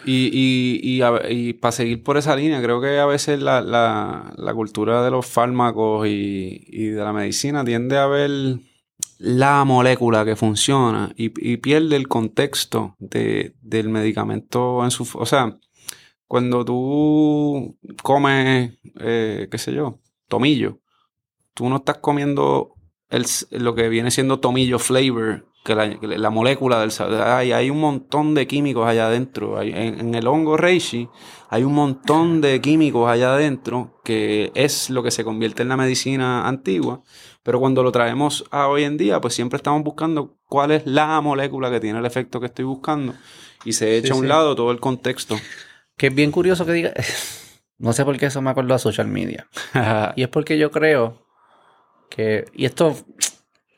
[0.04, 3.60] Y, y, y, a- y para seguir por esa línea, creo que a veces la,
[3.60, 8.58] la, la cultura de los fármacos y, y de la medicina tiende a ver
[9.18, 15.08] la molécula que funciona y, y pierde el contexto de, del medicamento en su...
[15.14, 15.56] O sea,
[16.26, 20.80] cuando tú comes, eh, qué sé yo, tomillo,
[21.54, 22.72] tú no estás comiendo
[23.08, 26.92] el lo que viene siendo tomillo flavor que la, la molécula del.
[27.22, 29.58] Hay, hay un montón de químicos allá adentro.
[29.58, 31.08] Hay- en, en el hongo reishi
[31.48, 35.76] hay un montón de químicos allá adentro que es lo que se convierte en la
[35.76, 37.02] medicina antigua.
[37.42, 41.20] Pero cuando lo traemos a hoy en día, pues siempre estamos buscando cuál es la
[41.20, 43.14] molécula que tiene el efecto que estoy buscando.
[43.64, 44.28] Y se echa a un sí.
[44.28, 45.36] lado todo el contexto.
[45.96, 46.92] Que es bien curioso que diga.
[47.76, 49.48] No sé por qué eso me acuerdo a social media.
[50.16, 51.26] Y es porque yo creo
[52.08, 52.44] que.
[52.54, 52.94] Y esto.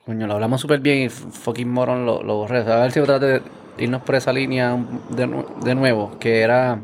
[0.07, 2.61] Coño, lo hablamos súper bien y fucking moron lo, lo borré.
[2.61, 3.43] A ver si trate de
[3.79, 4.79] irnos por esa línea
[5.11, 6.17] de, de nuevo.
[6.21, 6.81] Que era.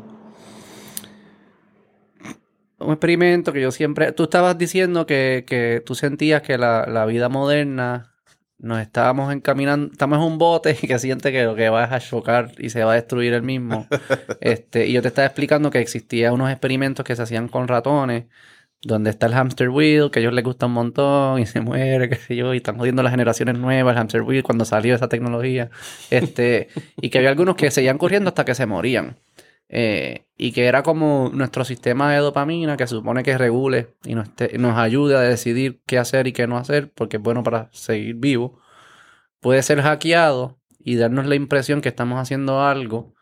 [2.79, 4.11] Un experimento que yo siempre.
[4.11, 8.13] Tú estabas diciendo que, que tú sentías que la, la vida moderna
[8.57, 9.93] nos estábamos encaminando.
[9.93, 12.71] Estamos en un bote y que siente que lo que va es a chocar y
[12.71, 13.87] se va a destruir el mismo.
[14.41, 18.25] este, y yo te estaba explicando que existían unos experimentos que se hacían con ratones
[18.83, 22.09] donde está el hamster wheel, que a ellos les gusta un montón y se muere,
[22.09, 25.07] qué sé yo, y están jodiendo las generaciones nuevas, el hamster wheel, cuando salió esa
[25.09, 25.69] tecnología.
[26.09, 26.67] Este,
[27.01, 29.17] y que había algunos que seguían corriendo hasta que se morían.
[29.69, 34.13] Eh, y que era como nuestro sistema de dopamina que se supone que regule y
[34.13, 37.41] nos, te- nos ayude a decidir qué hacer y qué no hacer, porque es bueno
[37.43, 38.59] para seguir vivo,
[39.39, 43.13] puede ser hackeado y darnos la impresión que estamos haciendo algo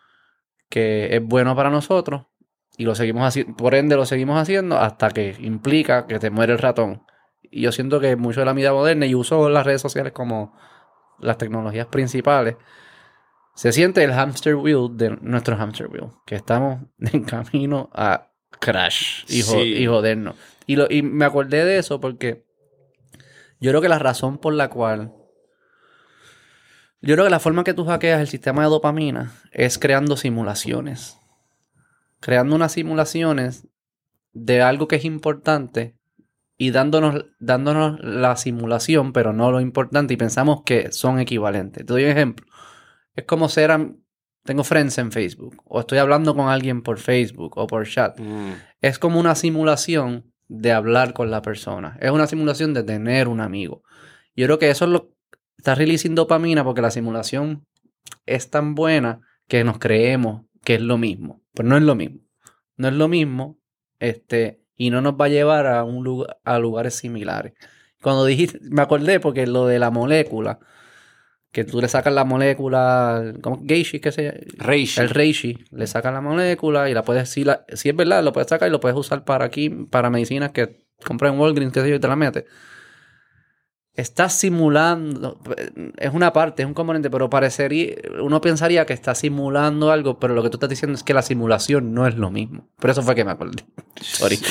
[0.69, 2.27] que es bueno para nosotros
[2.77, 6.53] y lo seguimos haciendo, por ende lo seguimos haciendo hasta que implica que te muere
[6.53, 7.03] el ratón.
[7.43, 10.55] Y yo siento que mucho de la vida moderna y uso las redes sociales como
[11.19, 12.55] las tecnologías principales,
[13.53, 18.29] se siente el hamster wheel de nuestro hamster wheel, que estamos en camino a
[18.59, 19.57] crash y, Sí.
[19.59, 20.35] y jodernos.
[20.65, 22.45] Y, lo, y me acordé de eso porque
[23.59, 25.13] yo creo que la razón por la cual
[27.01, 31.17] yo creo que la forma que tú hackeas el sistema de dopamina es creando simulaciones.
[32.21, 33.67] Creando unas simulaciones
[34.31, 35.97] de algo que es importante
[36.57, 41.85] y dándonos, dándonos la simulación, pero no lo importante, y pensamos que son equivalentes.
[41.85, 42.45] Te doy un ejemplo.
[43.15, 43.71] Es como ser...
[44.43, 48.19] Tengo friends en Facebook, o estoy hablando con alguien por Facebook o por chat.
[48.19, 48.53] Mm.
[48.81, 51.97] Es como una simulación de hablar con la persona.
[52.01, 53.83] Es una simulación de tener un amigo.
[54.35, 55.11] Yo creo que eso es lo
[55.61, 57.67] está releasing dopamina porque la simulación
[58.25, 61.40] es tan buena que nos creemos que es lo mismo.
[61.53, 62.21] Pero no es lo mismo.
[62.77, 63.59] No es lo mismo.
[63.99, 67.53] Este, y no nos va a llevar a un lugar, a lugares similares.
[68.01, 70.59] Cuando dijiste, me acordé porque lo de la molécula,
[71.51, 73.61] que tú le sacas la molécula, ¿cómo?
[73.65, 74.31] Geishi, qué yo?
[74.57, 75.01] Reishi.
[75.01, 78.31] El reishi, le sacas la molécula y la puedes, si, la, si es verdad, lo
[78.31, 81.81] puedes sacar y lo puedes usar para aquí, para medicinas que compras en Walgreens, qué
[81.81, 82.45] sé yo, y te la metes.
[83.93, 85.37] Estás simulando,
[85.97, 90.33] es una parte, es un componente, pero parecería, uno pensaría que está simulando algo, pero
[90.33, 92.67] lo que tú estás diciendo es que la simulación no es lo mismo.
[92.79, 93.65] Por eso fue que me acordé.
[93.99, 94.39] Sorry.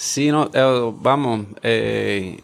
[0.00, 2.40] Sí, no, eh, vamos, eh,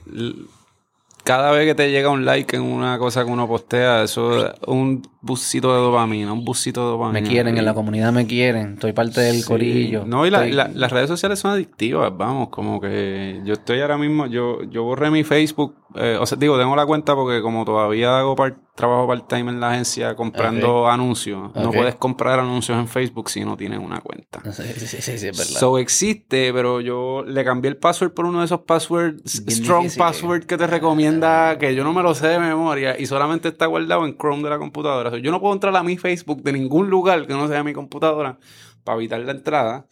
[1.24, 4.52] cada vez que te llega un like en una cosa que uno postea, eso es
[4.66, 7.20] un busito de dopamina, un busito de dopamina.
[7.20, 9.44] Me quieren, en la comunidad me quieren, estoy parte del Sí.
[9.44, 10.04] corillo.
[10.06, 13.80] No, y la- estoy- la- las redes sociales son adictivas, vamos, como que yo estoy
[13.82, 17.42] ahora mismo, yo, yo borré mi Facebook, eh, o sea, digo, tengo la cuenta porque
[17.42, 22.78] como todavía hago par- trabajo part-time en la agencia comprando anuncios, no puedes comprar anuncios
[22.78, 24.42] en Facebook si no tienes una cuenta.
[24.52, 25.58] Sí, sí, sí, sí, sí, es verdad.
[25.58, 29.82] So existe, pero yo le cambié el password por uno de esos passwords, Bien strong
[29.84, 29.98] difícil.
[29.98, 33.64] password que te recomienda, que yo no me lo sé de memoria y solamente está
[33.64, 35.10] guardado en Chrome de la computadora.
[35.18, 38.38] Yo no puedo entrar a mi Facebook de ningún lugar que no sea mi computadora
[38.84, 39.86] para evitar la entrada.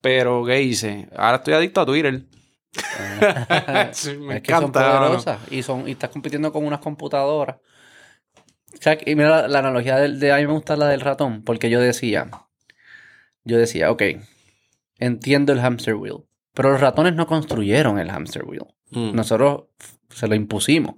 [0.00, 1.08] Pero, ¿qué hice?
[1.16, 2.24] Ahora estoy adicto a Twitter.
[3.92, 4.80] Sí, me es que son encanta.
[4.80, 4.98] mano.
[5.06, 7.56] poderosas y, son, y estás compitiendo con unas computadoras.
[8.74, 11.00] O sea, y mira la, la analogía del- de, a mí me gusta la del
[11.00, 12.28] ratón, porque yo decía,
[13.44, 14.02] yo decía, ok,
[14.98, 16.24] entiendo el hamster wheel,
[16.54, 18.66] pero los ratones no construyeron el hamster wheel.
[18.90, 19.14] Mm.
[19.16, 19.64] Nosotros
[20.10, 20.96] se lo impusimos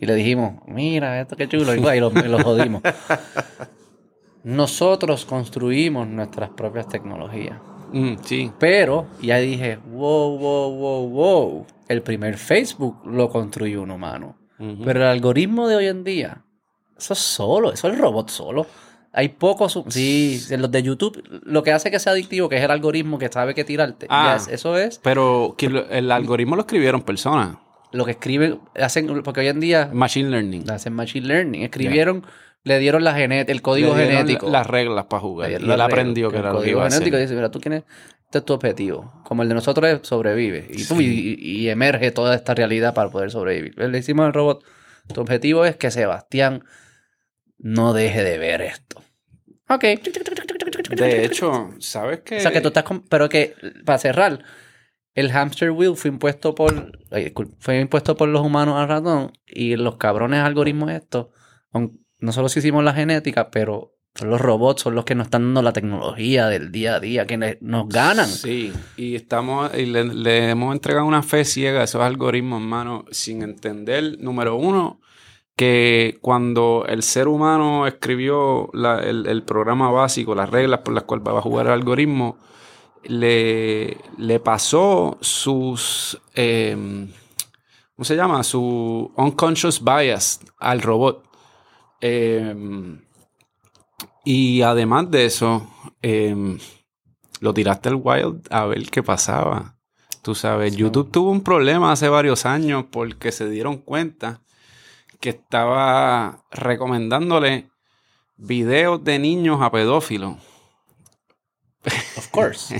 [0.00, 2.82] y le dijimos, mira, esto qué chulo, y, y lo, y lo jodimos.
[4.42, 7.58] Nosotros construimos nuestras propias tecnologías.
[7.92, 8.50] Mm, sí.
[8.58, 11.66] Pero ya dije, wow, wow, wow, wow.
[11.88, 14.36] El primer Facebook lo construyó un humano.
[14.84, 16.42] Pero el algoritmo de hoy en día,
[16.98, 18.66] eso es solo, eso es el robot solo.
[19.10, 22.70] Hay pocos, sí, los de YouTube, lo que hace que sea adictivo, que es el
[22.70, 24.06] algoritmo que sabe que tirarte.
[24.10, 24.38] Ah.
[24.50, 27.56] Eso es Pero que lo- el algoritmo lo escribieron personas.
[27.92, 30.70] Lo que escriben, hacen, porque hoy en día Machine learning.
[30.70, 31.62] hacen machine learning.
[31.62, 32.24] Escribieron,
[32.64, 34.50] le dieron la genet el código Le genético.
[34.50, 35.50] Las reglas para jugar.
[35.50, 36.98] Y él aprendió que el era lo que iba a hacer.
[37.00, 37.84] genético dice, mira, tú tienes,
[38.24, 39.22] este es tu objetivo.
[39.24, 40.68] Como el de nosotros es sobrevive.
[40.70, 43.76] Y, emerge toda esta realidad para poder sobrevivir.
[43.76, 44.64] Le decimos al robot,
[45.12, 46.62] tu objetivo es que Sebastián
[47.58, 49.02] no deje de ver esto.
[49.68, 49.84] Ok.
[50.90, 52.36] De hecho, ¿sabes qué?
[52.38, 52.84] O sea, que tú estás...
[52.84, 53.54] con- Pero que,
[53.84, 54.44] para cerrar,
[55.14, 56.98] el hamster wheel fue impuesto por
[57.58, 61.26] fue impuesto por los humanos al ratón y los cabrones algoritmos estos
[61.72, 65.26] aun- no solo si hicimos la genética pero son los robots son los que nos
[65.26, 68.26] están dando la tecnología del día a día que nos ganan.
[68.28, 73.42] Sí, y estamos, y le, hemos entregado una fe ciega a esos algoritmos, hermano, sin
[73.42, 75.00] entender, número uno,
[75.54, 81.24] que cuando el ser humano escribió el, el programa básico, las reglas por las cuales
[81.26, 82.36] va a jugar el algoritmo,
[83.04, 86.76] le, le pasó sus, eh,
[87.94, 88.42] ¿cómo se llama?
[88.42, 91.24] Su unconscious bias al robot.
[92.00, 92.54] Eh,
[94.24, 95.68] y además de eso,
[96.02, 96.58] eh,
[97.40, 99.76] lo tiraste al wild a ver qué pasaba.
[100.22, 104.42] Tú sabes, YouTube tuvo un problema hace varios años porque se dieron cuenta
[105.18, 107.70] que estaba recomendándole
[108.36, 110.36] videos de niños a pedófilos.
[112.18, 112.74] Of course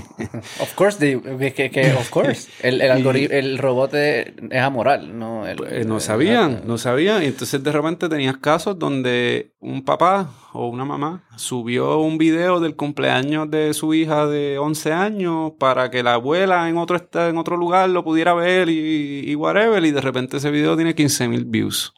[0.59, 1.19] of course they-
[1.53, 4.27] que, que- of course el, el, algori- el robot es,
[4.61, 7.23] amoral no El- Pues, no el- sabían, no sabían.
[7.23, 12.59] Y entonces de repente tenías casos donde un papá o una mamá subió un video
[12.59, 17.37] del cumpleaños de su hija de 11 años para que la abuela en otro, en
[17.37, 19.83] otro lugar lo pudiera ver y, y whatever.
[19.83, 21.93] Y de repente ese video tiene 15 mil views.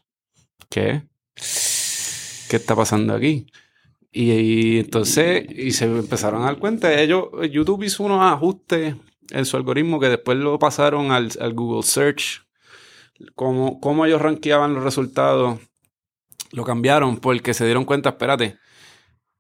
[0.70, 1.04] ¿Qué?
[2.50, 3.48] ¿Qué está pasando aquí?
[4.16, 6.94] Y, entonces, y se empezaron a dar cuenta.
[7.02, 8.96] Ellos, YouTube hizo unos ajustes
[9.32, 12.44] en su algoritmo que después lo pasaron al, al Google Search
[13.36, 15.60] cómo, cómo ellos rankeaban los resultados,
[16.52, 18.58] lo cambiaron porque se dieron cuenta, espérate,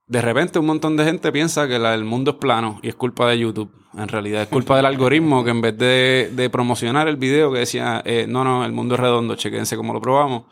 [0.07, 3.29] de repente un montón de gente piensa que el mundo es plano y es culpa
[3.29, 3.71] de YouTube.
[3.95, 7.59] En realidad es culpa del algoritmo que en vez de, de promocionar el video que
[7.59, 10.45] decía, eh, no, no, el mundo es redondo, chequense cómo lo probamos,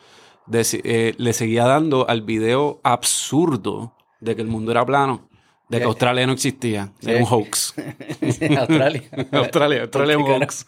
[0.54, 5.28] eh, le seguía dando al video absurdo de que el mundo era plano.
[5.68, 5.88] De que Sí.
[5.88, 6.92] Australia no existía.
[7.02, 7.74] Era un hoax.
[8.58, 10.66] Australia Australia, Australia es un hoax.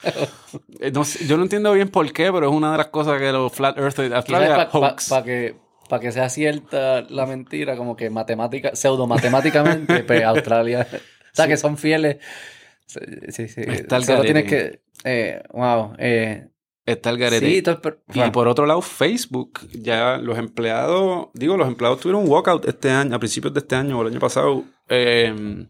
[0.79, 3.19] Eh, no sé, yo no entiendo bien por qué, pero es una de las cosas
[3.19, 4.13] que los Flat Earthers...
[4.13, 5.13] Australia, para hoax.
[5.25, 11.35] que para que sea cierta la mentira como que matemática pseudo matemáticamente pues Australia o
[11.35, 12.17] sea que son fieles
[12.87, 16.47] sí sí, solo tienes que eh, wow eh,
[16.85, 17.45] Está el garete.
[18.09, 22.65] sí y por otro lado, Facebook, ya los empleados, digo, los empleados tuvieron un walkout
[22.67, 25.65] este año, a principios de este año o el año pasado, eh,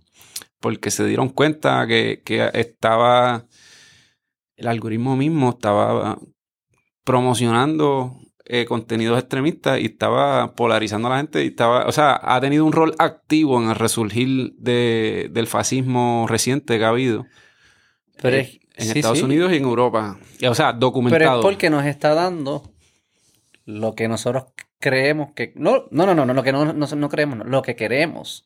[0.60, 3.46] porque se dieron cuenta que, que estaba,
[4.56, 6.18] el algoritmo mismo estaba
[7.04, 12.42] promocionando eh, contenidos extremistas y estaba polarizando a la gente y estaba, o sea, ha
[12.42, 17.26] tenido un rol activo en el resurgir de- del fascismo reciente que ha habido
[18.22, 19.24] pero eh, es- en sí, Estados sí.
[19.24, 20.18] Unidos y en Europa.
[20.48, 21.20] O sea, documentado.
[21.20, 22.64] pero es porque nos está dando
[23.66, 24.46] lo que nosotros
[24.80, 27.62] creemos que no no no no, no lo que no, no, no creemos no, lo
[27.62, 28.46] que queremos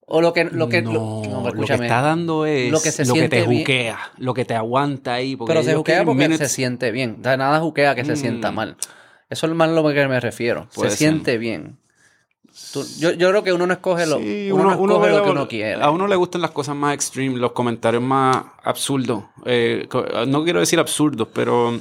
[0.00, 2.78] o lo que lo que no, lo, no, lo que está dando es Lo lo
[2.78, 3.60] que que, se te siente bien.
[3.60, 5.36] juquea, lo que te aguanta ahí.
[5.36, 7.18] porque Pero se juquea porque minutes- se siente bien.
[7.20, 8.16] O sea, nada juquea que se Mm.
[8.16, 8.76] sienta mal.
[9.28, 10.68] Eso es más lo que me refiero.
[10.74, 11.08] Puede se ser.
[11.10, 11.78] siente bien.
[12.72, 15.30] Tú- yo, yo creo que uno no escoge lo, Sí, uno no escoge lo que
[15.30, 15.82] uno quiere.
[15.82, 19.24] A uno le gustan las cosas más extreme, los comentarios más absurdos.
[19.44, 19.88] Eh,
[20.28, 21.78] no quiero decir absurdos, pero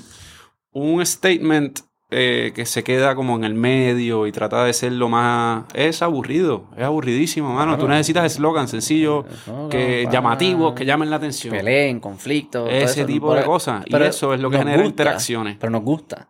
[0.71, 1.79] un statement
[2.11, 5.65] eh, que se queda como en el medio y trata de ser lo más...
[5.75, 7.77] Es aburrido, es aburridísimo, mano.
[7.77, 11.55] Tú necesitas eslogans sencillos, No, que no, llamativos, para- que llamen la atención.
[11.55, 12.67] Peleen, conflictos.
[12.71, 13.83] Ese eso, tipo de cosas.
[13.85, 15.57] Y eso es lo que genera gusta, interacciones.
[15.59, 16.29] Pero nos gusta.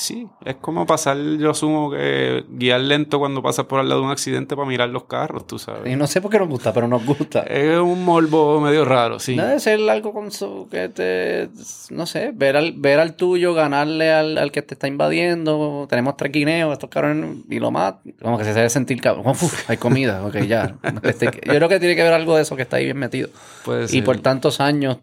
[0.00, 4.06] Sí, es como pasar, yo asumo que guiar lento cuando pasas por al lado de
[4.06, 5.98] un accidente para mirar los carros, tú Y sabes.
[5.98, 7.40] no sé por qué nos gusta, pero nos gusta.
[7.40, 9.36] Es un morbo medio raro, sí.
[9.36, 11.50] No debe ser algo con su, que te,
[11.90, 16.16] no sé, ver al, ver al tuyo, ganarle al, al que te está invadiendo, tenemos
[16.16, 19.76] tres guineos, estos cabrones, y lo más, como que se debe sentir cabrón, Uf, hay
[19.76, 20.78] comida, ok, ya.
[21.02, 23.28] Este, yo creo que tiene que ver algo de eso que está ahí bien metido.
[23.66, 24.04] Puede Y ser.
[24.04, 25.00] por tantos años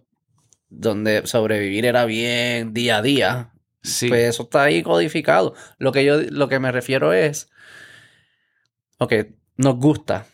[0.70, 3.52] donde sobrevivir era bien día a día,
[3.88, 4.10] Sí.
[4.10, 5.54] pues eso está ahí codificado.
[5.78, 7.50] Lo que yo, lo que me refiero es,
[8.98, 9.14] ok,
[9.58, 10.26] nos gusta.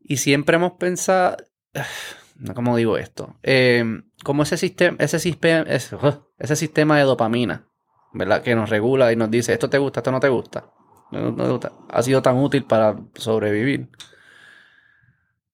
[0.00, 1.36] Y siempre hemos pensado,
[2.54, 3.38] ¿cómo digo esto?
[3.42, 3.84] Eh,
[4.24, 7.68] como ese sistema, ese sistema, ese, sistema de dopamina,
[8.12, 8.42] ¿verdad?
[8.42, 10.72] Que nos regula y nos dice, esto te gusta, esto no te gusta.
[11.12, 11.72] No te gusta.
[11.88, 13.88] Ha sido tan útil para sobrevivir.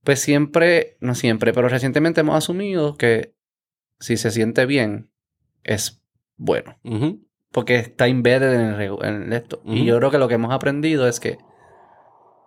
[0.05, 3.35] Pues siempre, no siempre, pero recientemente hemos asumido que
[3.99, 5.11] si se siente bien,
[5.67, 6.03] es
[6.37, 6.77] bueno.
[7.53, 9.61] Porque está embedded en, el, en esto.
[9.65, 11.39] Y yo creo que lo que hemos aprendido es que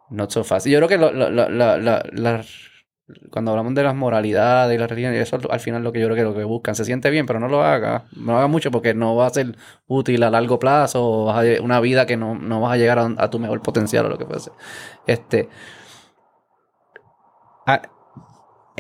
[0.10, 0.72] not so fácil.
[0.72, 2.42] Yo creo que lo- lo- lo-
[3.32, 6.16] cuando hablamos de las moralidades y la religión, eso al final lo que yo creo
[6.16, 8.06] que lo que buscan, se siente bien, pero no lo haga.
[8.16, 9.56] No lo haga mucho porque no va a ser
[9.88, 13.00] útil a largo plazo o vas a- una vida que no, no vas a llegar
[13.00, 14.52] a, a tu mejor potencial o lo que fuese.
[15.08, 15.50] Este.
[17.66, 17.82] a-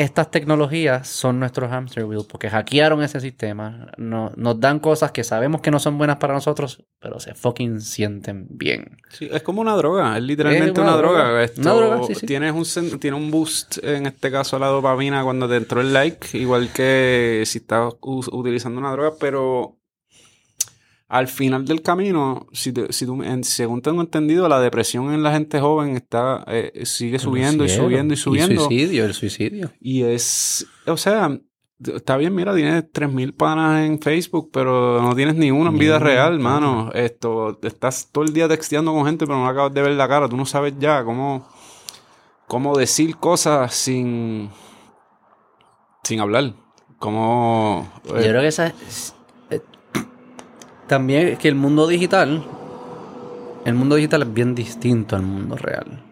[0.02, 3.92] estas tecnologías son nuestros hamster wheel porque hackearon ese sistema.
[3.98, 7.82] No- nos dan cosas que sabemos que no son buenas para nosotros, pero se fucking
[7.82, 8.98] sienten bien.
[9.10, 11.24] Sí, es como una droga, es literalmente Es una una, droga.
[11.26, 11.44] droga.
[11.44, 12.26] Esto, Una droga, sí, sí.
[12.26, 16.38] Tienes un, tiene un boost, en este caso la dopamina, cuando te entró el like,
[16.38, 19.79] igual que si estás utilizando una droga, pero
[21.10, 25.24] al final del camino, si, te- si tú, en- según tengo entendido, la depresión en
[25.24, 28.54] la gente joven está eh, sigue subiendo y subiendo y subiendo.
[28.54, 29.72] Y suicidio, el suicidio.
[29.82, 31.38] Y es, o sea,
[31.84, 35.98] está bien, mira, tienes 3.000 panas en Facebook, pero no tienes ni uno en vida
[35.98, 36.92] real, mano.
[36.94, 40.30] Esto, estás todo el día texteando con gente, pero no acabas de ver la cara.
[40.30, 41.48] Tú no sabes ya cómo,
[42.48, 44.50] cómo decir cosas sin,
[46.04, 46.54] sin hablar.
[47.00, 47.90] Cómo...
[48.06, 48.76] Yo creo que esa es-
[49.12, 49.19] eh,
[50.90, 52.44] también es que el mundo digital,
[53.66, 56.04] el mundo digital es bien distinto al mundo real.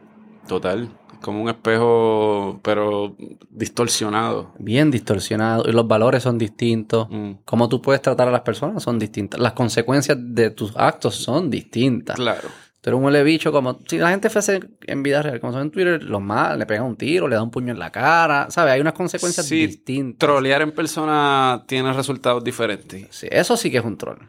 [0.47, 0.89] Total.
[1.21, 3.15] Como un espejo, pero
[3.49, 4.53] distorsionado.
[4.59, 7.07] Bien distorsionado y los valores son distintos.
[7.09, 9.39] Mm, Cómo tú puedes tratar a las personas son distintas.
[9.39, 12.15] Las consecuencias de tus actos son distintas.
[12.15, 12.47] claro.
[12.79, 13.79] Tú eres un huele bicho como...
[13.87, 16.85] Si la gente fuese en vida real, como son en Twitter, los mal, le pegan
[16.85, 18.45] un tiro, le da un puño en la cara.
[18.51, 18.73] ¿Sabes?
[18.75, 20.19] Hay unas consecuencias Sí, distintas.
[20.19, 23.07] Trolear en persona tiene resultados diferentes.
[23.09, 24.19] Sí, eso sí que es un troll.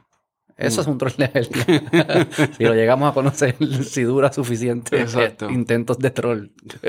[0.58, 0.82] Eso Mm.
[0.82, 2.28] es un troll de verdad.
[2.58, 3.54] si lo llegamos a conocer,
[3.84, 5.48] si dura suficiente Exacto.
[5.48, 6.48] eh, intentos de troll.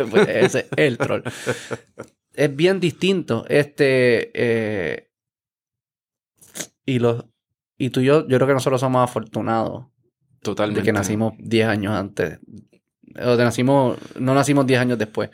[0.10, 1.22] Pues ese es el troll.
[2.34, 3.46] Es bien distinto.
[3.48, 4.32] Este.
[4.34, 5.12] eh,
[6.86, 7.26] y los.
[7.78, 9.86] Y tú y yo, yo creo que nosotros somos afortunados
[10.42, 10.82] Totalmente.
[10.82, 12.40] de que nacimos 10 años antes.
[13.24, 13.98] O de nacimos.
[14.20, 15.30] No nacimos 10 años después.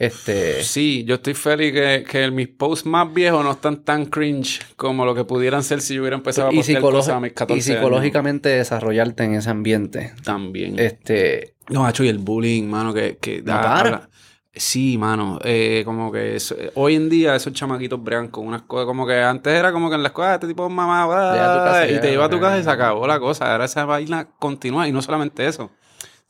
[0.00, 0.64] Este.
[0.64, 5.04] Sí, yo estoy feliz que, que mis posts más viejos no están tan cringe como
[5.04, 7.62] lo que pudieran ser si yo hubiera empezado a postear cosas a mis 14 y
[7.62, 9.98] psicológicamente desarrollarte en ese ambiente.
[9.98, 10.22] años.
[10.22, 10.78] También.
[10.78, 11.54] Este.
[11.68, 13.18] No, macho, y el bullying, mano, que...
[13.18, 13.78] que para.
[13.78, 14.08] habla-
[14.52, 18.86] Sí, mano, eh, como que eso- hoy en día esos chamaquitos bregan con unas cosas,
[18.86, 21.64] como que antes era como que en la escuela este tipo mamá, Llega a tu
[21.64, 24.26] casa, y te iba a tu casa y se acabó la cosa, ahora esa vaina
[24.40, 25.70] continúa y no solamente eso.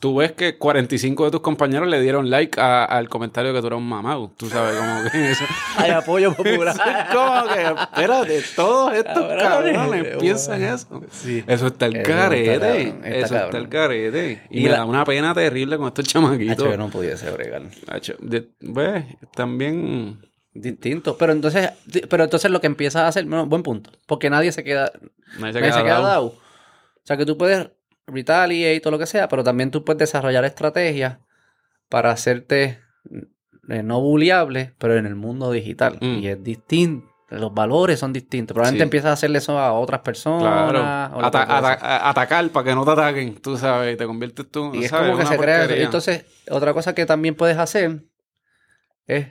[0.01, 3.77] Tú ves que 45 de tus compañeros le dieron like al comentario que tú eras
[3.79, 4.33] un mamado.
[4.37, 5.45] Tú sabes, como que eso.
[5.77, 9.75] Hay apoyo Eso es como que, espérate, todos estos Cabrones.
[9.75, 11.03] cabrones piensan eso.
[11.11, 11.45] Sí.
[11.47, 12.55] Eso está el carete.
[12.55, 14.43] está está eso está el carete.
[14.49, 16.57] Y, Y me la- da una pena terrible con estos chamaquitos.
[16.59, 17.63] Hacho, yo no pudiese bregar.
[17.89, 19.05] Hacho, de- Ves,
[19.35, 20.19] también.
[20.55, 21.17] Distinto.
[21.19, 21.71] Pero entonces,
[22.09, 23.91] pero entonces lo que empiezas a hacer, bueno, buen punto.
[24.07, 24.91] Porque nadie se queda,
[25.39, 26.07] Nadie se nadie queda se queda dado.
[26.07, 26.25] dado.
[26.27, 26.35] O
[27.05, 27.69] sea que tú puedes
[28.11, 31.19] retaliate y todo lo que sea, pero también tú puedes desarrollar estrategias
[31.89, 32.79] para hacerte
[33.69, 35.99] eh, no bulliable, pero en el mundo digital.
[36.01, 36.19] Mm.
[36.19, 37.09] Y es distinto.
[37.29, 38.55] Los valores son distintos.
[38.55, 38.87] Probablemente Sí.
[38.87, 40.71] empiezas a hacerle eso a otras personas.
[40.73, 41.25] Claro.
[41.25, 44.73] Ata- atacar para que no te ataquen, tú sabes, y te conviertes tú.
[44.75, 45.11] Y es ¿sabes?
[45.11, 45.65] como que se crea.
[45.67, 48.03] Entonces, otra cosa que también puedes hacer
[49.07, 49.29] es,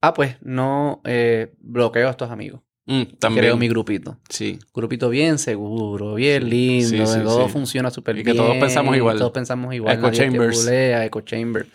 [0.00, 2.62] ah, pues no eh, bloqueo a estos amigos.
[2.86, 3.42] Mm, también.
[3.44, 4.16] Creo mi grupito.
[4.28, 4.58] Sí.
[4.72, 7.52] Grupito bien seguro, bien lindo, sí, sí, todo sí.
[7.52, 8.36] funciona súper Y bien.
[8.36, 9.18] que todos pensamos igual.
[9.18, 9.98] Todos pensamos igual.
[9.98, 10.64] Echo chambers.
[10.64, 11.66] bulea, echo chamber.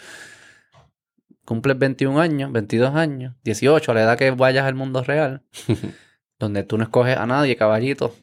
[1.46, 5.42] Cumples 21 años, 22 años, 18, a la edad que vayas al mundo real,
[6.40, 8.16] donde tú no escoges a nadie, caballito.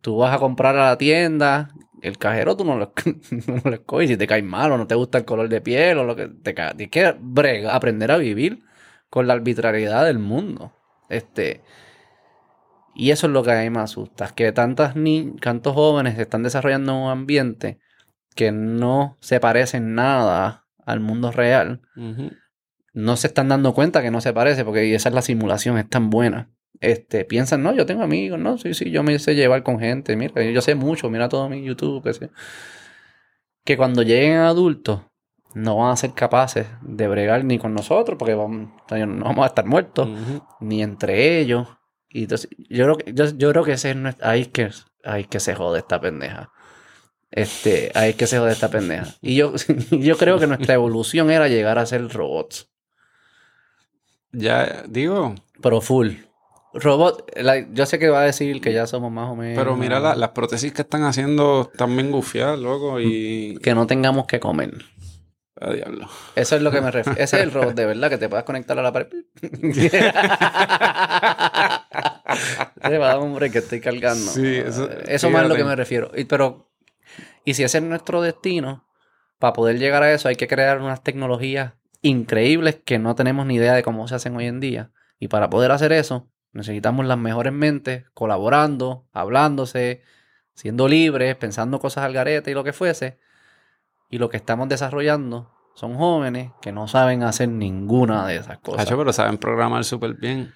[0.00, 1.70] Tú vas a comprar a la tienda,
[2.00, 2.92] el cajero tú no lo,
[3.46, 4.08] no lo escoges.
[4.08, 6.28] Si te cae mal o no te gusta el color de piel o lo que
[6.28, 6.70] te cae.
[6.74, 8.60] Tienes que brega- aprender a vivir
[9.10, 10.72] con la arbitrariedad del mundo.
[11.10, 11.60] Este.
[12.94, 16.22] Y eso es lo que a mí me asusta, que tantas ni tantos jóvenes se
[16.22, 17.78] están desarrollando en un ambiente
[18.34, 21.80] que no se parece en nada al mundo real.
[22.92, 25.88] No se están dando cuenta que no se parece, porque esa es la simulación, es
[25.88, 26.50] tan buena.
[26.80, 30.16] Este, piensan, no, yo tengo amigos, no, sí, sí, yo me sé llevar con gente,
[30.16, 32.30] mira, yo sé mucho, mira todo mi YouTube, que sé.
[33.64, 35.00] Que cuando lleguen adultos,
[35.54, 39.48] no van a ser capaces de bregar ni con nosotros, porque vamos, no vamos a
[39.48, 40.08] estar muertos
[40.60, 41.68] ni entre ellos.
[42.14, 44.70] Y entonces, yo creo que, yo, yo creo que ese es nuestro, ahí que,
[45.02, 46.52] ahí que se jode esta pendeja.
[47.32, 49.06] Este, ahí es que se jode esta pendeja.
[49.20, 49.52] Y yo,
[49.90, 52.70] yo creo que nuestra evolución era llegar a ser robots.
[54.30, 56.10] Ya, digo, Pero full.
[56.72, 59.58] Robot, la- yo sé que va a decir que ya somos más o menos.
[59.58, 63.58] pero mira la- las prótesis que están haciendo están bien gufiadas, loco, y...
[63.60, 64.72] Que no tengamos que comer.
[65.60, 66.08] A diablo.
[66.36, 67.18] Eso es lo que me refiero.
[67.18, 69.08] Ese es el robot de verdad, que te puedas conectar a la pared.
[72.88, 74.30] Se va break que estoy cargando.
[74.30, 76.10] Sí, eso- Eso más es lo que me refiero.
[76.16, 76.70] Y, pero,
[77.44, 78.86] y si ese es nuestro destino,
[79.38, 83.54] para poder llegar a eso hay que crear unas tecnologías increíbles que no tenemos ni
[83.56, 84.90] idea de cómo se hacen hoy en día.
[85.18, 90.02] Y para poder hacer eso, necesitamos las mejores mentes, colaborando, hablándose,
[90.54, 93.18] siendo libres, pensando cosas al garete y lo que fuese.
[94.10, 98.82] Y lo que estamos desarrollando son jóvenes que no saben hacer ninguna de esas cosas.
[98.86, 100.52] Hacho, pero saben programar súper bien.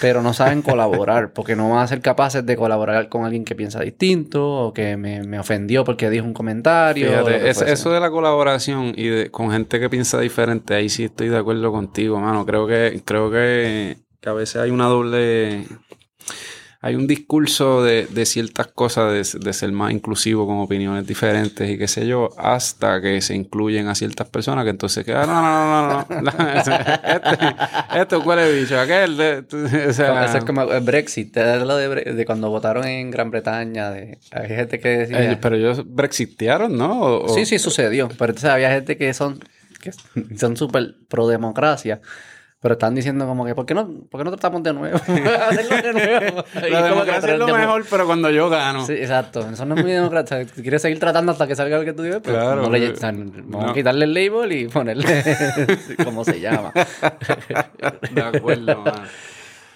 [0.00, 3.54] Pero no saben colaborar porque no van a ser capaces de colaborar con alguien que
[3.54, 7.08] piensa distinto o que me, me ofendió porque dijo un comentario.
[7.08, 11.04] Fíjate, es- eso de la colaboración y de, con gente que piensa diferente, ahí sí
[11.04, 12.44] estoy de acuerdo contigo, mano.
[12.44, 15.64] Creo que, creo que, que a veces hay una doble.
[16.80, 21.68] Hay un discurso de, de ciertas cosas de, de ser más inclusivo con opiniones diferentes
[21.68, 25.26] y qué sé yo, hasta que se incluyen a ciertas personas que entonces que, ah,
[25.26, 26.54] no, no, no, no, no.
[26.54, 29.38] este, este huele bicho, aquel, de-
[29.88, 33.90] o sea, Eso es como el Brexit, lo de, de cuando votaron en Gran Bretaña.
[33.90, 35.32] De, hay gente que decía...
[35.32, 37.00] eh, pero ellos brexitearon, ¿no?
[37.00, 38.06] O- o- Sí, sí, sucedió.
[38.08, 39.40] Pero entonces había gente que son
[39.80, 39.90] que
[40.36, 42.00] son súper pro democracia.
[42.60, 44.96] Pero están diciendo como que, ¿por qué no, por qué no tratamos de nuevo?
[45.48, 46.44] Hacerlo de nuevo.
[46.66, 48.84] Y La como que democracia es lo demo- mejor, pero cuando yo gano.
[48.84, 49.48] Sí, exacto.
[49.48, 50.52] Eso no es muy democrático.
[50.56, 52.84] Si quieres seguir tratando hasta que salga lo que tú dices, pues Claro, no le,
[52.86, 53.70] eh, o sea, vamos no.
[53.70, 55.04] a quitarle el label y ponerle
[56.04, 56.72] cómo se llama.
[58.10, 59.02] De acuerdo, mano.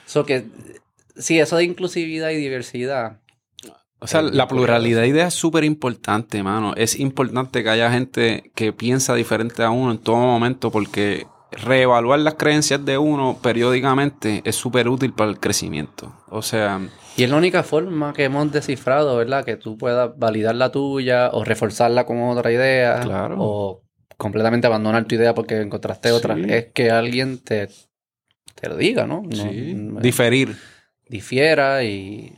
[0.06, 0.46] So que,
[1.16, 3.18] sí, eso de inclusividad y diversidad.
[4.00, 6.74] O sea, la pluralidad de ideas es súper importante, mano.
[6.76, 12.18] Es importante que haya gente que piensa diferente a uno en todo momento porque reevaluar
[12.20, 16.12] las creencias de uno periódicamente es súper útil para el crecimiento.
[16.28, 16.80] O sea,
[17.16, 19.44] Y es la única forma que hemos descifrado, ¿verdad?
[19.44, 23.00] Que tú puedas validar la tuya o reforzarla con otra idea.
[23.00, 23.36] Claro.
[23.38, 23.82] O
[24.16, 26.34] completamente abandonar tu idea porque encontraste otra.
[26.36, 26.44] Sí.
[26.48, 27.68] Es que alguien te,
[28.54, 29.22] te lo diga, ¿no?
[29.22, 30.56] No- sí, no- diferir.
[31.08, 32.34] difiera y,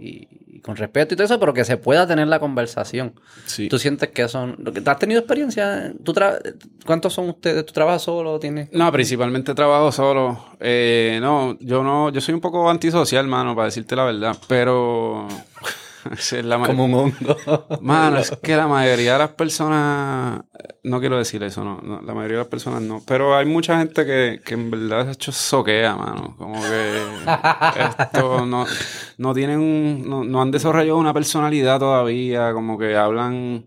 [0.00, 3.14] y- y con respeto y todo eso, pero que se pueda tener la conversación.
[3.46, 3.68] Sí.
[3.68, 4.56] ¿Tú sientes que son...
[4.58, 5.92] lo que- ¿Has tenido experiencia?
[6.04, 6.38] ¿Tú tra-
[6.84, 7.64] ¿Cuántos son ustedes?
[7.64, 8.38] ¿Tú trabajas solo?
[8.40, 8.68] ¿Tienes...?
[8.72, 10.44] No, principalmente trabajo solo.
[10.60, 14.36] Eh, no, yo no, yo soy un poco antisocial, mano, para decirte la verdad.
[14.48, 15.28] Pero
[16.12, 17.36] es la ma- Como un hongo.
[17.80, 20.42] Mano, es que la mayoría de las personas,
[20.84, 23.78] no quiero decir eso, no, no, la mayoría de las personas no, pero hay mucha
[23.78, 27.02] gente que, que en verdad se ha hecho soquea, mano, como que
[28.10, 28.66] esto no,
[29.18, 33.66] no tienen, un- no, no han desarrollado una personalidad todavía, como que hablan,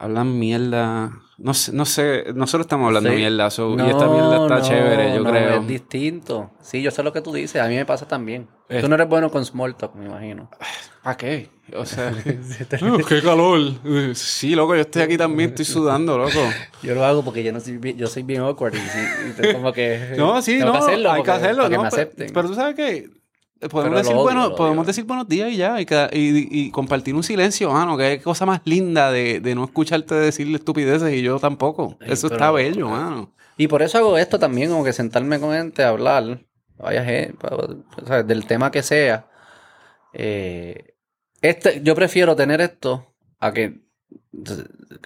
[0.00, 3.16] hablan mierda, no sé, no sé, nosotros estamos hablando Sí.
[3.16, 5.60] mierda, so- y esta mierda está no, chévere, yo no, creo.
[5.60, 6.50] Es distinto.
[6.62, 7.60] Sí, yo sé lo que tú dices.
[7.60, 8.48] A mí me pasa también.
[8.68, 10.48] Es- Tú no eres bueno con small talk, me imagino.
[11.02, 11.50] ¿Para qué?
[11.76, 12.12] O sea,
[12.82, 13.60] "Uh, qué calor.
[14.14, 16.40] Sí, loco, yo estoy aquí también, estoy sudando, loco.
[16.82, 19.72] Yo lo hago porque yo, no soy, bien- yo soy bien awkward y, y como
[19.72, 20.14] que...
[20.16, 22.30] No, sí, no, que hacerlo hay que porque- hacerlo, para que no, me pero, acepten.
[22.32, 23.10] pero tú sabes que
[23.68, 27.22] podemos, decir, odio, bueno, podemos decir buenos días y ya, y, y- y compartir un
[27.22, 31.38] silencio, mano, que es cosa más linda de, de no escucharte decirle estupideces y yo
[31.38, 31.96] tampoco.
[32.00, 33.32] Sí, Eso está bello, mano.
[33.56, 36.40] Y por eso hago esto también, como que sentarme con gente a hablar,
[36.78, 37.36] vaya gente,
[38.06, 39.26] sea, del tema que sea.
[40.12, 40.94] Eh,
[41.42, 43.80] este, yo prefiero tener esto a que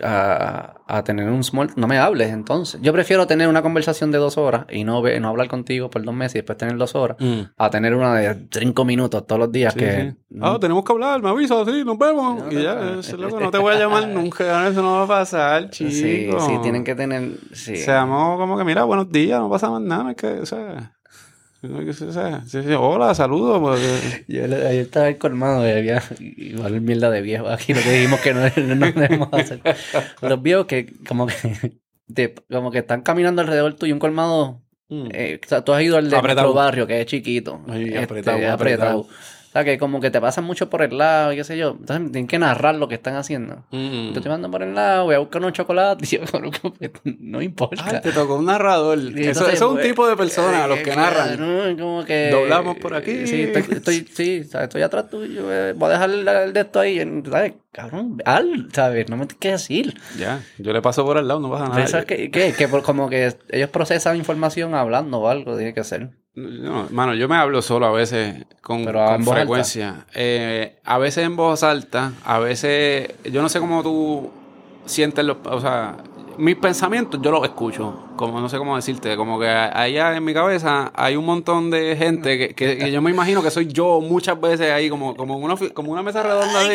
[0.02, 4.18] a, a tener un small no me hables entonces yo prefiero tener una conversación de
[4.18, 7.16] dos horas y no, no hablar contigo por dos meses y después tener dos horas
[7.56, 10.38] a tener una de cinco minutos todos los días Sí, que sí.
[10.40, 12.44] Ah, tenemos que hablar, me avisas, sí, nos vemos.
[12.44, 13.00] No, y no, ya, no.
[13.00, 15.90] ese loco, no te voy a llamar nunca, eso no va a pasar, chico.
[15.90, 17.76] sí, sí, tienen que tener sí.
[17.76, 20.92] Seamos como que, mira, buenos días, no pasa más nada, es que, o sea...
[22.78, 23.60] hola, saludos.
[23.60, 27.48] pues, Yo le- ayer estaba el colmado y había igual mierda de viejo.
[27.48, 28.40] Aquí lo que dijimos que no,
[28.74, 29.60] no debemos hacer.
[30.22, 31.74] Los viejos que como que
[32.50, 34.62] como que están caminando alrededor tuyo, un colmado.
[34.88, 35.08] mm.
[35.12, 36.48] eh, o sea, tú has ido al de Apretado.
[36.48, 37.62] nuestro barrio, que es chiquito.
[37.68, 38.52] Ay, este, apretado, apretado.
[38.54, 39.08] apretado.
[39.54, 41.76] O sea, que como que te pasan mucho por el lado qué sé yo.
[41.78, 43.64] Entonces tienen que narrar lo que están haciendo.
[43.70, 44.10] Mm.
[44.12, 46.12] Te estoy mandando por el lado, voy a buscar unos chocolates.
[46.12, 46.22] Y yo,
[47.20, 47.84] no importa.
[47.86, 48.98] Ay, te tocó un narrador.
[48.98, 51.36] Y Eso, entonces, eso es un pues, tipo de persona, eh, los que narran.
[51.36, 53.28] claro, como que, Doblamos por aquí.
[53.28, 54.64] Sí, estoy, estoy, sí, ¿sabes?
[54.64, 55.44] estoy atrás tuyo.
[55.52, 57.22] eh, Voy a dejar el, el de esto ahí.
[57.30, 57.52] ¿sabes?
[57.70, 59.08] Cabrón, al, ¿sabes?
[59.08, 59.94] No me tienes que decir.
[60.18, 61.76] Ya, yo le paso por al lado, no pasa nada.
[61.76, 65.84] Pensar que, que, que por- como que ellos procesan información hablando o algo, tiene que
[65.84, 66.10] ser.
[66.36, 70.06] No, mano, yo me hablo solo a veces con, Pero frecuencia.
[70.14, 73.14] Eh, a veces en voz alta, a veces.
[73.30, 74.30] Yo no sé cómo tú
[74.84, 75.36] sientes los.
[75.44, 75.96] O sea,
[76.36, 78.08] mis pensamientos yo los escucho.
[78.16, 79.16] Como no sé cómo decirte.
[79.16, 83.02] Como que allá en mi cabeza hay un montón de gente que, que- que yo
[83.02, 86.60] me imagino que soy yo muchas veces ahí, como, como, una, como una mesa redonda
[86.60, 86.68] así.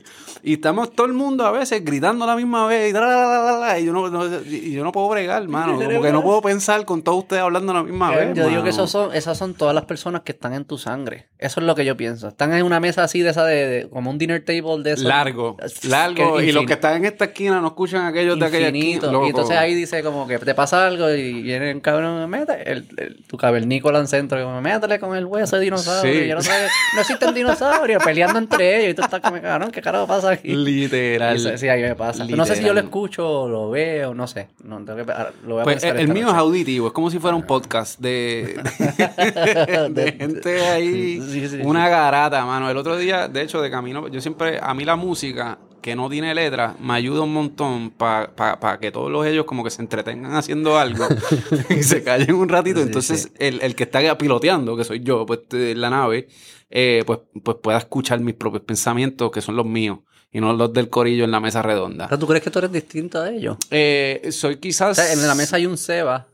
[0.42, 3.26] Y estamos todo el mundo a veces gritando a la misma vez y, tra, la,
[3.26, 5.72] la, la, la, y yo, no, no- y yo no puedo bregar, hermano.
[5.74, 8.32] Como que no puedo pensar con todos ustedes hablando a la misma vez.
[8.34, 11.26] Yo digo que esos son, esas son todas las personas que están en tu sangre.
[11.38, 12.28] Eso es lo que yo pienso.
[12.28, 15.08] Están en una mesa así de esa de, de- como un dinner table de eso.
[15.08, 15.56] Largo,
[15.88, 16.36] largo.
[16.36, 19.10] Que Y los que están en esta esquina no escuchan aquellos de aquella esquina.
[19.10, 19.26] loco.
[19.26, 22.88] Y entonces ahí dice como que te pasa algo y viene un cabrón, mete el,
[22.96, 26.12] el- tu cavernícola en centro, como, métele con el hueso de dinosaurio.
[26.12, 26.18] Sí.
[26.20, 26.50] Y yo no, sé,
[26.94, 30.54] no existen dinosaurios peleando entre ellos y tú estás como, cabrón, ¿qué carajo pasa aquí?
[30.54, 31.38] Literal.
[31.38, 32.24] Sí, sí, a mí me pasa.
[32.24, 32.84] No sé si yo lo Literal.
[32.84, 34.48] escucho o lo veo, no sé.
[34.64, 35.12] No, tengo que,
[35.46, 38.58] lo voy a Pues el, mío es auditivo, es como si fuera un podcast de,
[38.96, 42.70] de, de gente ahí, Sí, sí, una garata, mano.
[42.70, 46.10] El otro día, de hecho, de camino, yo siempre, a mí la música que no
[46.10, 50.34] tiene letra me ayuda un montón para que todos los ellos como que se entretengan
[50.34, 51.06] haciendo algo
[51.70, 52.80] y se callen un ratito.
[52.80, 53.28] Sí, Entonces, sí.
[53.38, 56.26] El, el que está piloteando, que soy yo, pues la nave,
[56.70, 60.00] eh, pues, pues pueda escuchar mis propios pensamientos, que son los míos,
[60.32, 62.08] y no los del corillo en la mesa redonda.
[62.08, 63.56] Pero ¿Tú crees que tú eres distinto a ellos?
[63.70, 64.96] Eh, soy O quizás...
[64.96, 66.26] sea, en la mesa hay un Seba.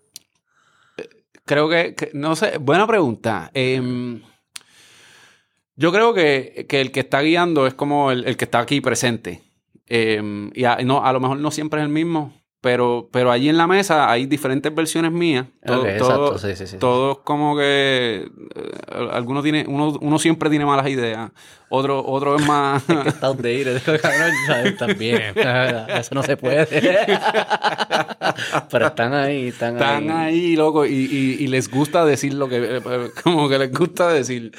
[1.45, 3.51] Creo que, que- no sé, buena pregunta.
[3.53, 4.23] Em,
[5.77, 8.81] yo creo que, que el que está guiando es como el, el que está aquí
[8.81, 9.40] presente.
[9.89, 13.49] Em, y a, no, a lo mejor no siempre es el mismo, pero, pero allí
[13.49, 15.47] en la mesa hay diferentes versiones mías.
[15.66, 16.77] Todo- Ok, todo- exacto, sí, sí, sí.
[16.78, 18.24] Todos como que
[18.55, 21.31] eh, algunos tiene, uno, uno siempre tiene malas ideas,
[21.69, 22.82] otro, otro es más.
[23.03, 23.82] que está outdated.
[24.01, 24.77] Cabrón.
[24.78, 25.23] También.
[25.89, 26.66] Eso no se puede.
[28.70, 32.77] Pero están ahí, están, Están ahí, loco, y, y- y les gusta decir lo que,
[32.77, 32.81] eh,
[33.23, 34.53] como que les gusta decir.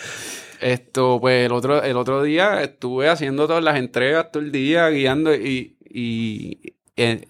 [0.64, 4.90] Esto, pues el otro, el otro día estuve haciendo todas las entregas todo el día,
[4.90, 7.26] guiando y, y eh,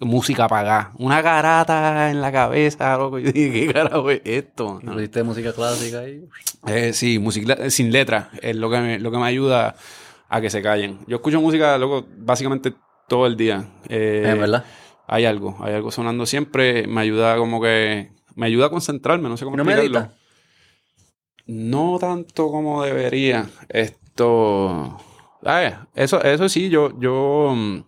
[0.00, 0.92] música apagada.
[0.98, 3.18] Una garata en la cabeza, loco.
[3.18, 4.80] Yo dije, ¿qué carajo es esto?
[4.82, 6.24] Y pusiste música clásica ahí.
[6.66, 9.76] Eh, sí, música eh, sin letra es lo que, me, lo que me ayuda
[10.28, 10.98] a que se callen.
[11.06, 12.72] Yo escucho música, loco, básicamente
[13.08, 13.66] todo el día.
[13.88, 14.64] Eh, Es verdad.
[15.06, 19.36] hay algo, hay algo sonando siempre, me ayuda como que, me ayuda a concentrarme, no
[19.36, 20.00] sé cómo ¿No explicarlo.
[20.00, 20.17] meditas?
[21.48, 23.48] No tanto como debería.
[23.68, 24.98] Esto,
[25.44, 27.78] ay, eso, eso sí, yo, yo, mm,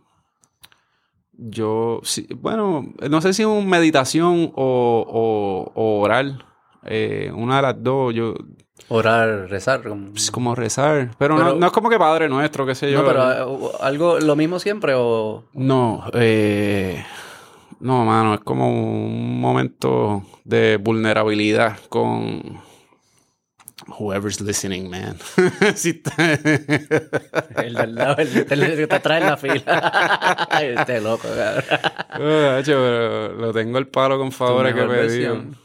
[1.32, 6.44] yo, sí, bueno, no sé si un meditación o, o, o oral,
[6.84, 8.34] eh, una de las dos, yo,
[8.88, 9.82] Orar, rezar.
[9.82, 12.90] como- es como rezar, pero, no, Pero- no es como que Padre Nuestro, qué sé
[12.90, 13.02] yo.
[13.02, 15.44] No, pero eh, algo, lo mismo siempre o...
[15.52, 17.04] No, eh,
[17.78, 22.42] no, mano, es como un momento de vulnerabilidad con
[23.98, 25.16] whoever's listening, man.
[25.74, 26.34] Sí está-
[27.62, 30.46] El del lado, el, el que te atrás en la fila.
[30.50, 31.64] Ay, este loco, cabrón.
[32.10, 35.56] Ah, hecho, pero lo tengo el palo con favores que mejor me versión.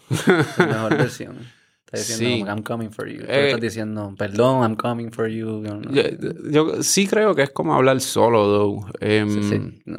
[0.56, 1.38] Tu mejor versión.
[1.86, 2.52] Está diciendo, Sí.
[2.52, 3.22] I'm coming for you.
[3.28, 5.64] Eh, estás diciendo, perdón, I'm coming for you.
[5.92, 6.04] Yo,
[6.50, 8.86] Yo, sí creo que es como hablar solo, though.
[9.00, 9.82] Em, Sí, sí.
[9.86, 9.98] No.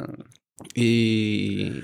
[0.75, 1.81] Y...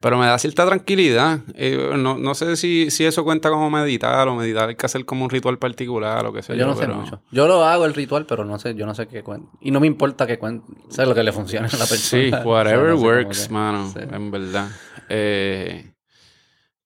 [0.00, 1.40] Pero me da cierta tranquilidad.
[1.54, 5.04] Eh, no, no sé si, si eso cuenta como meditar o meditar hay que hacer
[5.06, 6.60] como un ritual particular o qué sé yo.
[6.60, 7.22] Yo no sé pero- mucho.
[7.32, 9.50] Yo lo hago el ritual, pero no sé, yo no sé qué cuenta.
[9.60, 10.66] Y no me importa qué cuenta.
[10.90, 11.98] Sé lo que le funciona a la persona.
[11.98, 14.00] Sí, O sea, whatever no works, que- mano, sí.
[14.02, 14.68] en verdad.
[15.08, 15.92] Eh,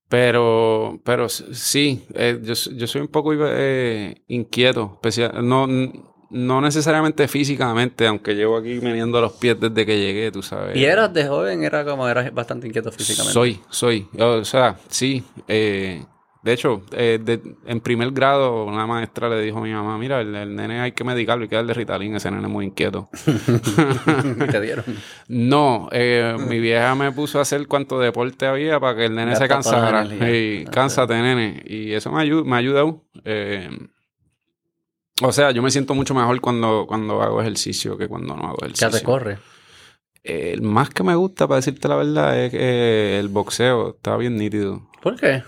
[0.08, 5.68] pero, pero sí, eh, yo, yo soy un poco eh, inquieto, especial, no,
[6.30, 10.76] no necesariamente físicamente, aunque llevo aquí meneando los pies desde que llegué, tú sabes.
[10.76, 13.32] Y eras de joven, era como, eras bastante inquieto físicamente.
[13.32, 14.08] Soy, soy.
[14.18, 15.22] O sea, sí.
[15.48, 16.04] eh,
[16.42, 20.22] de hecho, eh, de- en primer grado, una maestra le dijo a mi mamá, mira,
[20.22, 23.10] el, el nene hay que medicarlo, hay que darle Ritalin, ese nene es muy inquieto.
[23.26, 24.84] Y te dieron.
[25.28, 29.36] No, eh, mi vieja me puso a hacer cuanto deporte había para que el nene
[29.36, 30.04] se cansara.
[30.04, 31.62] Y cánsate, nene.
[31.66, 32.56] Y eso me, ayu- me
[33.24, 33.68] eh,
[35.22, 38.58] o sea, yo me siento mucho mejor cuando, cuando hago ejercicio que cuando no hago
[38.60, 38.90] Ya ejercicio.
[38.98, 39.38] te corre.
[40.22, 44.36] El más que me gusta, para decirte la verdad, es que el boxeo está bien
[44.36, 44.82] nítido.
[45.02, 45.42] ¿Por qué?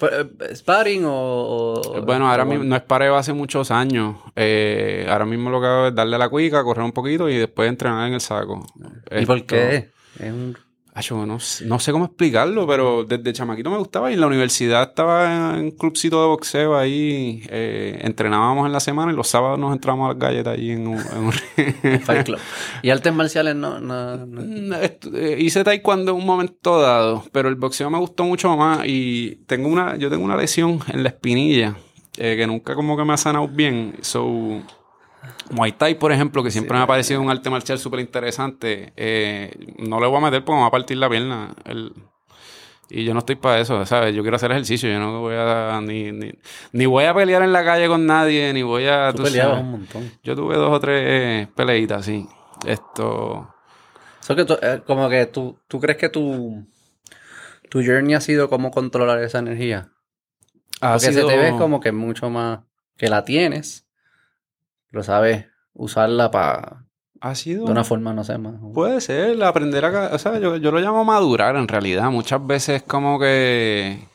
[0.00, 1.74] Eh, ¿Sparring o...?
[1.82, 4.16] o- Bueno, ahora mismo no es pareo hace muchos años.
[4.34, 7.68] Eh, ahora mismo lo que hago es darle la cuica, correr un poquito y después
[7.68, 8.64] entrenar en el saco.
[9.10, 9.90] ¿Y por qué?
[10.18, 10.56] Es un...
[10.98, 11.36] Acho, no,
[11.66, 15.64] no sé cómo explicarlo, pero desde chamaquito me gustaba y en la universidad estaba en
[15.66, 17.42] un clubcito de boxeo ahí.
[17.50, 20.86] eh, entrenábamos en la semana y los sábados nos entrábamos a las galletas allí en
[20.86, 20.98] un...
[20.98, 22.38] en un- Fight Club.
[22.82, 23.78] ¿Y artes marciales no...?
[23.78, 24.40] no, no?
[24.40, 24.72] Mm,
[25.14, 29.36] eh, hice taekwondo en un momento dado, pero el boxeo me gustó mucho más y
[29.46, 31.76] tengo una, yo tengo una lesión en la espinilla
[32.16, 33.96] eh, que nunca como que me ha sanado bien.
[34.00, 34.62] So,
[35.50, 39.50] Muay Thai, por ejemplo, que siempre me ha parecido un arte marcial súper interesante, eh,
[39.78, 41.54] no le voy a meter porque me va a partir la pierna.
[41.64, 41.92] El-
[42.88, 44.14] y yo no estoy para eso, ¿sabes?
[44.14, 46.30] Yo quiero hacer ejercicio, yo no voy a ni, ni,
[46.72, 49.10] ni voy a pelear en la calle con nadie, ni voy a...
[49.10, 50.12] Tú tú peleabas un montón.
[50.22, 52.26] Yo tuve dos o tres peleitas, sí.
[52.64, 53.52] Esto...
[54.20, 56.64] So que tú- eh, como que tú, tú crees que tu,
[57.70, 59.90] tu journey ha sido cómo controlar esa energía.
[60.80, 62.60] ha Porque sido- se te ve como que mucho más
[62.96, 63.85] que la tienes,
[64.96, 66.86] lo sabes usarla para
[67.20, 67.66] Ha sido...
[67.66, 68.54] De una forma, no sé, más.
[68.74, 70.14] Puede ser, aprender a...
[70.14, 72.10] O sea, yo, yo lo llamo madurar en realidad.
[72.10, 74.08] Muchas veces como que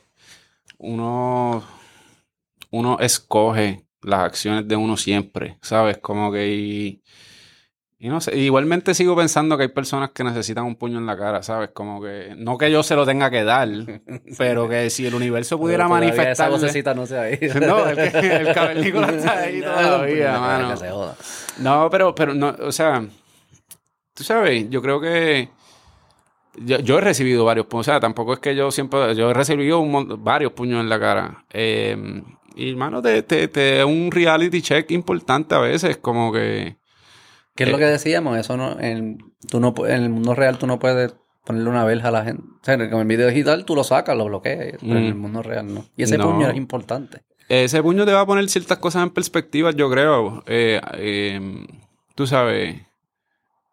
[0.77, 1.63] uno...
[2.71, 5.99] Uno escoge las acciones de uno siempre, ¿sabes?
[5.99, 6.47] Como que...
[6.49, 7.03] Y,
[8.03, 11.15] y no sé, igualmente sigo pensando que hay personas que necesitan un puño en la
[11.15, 11.69] cara, ¿sabes?
[11.69, 13.69] Como que, no que yo se lo tenga que dar,
[14.39, 16.31] pero que si el universo pudiera manifestar.
[16.31, 17.59] Esa vocecita no se ha ido.
[17.61, 20.73] No, el, el cavernícola está ahí todavía, mano.
[21.59, 23.05] No, pero, pero no, o sea,
[24.15, 25.49] tú sabes, yo creo que
[26.55, 29.33] yo, yo, he recibido varios puños, o sea, tampoco es que yo siempre, yo he
[29.35, 31.45] recibido un, varios puños en la cara.
[31.51, 32.23] Eh,
[32.55, 36.80] y, hermano, te, te, te un reality check importante a veces, como que
[37.55, 38.37] ¿Qué es lo que decíamos?
[38.37, 39.17] Eso no, en,
[39.49, 41.13] tú no, en el mundo real tú no puedes
[41.45, 42.43] ponerle una verja a la gente.
[42.43, 45.19] O sea, con el video digital tú lo sacas, lo bloqueas, pero en el mm.
[45.19, 45.85] mundo real no.
[45.95, 47.23] Y ese puño es importante.
[47.49, 50.43] Ese puño te va a poner ciertas cosas en perspectiva, yo creo.
[50.47, 51.65] Eh, eh,
[52.15, 52.77] tú sabes,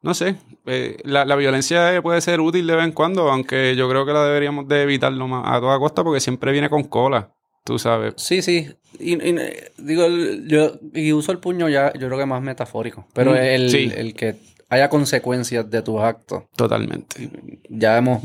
[0.02, 0.36] no sé,
[0.66, 4.12] eh, la, la, violencia puede ser útil de vez en cuando, aunque yo creo que
[4.12, 7.34] la deberíamos de evitarlo más a toda costa porque siempre viene con cola.
[7.64, 8.14] Tú sabes.
[8.16, 8.70] Sí, sí.
[8.98, 9.16] Y,
[9.76, 10.08] digo,
[10.46, 13.06] yo y uso el puño ya, yo creo que más metafórico.
[13.12, 14.36] Pero mm, el, el que
[14.68, 16.44] haya consecuencias de tus actos.
[16.56, 17.30] Totalmente.
[17.68, 18.22] Ya hemos,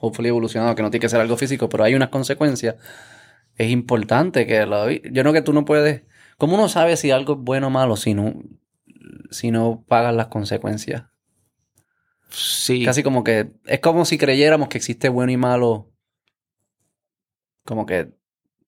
[0.00, 2.76] hopefully, evolucionado, que no tiene que ser algo físico, pero hay unas consecuencias.
[3.56, 4.90] Es importante que lo...
[4.90, 6.02] Yo no que tú no puedes...
[6.38, 8.34] ¿Cómo uno sabe si algo es bueno o malo si no,
[9.30, 11.04] si no pagas las consecuencias?
[12.28, 12.84] Sí.
[12.84, 13.52] Casi como que...
[13.64, 15.90] Es como si creyéramos que existe bueno y malo.
[17.64, 18.15] Como que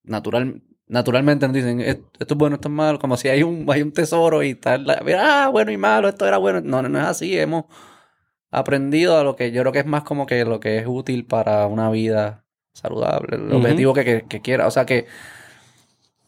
[0.09, 3.83] natural, naturalmente nos dicen, esto es bueno, esto es malo, como si hay un, hay
[3.83, 6.61] un tesoro y tal, ah, bueno y malo, esto era bueno.
[6.63, 7.65] No, no, es así, hemos
[8.51, 11.27] aprendido a lo que yo creo que es más como que lo que es útil
[11.27, 14.67] para una vida saludable, el objetivo que, que, quiera.
[14.67, 15.07] O sea que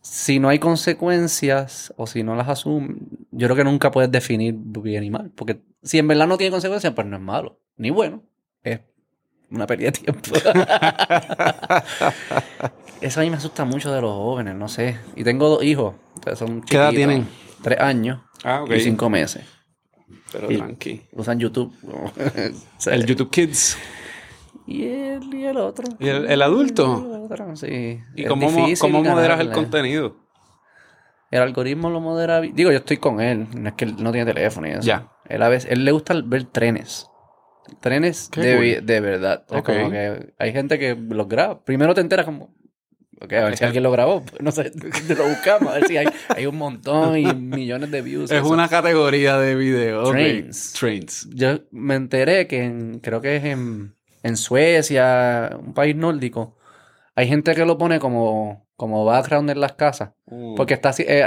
[0.02, 2.96] si no hay consecuencias o si no las asumes,
[3.30, 5.30] yo creo que nunca puedes definir bien y mal.
[5.34, 8.22] Porque si en verdad no tiene consecuencias, pues no es malo, ni bueno.
[8.62, 8.80] Es
[9.50, 10.30] una pérdida de tiempo.
[13.00, 14.98] Eso a mí me asusta mucho de los jóvenes, no sé.
[15.16, 15.94] Y tengo dos hijos.
[16.34, 17.26] Son ¿Qué edad tienen?
[17.62, 19.44] Tres años ah, y cinco meses.
[20.32, 21.02] Pero tranqui.
[21.12, 21.72] Usan YouTube.
[22.86, 23.78] el YouTube Kids.
[24.66, 25.84] Y el, y el otro.
[25.98, 27.04] ¿Y el, adulto?
[27.14, 28.00] El otro, sí.
[28.14, 28.48] ¿Y cómo,
[28.78, 30.16] cómo moderas el contenido?
[31.30, 32.40] El algoritmo lo modera.
[32.40, 33.46] Digo, yo estoy con él.
[33.54, 34.82] No es que él no tiene teléfono y eso.
[34.82, 35.12] Ya.
[35.26, 37.06] Él a veces, él le gusta ver trenes.
[37.80, 39.44] Trenes de, de, verdad.
[39.46, 41.62] como que hay gente que los graba.
[41.62, 42.52] Primero te enteras como,
[43.22, 44.22] Ok, a ver si alguien lo grabó.
[44.40, 44.72] No sé,
[45.08, 45.70] lo buscamos.
[45.70, 48.30] A ver si hay, hay un montón y millones de views.
[48.30, 50.10] Es una categoría de video.
[50.10, 50.72] Trains.
[50.72, 51.28] Trains.
[51.34, 56.56] Yo me enteré que en, creo que es en, en Suecia, un país nórdico,
[57.14, 60.12] hay gente que lo pone como, como background en las casas.
[60.26, 60.54] Mm.
[60.54, 61.26] Porque está así, eh,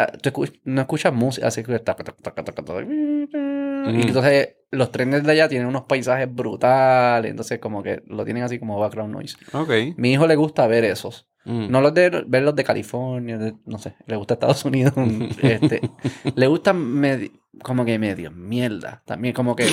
[0.64, 1.96] no escuchas música, así que está...
[3.86, 8.44] Y entonces los trenes de allá tienen unos paisajes brutales, entonces como que lo tienen
[8.44, 9.38] así como background noise.
[9.52, 9.98] Ok.
[9.98, 11.28] Mi hijo le gusta ver esos.
[11.46, 11.70] Mm.
[11.70, 14.94] No los de ver los de California, no sé, le gusta Estados Unidos.
[15.42, 15.82] este,
[16.36, 16.76] le gusta
[17.62, 19.04] como que medio mierda.
[19.06, 19.68] También como que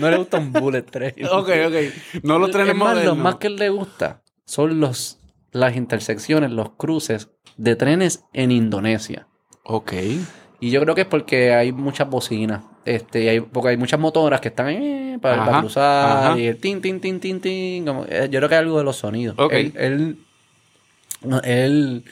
[0.00, 1.14] no le gusta un bullet train.
[1.30, 2.22] ok, ok.
[2.22, 5.18] No los trenes más, Lo más que le gusta son los
[5.52, 9.26] las intersecciones, los cruces de trenes en Indonesia.
[9.64, 9.92] Ok.
[10.60, 12.64] Y yo creo que es porque hay muchas bocinas.
[12.84, 16.38] Este, hay, porque hay muchas motoras que están eh, para, cruzar.
[16.38, 17.84] Y el tin, tin, tin, tin, tin.
[17.84, 19.36] Como, eh, yo creo que hay algo de los sonidos.
[19.38, 19.52] Ok.
[19.52, 20.18] él él,
[21.44, 22.04] él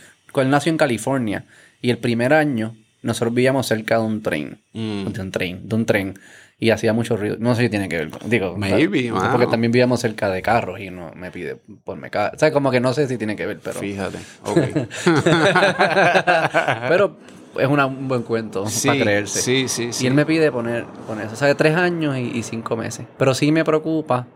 [0.47, 1.45] nació en California
[1.81, 4.61] y el primer año nosotros vivíamos cerca de un tren.
[4.73, 5.07] Mm.
[5.07, 6.19] De un tren, de un tren.
[6.61, 7.37] Y hacía mucho ruido.
[7.39, 8.29] No sé si tiene que ver con.
[8.29, 12.39] Digo, Maybe, porque también vivíamos cerca de carros y no me pide por me O
[12.39, 13.79] sea, como que no sé si tiene que ver, pero.
[13.79, 14.19] Fíjate.
[14.45, 14.59] Ok.
[16.89, 17.17] pero
[17.57, 19.41] es un buen cuento para creerse.
[19.41, 20.05] Sí, sí, sí.
[20.05, 21.35] Y él me pide poner, poner eso.
[21.35, 23.07] O sea, de tres años y, y cinco meses.
[23.17, 24.27] Pero sí me preocupa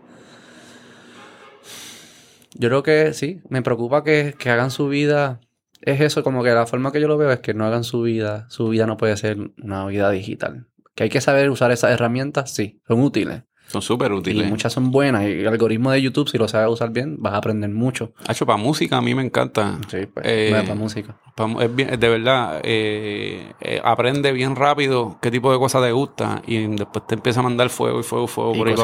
[2.55, 5.39] yo creo que sí, me preocupa que, hagan su vida.
[5.81, 8.01] Es eso, como que la forma que yo lo veo es que no hagan su
[8.01, 8.47] vida.
[8.49, 10.67] Su vida no puede ser una vida digital.
[10.95, 13.43] Que hay que saber usar esas herramientas, sí, son útiles.
[13.67, 14.45] Son súper útiles.
[14.45, 15.23] Y muchas son buenas.
[15.23, 18.13] Y el algoritmo de YouTube, si lo sabes usar bien, vas a aprender mucho.
[18.27, 19.79] Hacho, para música a mí me encanta.
[19.87, 21.17] Sí, pues, eh, para música.
[21.59, 26.41] es bien, de verdad, eh, eh, aprende bien rápido qué tipo de cosas te gusta
[26.45, 28.75] y después te empieza a mandar fuego y fuego, fuego por ahí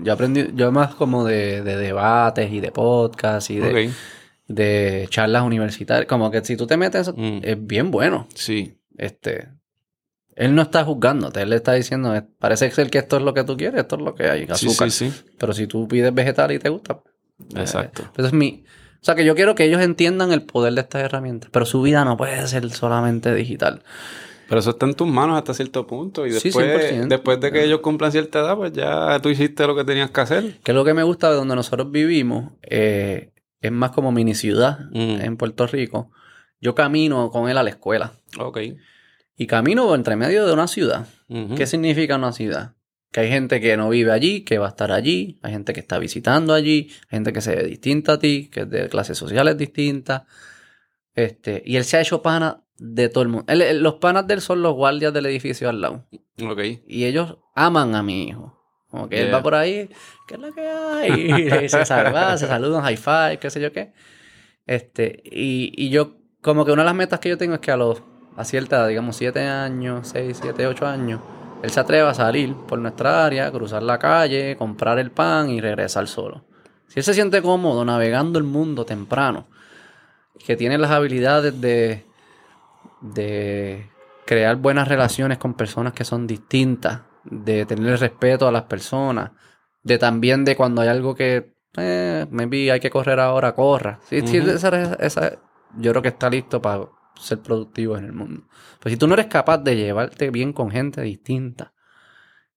[0.00, 3.90] Yo aprendí, yo más como de, debates y de podcasts y de,
[4.46, 6.06] de charlas universitarias.
[6.06, 7.38] Como que si tú te metes, mm.
[7.42, 8.28] es bien bueno.
[8.34, 8.78] Sí.
[8.96, 9.57] Este,
[10.38, 13.44] él no está juzgándote, él le está diciendo, parece ser que esto es lo que
[13.44, 14.90] tú quieres, esto es lo que hay, azúcar.
[14.90, 15.24] Sí, sí, sí.
[15.38, 17.00] Pero si tú pides vegetal y te gusta.
[17.54, 18.02] Eh, Exacto.
[18.16, 18.64] Eh, es mi.
[19.00, 21.82] O sea, que yo quiero que ellos entiendan el poder de estas herramientas, pero su
[21.82, 23.82] vida no puede ser solamente digital.
[24.48, 26.26] Pero eso está en tus manos hasta cierto punto.
[26.26, 27.08] Y Sí, después, 100%.
[27.08, 30.20] después de que ellos cumplan cierta edad, pues ya tú hiciste lo que tenías que
[30.22, 30.58] hacer.
[30.64, 34.78] Que lo que me gusta de donde nosotros vivimos eh, es más como mini ciudad
[34.92, 35.20] Mm.
[35.20, 36.10] en Puerto Rico.
[36.60, 38.14] Yo camino con él a la escuela.
[38.38, 38.58] Ok.
[39.38, 41.06] Y camino entre medio de una ciudad.
[41.28, 41.54] Ujú.
[41.54, 42.74] ¿Qué significa una ciudad?
[43.12, 45.80] Que hay gente que no vive allí, que va a estar allí, hay gente que
[45.80, 49.16] está visitando allí, hay gente que se ve distinta a ti, que es de clases
[49.16, 50.24] sociales distintas.
[51.14, 53.44] Este, y él se ha hecho pana de todo el mundo.
[53.48, 56.06] Él- él- los panas de él son los guardias del edificio al lado.
[56.86, 58.54] Y ellos aman a mi hijo.
[58.88, 59.88] Como que él va por ahí,
[60.26, 61.10] ¿qué es lo que hay?
[61.64, 63.92] Y se salva, se saludan, high five, qué sé yo qué.
[64.66, 67.70] Este, y, y yo, como que una de las metas que yo tengo es que
[67.70, 68.02] a los,
[68.38, 71.20] a cierta edad, digamos, 7 años, 6, 7, 8 años,
[71.62, 75.60] él se atreva a salir por nuestra área, cruzar la calle, comprar el pan y
[75.60, 76.44] regresar solo.
[76.86, 79.48] Si él se siente cómodo navegando el mundo temprano,
[80.46, 82.06] que tiene las habilidades de,
[83.00, 83.90] de
[84.24, 89.32] crear buenas relaciones con personas que son distintas, de tener respeto a las personas,
[89.82, 93.98] de también de cuando hay algo que, eh, maybe hay que correr ahora, corra.
[94.04, 94.50] Sí, sí, Ujú.
[94.50, 95.32] esa- esa-
[95.76, 96.86] yo creo que está listo para
[97.18, 98.46] ser productivo en el mundo.
[98.80, 101.72] Pues si tú no eres capaz de llevarte bien con gente distinta,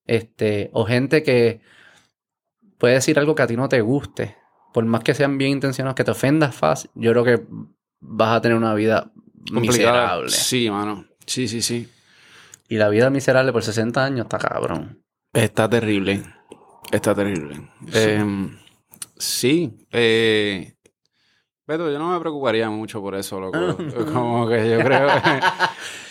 [0.05, 1.61] este, o gente que
[2.77, 4.35] puede decir algo que a ti no te guste,
[4.73, 7.43] por más que sean bien intencionados, que te ofendas fácil, yo creo que
[7.99, 9.11] vas a tener una vida
[9.53, 9.61] Complicada.
[10.17, 10.29] miserable.
[10.29, 11.05] Sí, mano.
[11.25, 11.89] Sí, sí, sí.
[12.69, 15.03] Y la vida miserable por 60 años está cabrón.
[15.33, 16.23] Está terrible.
[16.91, 17.69] Está terrible.
[17.93, 18.57] Em,
[19.17, 19.85] sí.
[19.91, 20.73] eh,
[21.77, 23.57] Yo no me preocuparía mucho por eso, loco.
[24.13, 25.07] Como que yo creo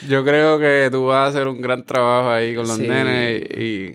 [0.09, 2.87] yo creo que tú vas a hacer un gran trabajo ahí con los Sí.
[2.89, 3.93] nenes y...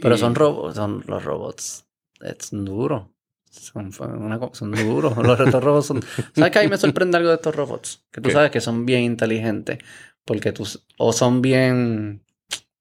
[0.00, 1.86] Pero son robots, son los robots.
[2.20, 3.10] Es duro.
[3.50, 5.16] Son, una son duros.
[5.22, 6.02] Los, estos robots son.
[6.34, 8.04] ¿Sabes que a mí me sorprende algo de estos robots?
[8.10, 8.32] Que tú ¿Qué?
[8.34, 9.78] sabes que son bien inteligentes.
[10.24, 10.66] Porque tú.
[10.98, 12.24] O son bien.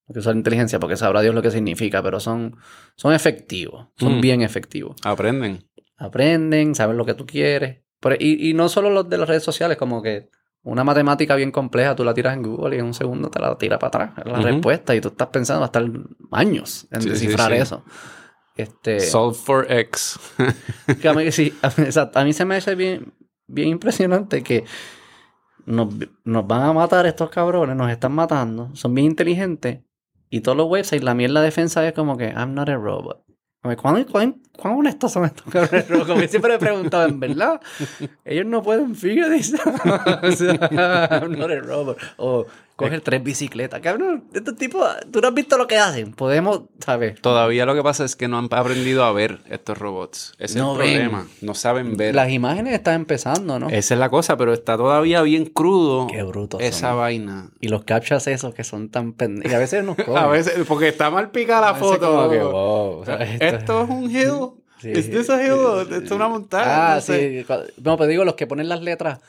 [0.07, 2.57] Quiero usar inteligencia porque sabrá Dios lo que significa, pero son,
[2.95, 3.87] son efectivos.
[3.97, 4.21] Son Mm.
[4.21, 4.95] bien efectivos.
[5.03, 5.63] Aprenden.
[5.97, 7.82] Aprenden, saben lo que tú quieres.
[8.03, 10.29] Pero- y, y no solo los de las redes sociales, como que
[10.63, 13.57] una matemática bien compleja, tú la tiras en Google y en un segundo te la
[13.57, 14.11] tira para atrás.
[14.25, 15.83] Es la respuesta y tú estás pensando hasta
[16.31, 17.57] años en Sí, descifrar sí.
[17.57, 17.83] eso.
[18.55, 20.19] Este, Solve for X.
[21.01, 23.13] que a, mí, sí, a, mí, exacto, a mí se me hace bien,
[23.47, 24.63] bien impresionante que
[25.65, 25.87] nos,
[26.23, 29.79] nos van a matar estos cabrones, nos están matando, son bien inteligentes
[30.29, 33.23] y todos los websites, la mierda defensa es como que I'm not a robot.
[33.69, 35.85] Que, ¿Cuán, cuán, cuán honestos son estos cabrones?
[36.07, 37.61] Como que siempre he preguntado, ¿en verdad?
[38.25, 40.23] Ellos no pueden figure this out.
[40.23, 41.97] O sea, I'm not a robot.
[42.17, 42.45] O
[42.75, 43.79] coger tres bicicletas.
[43.81, 46.13] Cabrón, estos tipos, tú no has visto lo que hacen.
[46.13, 47.21] Podemos, ¿sabes?
[47.21, 50.33] Todavía lo que pasa es que no han aprendido a ver estos robots.
[50.39, 51.09] Ese No es el ven.
[51.09, 51.27] problema.
[51.41, 52.15] No saben ver.
[52.15, 53.69] Las imágenes están empezando, ¿no?
[53.69, 56.97] Esa es la cosa, pero está todavía bien crudo Qué brutos esa son.
[56.97, 57.49] vaina.
[57.61, 59.51] Y los captchas esos que son tan pendejos.
[59.51, 60.17] Y a veces nos comen.
[60.23, 62.11] A veces, porque está mal picada la foto.
[62.11, 64.59] como que, wow, o sea, esto- Esto es un hill.
[64.79, 64.91] Sí.
[64.91, 65.53] ¿Es this a hill?
[65.83, 66.91] Esto es una montaña.
[66.91, 67.45] Ah, no sé.
[67.47, 67.53] sí.
[67.81, 69.19] No, pero digo los que ponen las letras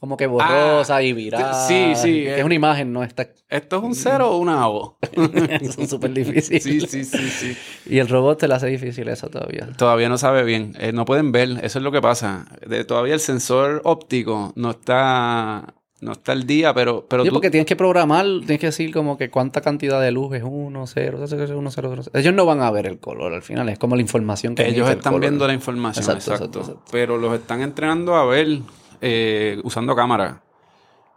[0.00, 1.56] como que borrosas y viradas.
[1.56, 2.38] Ah, sí, sí, que eh.
[2.38, 3.28] es una imagen, no está.
[3.48, 4.96] ¿Esto es un cero o una O?
[5.74, 6.62] son súper difíciles.
[6.62, 7.56] Sí, sí, sí, sí.
[7.86, 9.68] Y el robot te le hace difícil eso todavía.
[9.76, 10.74] Todavía no sabe bien.
[10.78, 11.48] Eh, no pueden ver.
[11.62, 12.46] Eso es lo que pasa.
[12.66, 17.34] De- todavía el sensor óptico no está, no está al día, pero, pero Sí, tú-
[17.34, 20.86] porque tienes que programar, tienes que decir como que cuánta cantidad de luz es 1,
[20.86, 22.10] 0, 0, 1, 0, 0.
[22.14, 24.88] Ellos no van a ver el color al final, es como la información que ellos
[24.88, 25.22] el están color.
[25.28, 26.04] viendo la información.
[26.04, 26.90] Exacto, Exacto, exacto, exacto.
[26.92, 28.60] Pero los están entrenando a ver
[29.00, 30.42] eh, usando cámara.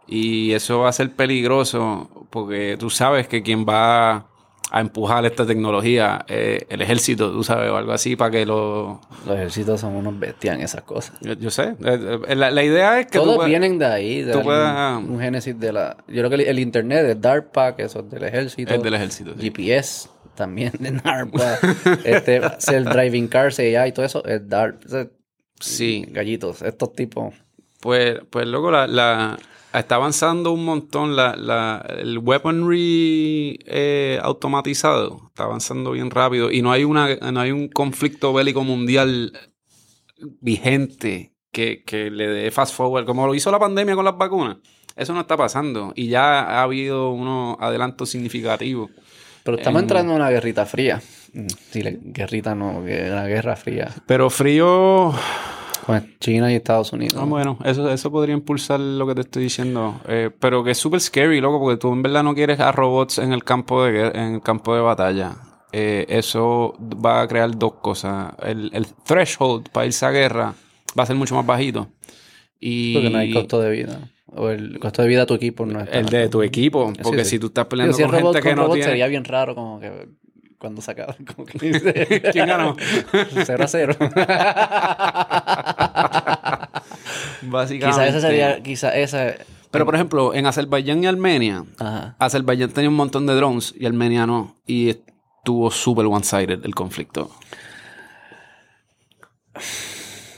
[0.06, 4.26] Y eso va a ser peligroso porque tú sabes que quien va
[4.74, 9.00] a empujar esta tecnología, eh, el ejército, tú sabes, o algo así, para que lo...
[9.26, 11.14] Los ejércitos son unos bestias en esas cosas.
[11.20, 11.74] Yo, yo sé.
[11.84, 13.18] Eh, eh, La, la idea es que...
[13.18, 15.96] tú Todos puedas- vienen de ahí, de tú algún- puedas- un génesis de la...
[16.08, 18.72] Yo creo que el, el internet, el DARPA, que eso es del ejército.
[18.74, 19.40] Es del ejército, sí.
[19.50, 21.58] GPS, también de DARPA.
[22.04, 25.06] este, self-driving cars, AI, y todo eso es DARPA.
[25.60, 26.06] Sí.
[26.08, 27.34] Gallitos, estos tipos...
[27.82, 29.36] Pues, pues luego la, la-
[29.74, 35.22] está avanzando un montón la, la- el weaponry eh, automatizado.
[35.28, 36.50] Está avanzando bien rápido.
[36.52, 39.32] Y no hay una, no hay un conflicto bélico mundial
[40.40, 44.58] vigente que, que le dé fast forward, como lo hizo la pandemia con las vacunas.
[44.94, 45.92] Eso no está pasando.
[45.96, 48.90] Y ya ha habido unos adelantos significativos.
[49.42, 51.02] Pero estamos En- entrando en una guerrita fría.
[51.32, 53.90] Mm, Sí, la guerrita no, una guerra fría.
[54.06, 55.12] Pero frío.
[55.84, 57.16] Con China y Estados Unidos.
[57.20, 60.00] Ah, bueno, eso, eso podría impulsar lo que te estoy diciendo.
[60.06, 63.18] Eh, pero que es súper scary, loco, porque tú en verdad no quieres a robots
[63.18, 65.36] en el campo de, en el campo de batalla.
[65.72, 68.34] Eh, eso va a crear dos cosas.
[68.42, 70.54] El, el threshold para irse a guerra
[70.98, 71.88] va a ser mucho más bajito.
[72.60, 73.98] Y, Porque no hay costo de vida.
[74.34, 76.92] O el costo de vida de tu equipo no es El de tu equipo.
[76.94, 77.30] Sí, Porque sí.
[77.32, 78.90] si tú estás Digo, peleando si con robot gente que con no robot tiene...
[78.90, 80.08] sería bien raro como que
[80.62, 81.14] cuando se acaba.
[81.34, 82.76] Como que dice, ¿Quién ganó?
[83.44, 83.96] 0 a 0.
[87.42, 88.00] Básicamente.
[88.00, 88.62] quizá esa sería...
[88.62, 89.34] Quizá esa...
[89.72, 92.14] Pero, por ejemplo, en Azerbaiyán y Armenia, Ajá.
[92.18, 94.54] Azerbaiyán tenía un montón de drones y Armenia no.
[94.66, 97.30] Y estuvo súper one-sided el conflicto.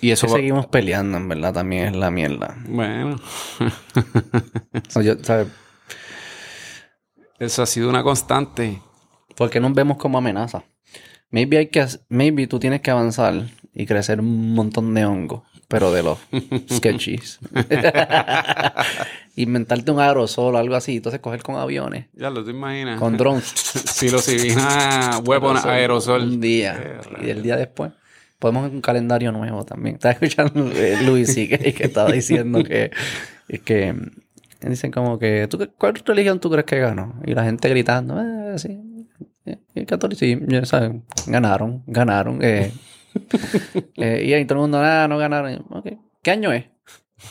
[0.01, 0.27] Y eso...
[0.27, 2.57] Que va- seguimos peleando, en verdad, también es la mierda.
[2.67, 3.17] Bueno,
[7.41, 8.81] eso ha sido una constante.
[9.37, 10.65] Porque nos vemos como amenaza.
[11.31, 13.35] Maybe hay que, maybe tú tienes que avanzar
[13.75, 16.19] y crecer un montón de hongo, pero de los
[16.73, 17.41] sketchies.
[19.37, 23.01] Inventarte un aerosol o algo así, entonces coger con aviones, Ya lo te imaginas.
[23.01, 23.45] con drones.
[23.95, 26.23] Si lo civina weapon aerosol.
[26.23, 27.01] Un día.
[27.23, 27.93] Y el día después.
[28.39, 29.95] Podemos un calendario nuevo también.
[29.97, 32.91] Estaba escuchando eh, Luis y que, que estaba diciendo que,
[33.65, 33.95] que
[34.61, 37.15] dicen como que ¿tú, ¿cuál religión tú crees que ganó?
[37.25, 38.79] Y la gente gritando, eh, sí.
[39.47, 42.39] Eh, El catolicismo, ya saben, ganaron, ganaron.
[42.43, 42.73] eh.
[43.97, 45.53] Eh, y ahí todo el mundo, ah, no ganaron.
[45.53, 45.87] Y, Ok,
[46.23, 46.65] ¿qué año es?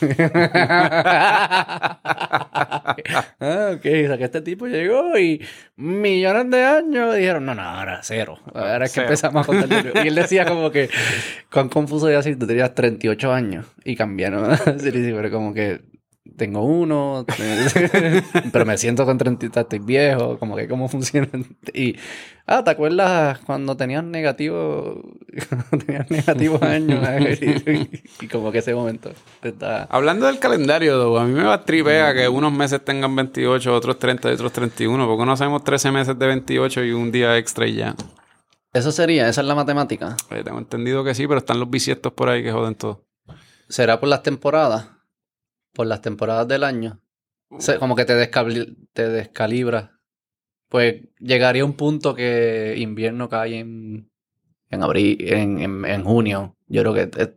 [3.40, 5.42] ah, ok, o sea que este tipo llegó y
[5.76, 8.38] millones de años dijeron, no, no, ahora cero.
[8.54, 9.06] Ahora es que Cero.
[9.08, 9.68] empezamos a contar.
[9.68, 10.00] de nuevo".
[10.04, 10.88] Y él decía como que,
[11.52, 14.56] cuán confuso era si tú tenías 38 años y cambiaron.
[14.78, 15.82] Sí, sí, pero como que
[16.36, 17.26] tengo uno,
[18.52, 21.28] pero me siento con 30, estoy viejo, como que cómo funciona.
[21.74, 21.96] Y,
[22.46, 25.02] ah, ¿te acuerdas cuando tenías negativo,
[25.48, 27.06] cuando tenías negativos años?
[27.40, 29.10] y, y como que ese momento
[29.40, 29.84] te está...
[29.84, 33.98] Hablando del calendario, a mí me va a tripea que unos meses tengan 28, otros
[33.98, 35.06] 30 y otros 31.
[35.06, 37.94] Porque no hacemos 13 meses de 28 y un día extra y ya.
[38.72, 40.16] Eso sería, esa es la matemática.
[40.30, 43.04] Eh, tengo entendido que sí, pero están los bisiestos por ahí que joden todo.
[43.68, 44.93] ¿Será por las temporadas?
[45.74, 47.00] Por las temporadas del año.
[47.50, 49.98] O sea, como que te, descabli- te descalibra.
[50.68, 54.10] Pues llegaría un punto que invierno cae en,
[54.70, 56.56] en abril, en, en, en junio.
[56.68, 57.34] Yo creo que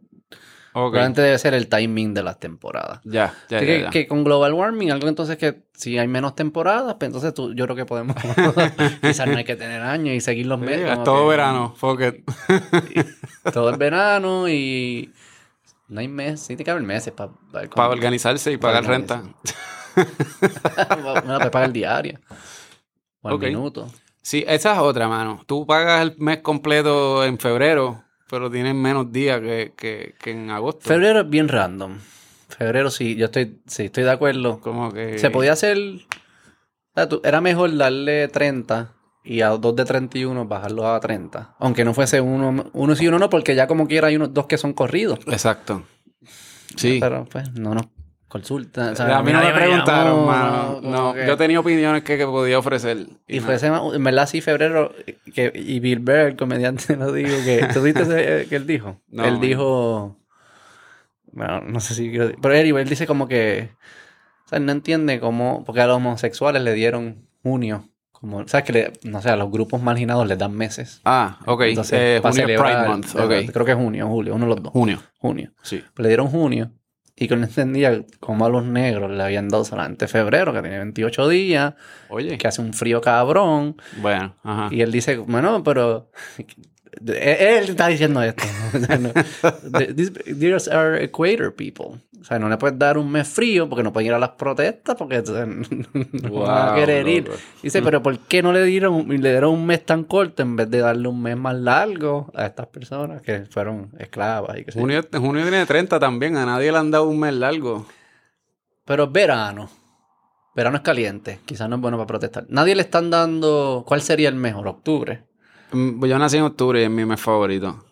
[0.74, 3.02] probablemente debe ser el timing de las temporadas.
[3.04, 3.90] Ya, ya, que, ya.
[3.90, 7.66] que con global warming, algo entonces que si hay menos temporadas, pues entonces tú, yo
[7.66, 8.16] creo que podemos,
[9.02, 10.90] quizás no hay que tener años y seguir los Sí, meses.
[10.92, 11.74] es todo que- verano.
[11.76, 12.30] Fuck it.
[13.54, 15.12] Todo el verano y
[15.88, 19.24] no hay meses, sí tiene que haber meses para Para organizarse y pagar renta.
[21.24, 22.20] Una te paga el diario.
[23.22, 23.44] O el Ok.
[23.44, 23.88] minuto.
[24.22, 25.44] Sí, esa es otra, mano.
[25.48, 30.50] Tú pagas el mes completo en febrero, pero tienes menos días que, que, que en
[30.52, 30.82] agosto.
[30.88, 31.98] Febrero es bien random.
[32.50, 34.60] Febrero sí, yo estoy, sí, estoy de acuerdo.
[34.60, 35.18] Como que...
[35.18, 35.78] Se podía hacer.
[37.24, 38.94] Era mejor darle 30
[39.28, 41.56] y a dos de 31 bajarlo a 30.
[41.60, 44.34] Aunque no fuese uno, uno sí y uno no, porque ya como quiera hay unos
[44.34, 45.20] dos que son corridos.
[45.28, 45.84] Exacto.
[46.76, 46.98] Sí.
[47.02, 47.88] Pero pues no nos
[48.28, 48.94] consultan.
[48.94, 50.82] o sea, a mí no me preguntaron, mano.
[50.82, 53.08] No, que- yo tenía opiniones que, que podía ofrecer.
[53.28, 53.45] Y no.
[53.45, 54.94] fue ese, en verdad sí, febrero,
[55.34, 59.02] que, y Bill Burr, el comediante, lo dijo, que, ¿tú viste ese- que él dijo?
[59.08, 59.41] No, él man.
[59.41, 60.18] dijo,
[61.32, 63.72] bueno, no sé si quiero pero anyway, él dice como que,
[64.45, 68.65] o sea, él no entiende cómo, porque a los homosexuales le dieron junio, como, ¿sabes?
[68.65, 71.02] Que, le- no sé, a los grupos marginados les dan meses.
[71.06, 71.61] Ah, ok.
[71.64, 73.15] Entonces, Eh, junio celebrar, Pride Month.
[73.15, 73.52] eh, Ok.
[73.53, 74.72] Creo que es junio, julio, uno de los dos.
[74.73, 74.99] Junio.
[75.19, 75.52] Junio.
[75.61, 75.84] Sí.
[75.94, 76.72] Pues le dieron junio
[77.15, 80.77] y que no entendía cómo a los negros le habían dado solamente febrero, que tiene
[80.77, 81.73] 28 días,
[82.10, 82.38] Oye.
[82.38, 83.76] que hace un frío cabrón.
[84.02, 84.69] Bueno, ajá.
[84.72, 88.44] Y él dice, bueno, pero él, él está diciendo esto.
[90.38, 91.99] These are equator people.
[92.28, 94.32] O sea, no le puedes dar un mes frío porque no pueden ir a las
[94.32, 97.26] protestas porque sea, no van a querer ir.
[97.30, 97.40] loco.
[97.64, 100.70] Dice, pero ¿por qué no le dieron, le dieron un mes tan corto en vez
[100.70, 104.74] de darle un mes más largo a estas personas que fueron esclavas y que?
[104.74, 106.36] Junio, junio tiene 30 también.
[106.36, 107.86] A nadie le han dado un mes largo.
[108.84, 109.70] Pero es verano.
[110.54, 111.40] Verano es caliente.
[111.45, 112.45] Quizás no es bueno para protestar.
[112.49, 113.86] Nadie le están dando...
[113.88, 114.68] ¿Cuál sería el mejor?
[114.68, 115.24] Octubre.
[115.72, 117.86] Mm, Yo nací en octubre y es mi mes favorito.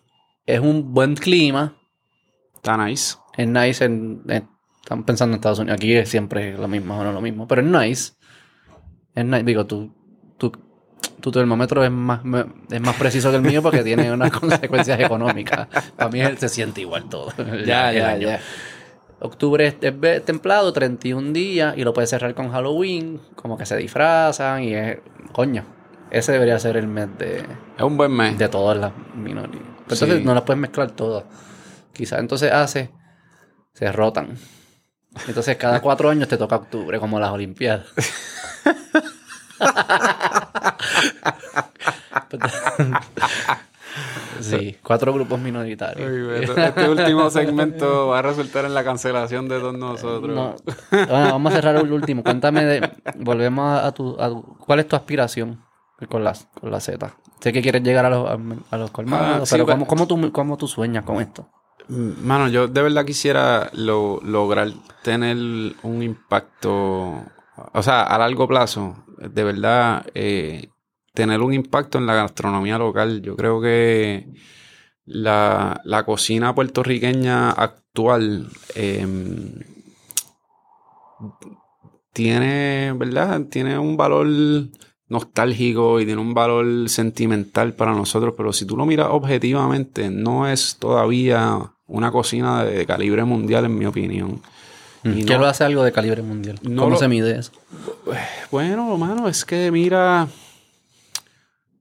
[0.44, 1.74] Es un buen clima.
[2.54, 3.16] Está nice.
[3.36, 4.48] Es nice en, en-
[4.82, 5.76] están pensando en Estados Unidos.
[5.76, 7.48] Aquí es siempre lo mismo o no lo mismo.
[7.48, 8.12] Pero es nice.
[9.14, 9.42] Es nice.
[9.42, 9.92] Digo, tu,
[10.38, 10.52] tu,
[11.20, 12.20] tu termómetro es más,
[12.70, 15.66] es más preciso que el mío porque tiene unas consecuencias económicas.
[15.96, 17.32] Para mí se siente igual todo.
[17.66, 18.28] Ya, ya, año.
[18.28, 18.40] ya.
[19.18, 23.74] Octubre es, es templado, 31 días, y lo puedes cerrar con Halloween, como que se
[23.76, 24.98] disfrazan y es...
[25.32, 25.64] Coño,
[26.10, 28.36] ese debería ser el mes de, Es un buen mes.
[28.38, 29.62] de todas las minorías.
[29.88, 31.24] Pero entonces no las puedes mezclar todas.
[31.94, 32.90] Quizás entonces hace,
[33.76, 34.36] se rotan.
[35.28, 37.86] Entonces cada cuatro años te toca octubre, como las Olimpiadas.
[44.40, 46.10] sí, Cuatro grupos minoritarios.
[46.56, 50.62] este último segmento va a resultar en la cancelación de todos nosotros.
[50.90, 52.22] Bueno, vamos a cerrar el último.
[52.22, 52.90] Cuéntame de...
[53.16, 54.16] Volvemos a tu...
[54.58, 55.62] ¿Cuál es tu aspiración
[56.08, 57.14] con la, con la Z?
[57.40, 58.26] Sé que quieres llegar a los,
[58.70, 61.50] a, los colmados, ah, pero ¿cómo, cómo, tú, ¿cómo tú sueñas con esto?
[61.88, 64.72] Mano, yo de verdad quisiera lograr
[65.02, 67.22] tener un impacto,
[67.72, 70.68] o sea, a largo plazo, de verdad, eh,
[71.14, 73.22] tener un impacto en la gastronomía local.
[73.22, 74.32] Yo creo que
[75.04, 79.52] la, cocina puertorriqueña actual em,
[82.12, 83.42] tiene, ¿verdad?
[83.48, 84.26] Tiene un valor
[85.08, 90.48] nostálgico y tiene un valor sentimental para nosotros, pero si tú lo miras objetivamente, no
[90.48, 94.40] es todavía una cocina de, calibre mundial, en mi opinión.
[95.02, 95.24] Mm.
[95.24, 96.58] ¿Qué lo hace algo de calibre mundial?
[96.76, 97.52] ¿Cómo se mide eso?
[98.50, 100.28] Bueno, hermano, es que mira,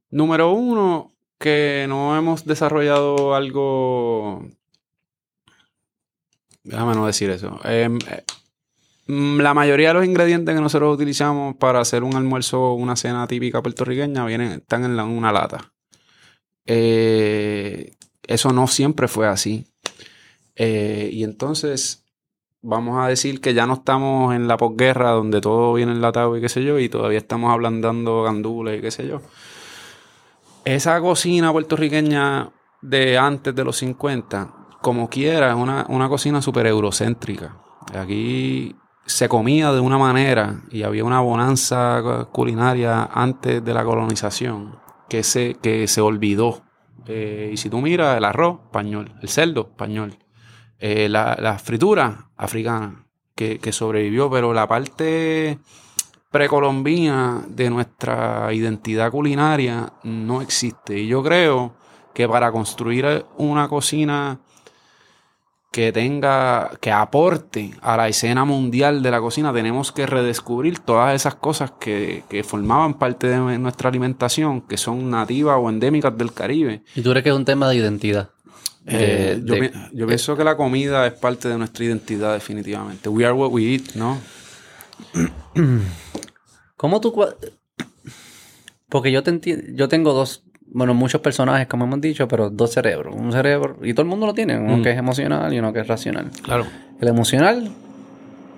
[0.10, 4.46] número uno, que no hemos desarrollado algo...
[6.64, 7.60] Déjame no decir eso.
[7.64, 8.24] Em, eh,
[9.08, 13.28] la mayoría de los ingredientes que nosotros utilizamos para hacer un almuerzo o una cena
[13.28, 15.72] típica puertorriqueña vienen, están en una lata.
[16.66, 19.68] Eh, eso no siempre fue así.
[20.56, 22.06] Eh, y entonces,
[22.62, 26.42] vamos a decir que ya no estamos en la posguerra donde todo viene enlatado y
[26.42, 29.22] qué sé yo, y todavía estamos ablandando gandules y qué sé yo.
[30.64, 32.52] Esa cocina puertorriqueña
[32.82, 37.58] de antes de los 50, como quiera, es una, una cocina súper eurocéntrica.
[37.94, 38.76] Aquí
[39.06, 45.24] se comía de una manera y había una bonanza culinaria antes de la colonización que
[45.24, 46.64] se, que se olvidó.
[47.08, 50.18] Eh, y si tú miras el arroz, español, el cerdo, español,
[50.80, 55.60] eh, la, fritura africana que, sobrevivió, pero la parte
[56.32, 61.00] precolombina de nuestra identidad culinaria no existe.
[61.00, 61.76] Y yo creo
[62.14, 64.40] que para construir una cocina
[65.72, 71.14] que tenga, que aporte a la escena mundial de la cocina, tenemos que redescubrir todas
[71.14, 76.84] esas cosas que, formaban parte de nuestra alimentación, que son nativas o endémicas del Caribe.
[76.96, 78.30] ¿Y tú crees que es un tema de identidad?
[78.88, 79.56] Eh, yo,
[79.94, 83.10] yo pienso que la comida es parte de nuestra identidad, definitivamente.
[83.10, 84.20] We are what we eat, ¿no?
[86.78, 87.14] ¿Cómo tú.?
[88.90, 90.44] Porque yo, te yo tengo dos.
[90.68, 93.16] Bueno, muchos personajes, como hemos dicho, pero dos cerebros.
[93.16, 93.78] Un cerebro.
[93.82, 94.58] Y todo el mundo lo tiene.
[94.58, 94.84] Uno mm.
[94.84, 96.30] que es emocional y uno que es racional.
[96.44, 96.66] Claro.
[97.00, 97.72] El emocional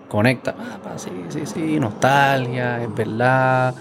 [0.09, 0.55] conecta.
[0.57, 1.79] Ah, sí, sí, sí.
[1.79, 3.75] Nostalgia, es verdad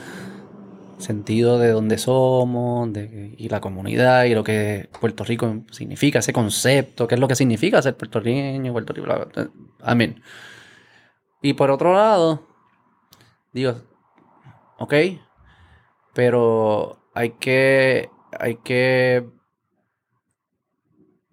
[0.98, 6.32] sentido de dónde somos de, y la comunidad y lo que Puerto Rico significa, ese
[6.32, 9.08] concepto, qué es lo que significa ser puertorriqueño, Puerto Rico.
[9.82, 10.22] Amén.
[11.42, 12.46] Y por otro lado,
[13.52, 13.82] digo,
[14.78, 14.94] ok,
[16.14, 19.24] pero hay que, hay que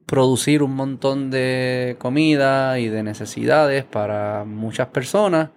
[0.05, 5.49] producir un montón de comida y de necesidades para muchas personas.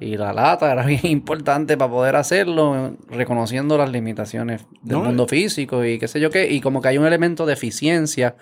[0.00, 5.84] Y la lata era bien importante para poder hacerlo, reconociendo las limitaciones del mundo físico
[5.84, 6.50] y qué sé yo qué.
[6.50, 8.36] Y como que hay un elemento de eficiencia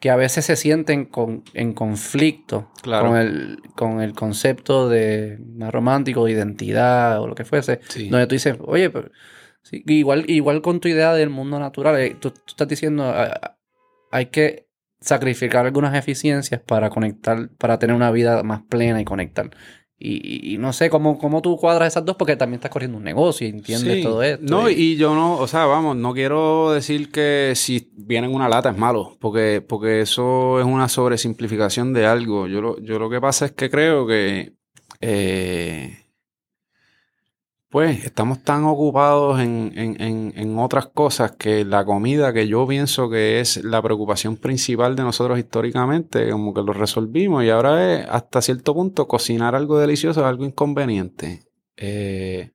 [0.00, 5.72] que a veces se sienten con, en conflicto con, el, con el concepto de más
[5.72, 7.80] romántico, de identidad o lo que fuese.
[8.08, 9.10] Donde tú dices, oye, pero,
[9.72, 13.12] igual, igual con tu idea del mundo natural, eh, tú, estás diciendo,
[14.10, 14.68] hay que
[15.00, 19.50] sacrificar algunas eficiencias para conectar, para tener una vida más plena y conectar.
[20.00, 23.46] Y, no sé cómo, cómo tú cuadras esas dos porque también estás corriendo un negocio
[23.46, 24.44] y entiendes todo esto.
[24.48, 24.96] No, y...
[24.96, 28.78] yo no, o sea, vamos, no quiero decir que si viene en una lata es
[28.78, 32.46] malo, porque, porque eso es una sobresimplificación de algo.
[32.46, 34.52] Yo lo, yo lo que pasa es que creo que
[35.00, 36.04] eh,
[37.70, 43.62] pues estamos tan ocupados en, otras cosas que la comida, que yo pienso que es
[43.62, 48.74] la preocupación principal de nosotros históricamente, como que lo resolvimos y ahora es hasta cierto
[48.74, 51.42] punto cocinar algo delicioso es algo inconveniente.
[51.76, 52.52] Eh,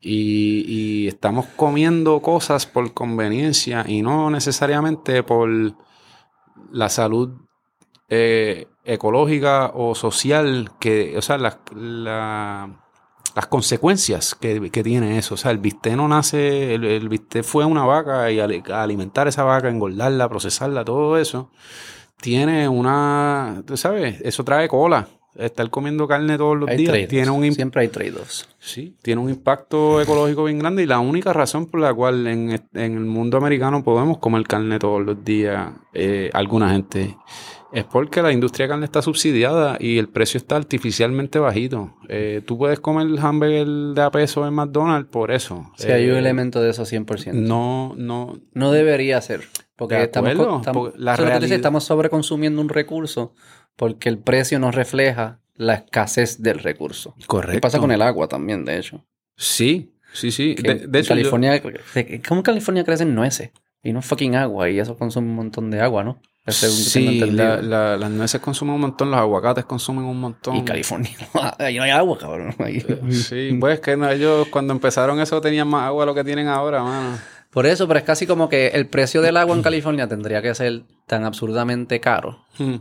[0.00, 5.50] y, estamos comiendo cosas por conveniencia y no necesariamente por
[6.70, 7.30] la salud
[8.08, 11.60] eh, ecológica o social que, o sea, la
[13.34, 15.34] las consecuencias que, tiene eso.
[15.34, 19.44] O sea, el bistec no nace, el, el bistec fue una vaca y alimentar esa
[19.44, 21.50] vaca, engordarla, procesarla, todo eso,
[22.20, 25.08] tiene una, tú sabes, eso trae cola.
[25.36, 28.48] Estar comiendo carne todos los días tiene un siempre hay trade-offs.
[28.58, 32.60] Sí, tiene un impacto ecológico bien grande y la única razón por la cual en,
[32.72, 37.16] el mundo americano podemos comer carne todos los días, eh, alguna gente
[37.72, 41.94] es porque la industria de carne está subsidiada y el precio está artificialmente bajito.
[42.08, 45.70] Eh, tú puedes comer el hamburger de a peso en McDonald's por eso.
[45.76, 47.32] Si hay un eh, elemento de eso 100%.
[47.32, 48.38] No, no.
[48.54, 49.42] No debería ser.
[49.76, 53.34] Porque De estamos, acuerdo, estamos, la dices, estamos sobreconsumiendo un recurso
[53.76, 57.14] porque el precio no refleja la escasez del recurso.
[57.26, 57.52] Correcto.
[57.54, 59.04] ¿Qué pasa con el agua también, de hecho?
[59.36, 60.54] Sí, sí, sí.
[60.56, 61.62] Que De, hecho, yo- California,
[62.26, 63.50] ¿cómo en California crecen nueces?
[63.82, 66.20] Y no fucking agua, y eso consume un montón de agua, ¿no?
[66.52, 67.56] Sí, entendido.
[67.56, 70.56] la- la- las nueces consumen un montón, los aguacates consumen un montón.
[70.56, 71.10] Y California,
[71.58, 72.54] ahí no hay agua, cabrón.
[72.58, 76.24] Ahí- Sí, pues que no, ellos cuando empezaron eso tenían más agua de lo que
[76.24, 77.18] tienen ahora, mano.
[77.50, 80.54] Por eso, pero es casi como que el precio del agua en California tendría que
[80.54, 82.44] ser tan absurdamente caro.
[82.58, 82.76] Hmm.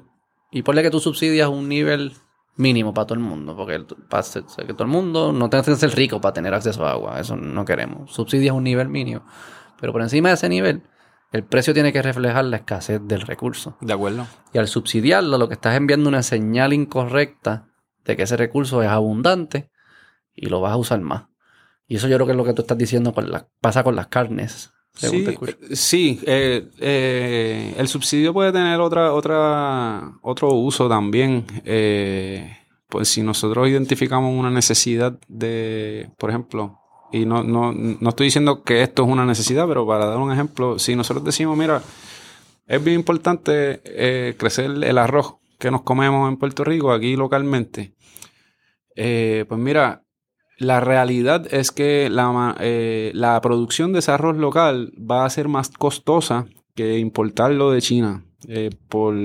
[0.52, 2.14] Y ponle que tú subsidias un nivel
[2.58, 5.64] mínimo para todo el mundo, porque el- para ser- que todo el mundo no tenga
[5.64, 8.12] que ser rico para tener acceso a agua, eso no queremos.
[8.14, 9.22] Subsidias un nivel mínimo.
[9.80, 10.82] Pero por encima de ese nivel,
[11.32, 13.78] el precio tiene que reflejar la escasez del recurso.
[13.82, 14.26] De acuerdo.
[14.54, 17.68] Y al subsidiarlo, lo que estás enviando una señal incorrecta
[18.06, 19.70] de que ese recurso es abundante
[20.34, 21.26] y lo vas a usar más.
[21.88, 23.96] Y eso yo creo que es lo que tú estás diciendo con la, pasa con
[23.96, 24.72] las carnes.
[24.94, 25.58] según te Sí, escucho.
[25.62, 31.46] eh, sí eh, eh, el subsidio puede tener otra, otra, otro uso también.
[31.66, 36.80] Eh, pues si nosotros identificamos una necesidad de, por ejemplo,
[37.12, 40.32] y no, no, no estoy diciendo que esto es una necesidad, pero para dar un
[40.32, 41.82] ejemplo, si nosotros decimos, mira,
[42.68, 47.94] es bien importante eh, crecer el arroz que nos comemos en Puerto Rico, aquí localmente.
[48.96, 50.04] Eh, pues mira,
[50.58, 55.48] la realidad es que la, eh, la producción de ese arroz local va a ser
[55.48, 58.24] más costosa que importarlo de China
[58.90, 59.16] por,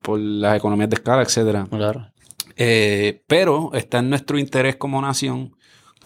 [0.00, 1.66] por las economías de escala, etcétera.
[1.68, 2.06] Claro.
[3.26, 5.56] Pero está en nuestro interés como nación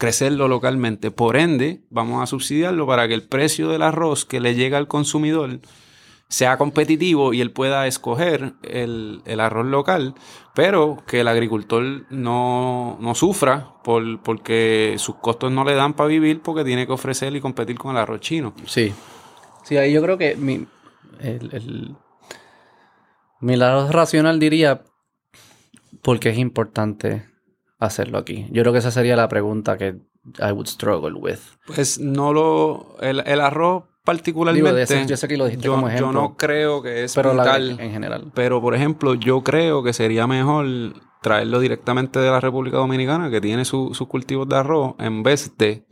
[0.01, 1.11] crecerlo localmente.
[1.11, 4.87] Por ende, vamos a subsidiarlo para que el precio del arroz que le llega al
[4.87, 5.59] consumidor
[6.27, 10.15] sea competitivo y él pueda escoger el, el arroz local,
[10.55, 16.09] pero que el agricultor no, no sufra por, porque sus costos no le dan para
[16.09, 18.55] vivir porque tiene que ofrecer y competir con el arroz chino.
[18.65, 18.91] Sí.
[19.63, 20.65] Sí, ahí yo creo que mi,
[21.19, 21.95] el,
[23.39, 24.81] mi lado racional diría
[26.01, 27.30] porque es importante
[27.81, 28.47] hacerlo aquí.
[28.51, 29.97] Yo creo que esa sería la pregunta que
[30.39, 31.39] I would struggle with.
[31.67, 32.95] Pues no lo...
[33.01, 34.63] El, el arroz particularmente...
[34.69, 36.13] Digo, de ese- yo sé que lo dijiste yo, como yo ejemplo.
[36.21, 37.79] no creo que es Pero la, vital.
[37.79, 38.31] en general.
[38.33, 40.65] Pero, por ejemplo, yo creo que sería mejor
[41.21, 45.55] traerlo directamente de la República Dominicana, que tiene su- sus cultivos de arroz, en vez
[45.57, 45.83] de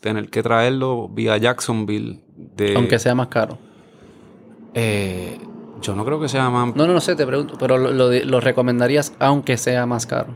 [0.00, 2.20] tener que traerlo vía Jacksonville.
[2.36, 3.58] De, Aunque sea más caro.
[4.74, 5.38] eh,
[5.80, 6.74] yo no creo que sea más...
[6.74, 7.54] No, no, no sé, te pregunto.
[7.58, 10.34] Pero lo, lo, lo recomendarías aunque sea más caro.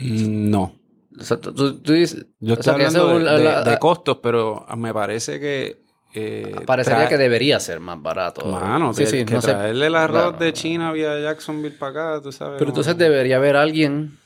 [0.00, 0.74] Mm, No.
[1.20, 2.26] O sea, tú, dices...
[2.38, 5.82] Yo o estoy sea, hablando de, costos, pero me parece que...
[6.14, 8.46] eh, Parecería que debería ser más barato.
[8.46, 9.50] Mano, sí, que, sí, que no sé.
[9.52, 10.38] traerle el arroz Claro.
[10.38, 12.54] de China vía Jacksonville para acá, tú sabes.
[12.58, 14.16] Pero entonces debería haber alguien,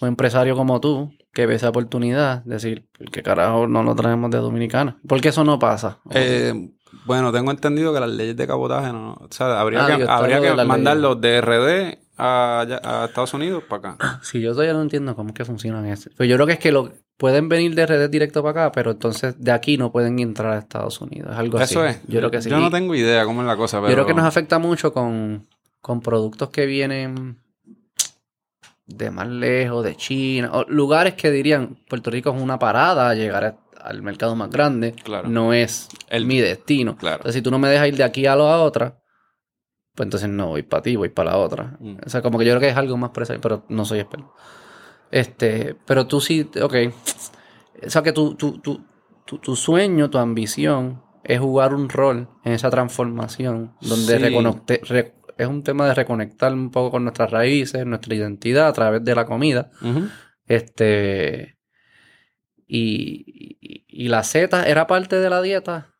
[0.00, 4.30] un empresario como tú, que ve esa oportunidad, decir, ¿por qué carajo no lo traemos
[4.30, 4.96] de Dominicana?
[5.08, 5.98] Porque eso no pasa.
[6.10, 6.70] Eh,
[7.04, 9.14] bueno, tengo entendido que las leyes de cabotaje no.
[9.14, 13.92] O sea, habría Ah, que, habría que mandarlos de RD a, a Estados Unidos para
[13.92, 14.20] acá.
[14.22, 16.10] Si yo todavía no entiendo cómo es que funcionan eso.
[16.16, 18.90] Pero yo creo que es que lo pueden venir de redes directo para acá, pero
[18.92, 21.30] entonces de aquí no pueden entrar a Estados Unidos.
[21.32, 21.96] Es algo Eso así.
[21.98, 22.02] es.
[22.08, 22.50] Yo creo que sí.
[22.50, 23.88] Yo no tengo idea cómo es la cosa, pero.
[23.90, 25.46] Yo creo que nos afecta mucho con,
[25.80, 27.38] con productos que vienen
[28.86, 33.14] de más lejos, de China, o lugares que dirían Puerto Rico es una parada a
[33.14, 35.28] llegar a- al mercado más grande, Claro.
[35.28, 36.96] no es El- mi destino.
[36.96, 37.16] Claro.
[37.18, 38.98] Entonces, si tú no me dejas ir de aquí a la otra,
[39.98, 41.76] pues entonces no voy para ti, voy para la otra.
[41.80, 41.96] Mm.
[42.06, 43.98] O sea, como que yo creo que es algo más por eso, pero no soy
[43.98, 44.32] experto.
[45.10, 46.74] Este, pero tú sí, ok.
[47.84, 48.84] O sea, que tu, tu, tu,
[49.24, 54.20] tu, tu sueño, tu ambición es jugar un rol en esa transformación donde Sí.
[54.88, 59.04] re- es un tema de reconectar un poco con nuestras raíces, nuestra identidad a través
[59.04, 59.70] de la comida.
[60.46, 61.58] Este.
[62.66, 65.94] Y, y, y la seta era parte de la dieta.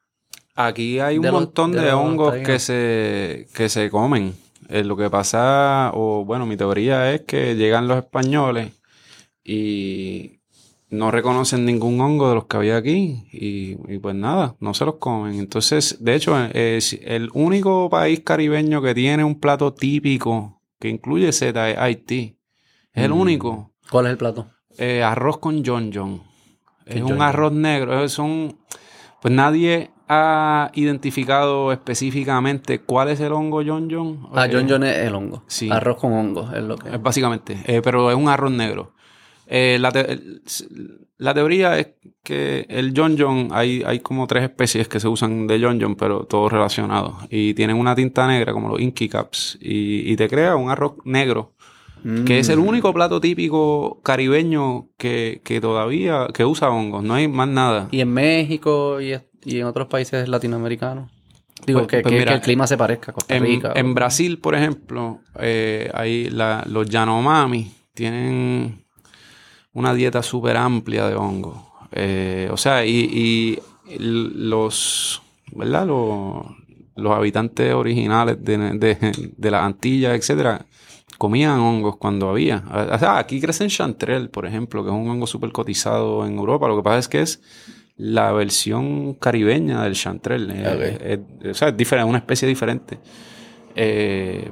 [0.61, 4.35] Aquí hay un De los- montón de hongos que se, que se comen.
[4.69, 8.73] Eh, lo que pasa, o bueno, mi teoría es que llegan los españoles
[9.45, 10.41] y
[10.91, 14.85] no reconocen ningún hongo de los que había aquí y, y pues nada, no se
[14.85, 15.39] los comen.
[15.39, 16.35] Entonces, de hecho,
[16.81, 22.37] si- el único país caribeño que tiene un plato típico que incluye seta es Haití.
[22.93, 23.21] Es el Mm.
[23.21, 23.73] único.
[23.91, 24.49] ¿Cuál es el plato?
[24.77, 26.23] Eh, arroz con John John.
[26.85, 28.05] ¿Qué Es es un John arroz negro.
[29.21, 34.27] Pues nadie ha identificado específicamente cuál es el hongo John John.
[34.33, 35.43] Ah, Eh, John John es el hongo.
[35.47, 35.69] sí.
[35.71, 36.89] Arroz con hongo es lo que.
[36.91, 38.93] es básicamente, eh, pero es un arroz negro.
[39.47, 40.43] Eh, la, te- el-
[41.19, 41.89] la teoría es
[42.23, 45.97] que el John John, hay, hay como tres especies que se usan de John John,
[45.97, 47.15] pero todos relacionados.
[47.31, 50.93] Y tienen una tinta negra, como los Inky Caps, y, y te crea un arroz
[51.05, 51.55] negro
[52.25, 52.69] que es el Mm.
[52.69, 57.89] único plato típico caribeño que, que todavía que usa hongos, no hay más nada.
[57.91, 59.19] Y en México y,
[59.49, 61.11] y en otros países latinoamericanos.
[61.67, 63.73] Digo, Pues- que, pues que- mira, que el clima se parezca a Costa En, Rica.
[63.75, 68.85] en o- Brasil, por ejemplo, eh, ahí la- los Yanomami tienen
[69.73, 71.57] una dieta súper amplia de hongos.
[71.93, 73.59] Eh, o sea, y,
[73.99, 75.23] los,
[75.53, 75.87] ¿verdad?
[75.87, 76.47] Los,
[76.97, 80.67] los habitantes originales de, de, de las Antillas, etcétera,
[81.17, 82.63] comían hongos cuando había.
[82.93, 86.69] O sea, aquí crecen chanterelle, por ejemplo, que es un hongo súper cotizado en Europa.
[86.69, 87.41] Lo que pasa es que es
[87.99, 90.55] la versión caribeña del chanterelle.
[90.57, 91.03] Eh, Ok.
[91.43, 92.99] es- o sea, es diferente, una especie diferente.
[93.75, 94.49] Eh,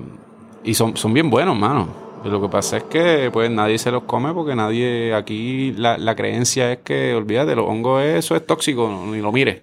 [0.64, 2.04] y son, son bien buenos, mano.
[2.24, 6.16] Lo que pasa es que pues nadie se los come porque nadie aquí la, la
[6.16, 9.62] creencia es que olvídate, los hongos eso es tóxico, ni lo mires.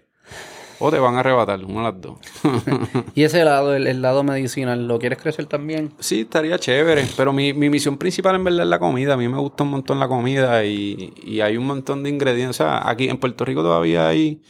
[0.85, 2.17] O te van a arrebatar, una de las dos.
[3.15, 5.93] Y ese lado, el, el lado medicinal, ¿lo quieres crecer también?
[5.99, 9.13] Sí, estaría chévere, pero mi, mi misión principal en verdad es la comida.
[9.13, 12.59] A mí me gusta un montón la comida y, y hay un montón de ingredientes.
[12.59, 14.41] O sea, aquí en Puerto Rico todavía hay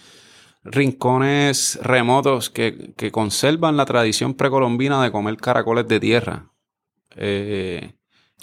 [0.64, 6.51] rincones remotos que, que conservan la tradición precolombina de comer caracoles de tierra.
[7.15, 7.93] Eh,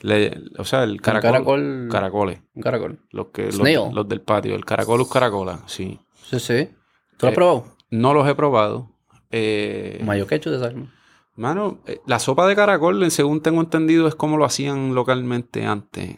[0.02, 2.38] le- o sea, el caracol, caracol- Caracoles.
[2.54, 2.98] Un caracol.
[3.10, 4.54] Los, que, los del patio.
[4.54, 5.98] El caracolus caracola, sí.
[6.28, 6.68] Sí, sí.
[7.16, 7.64] ¿Tú lo has Eh, probado?
[7.90, 8.90] No los he probado.
[9.30, 10.88] Eh, Mayo quechu de salmo.
[11.36, 16.16] Mano, eh, la sopa de caracol, según tengo entendido, es como lo hacían localmente antes.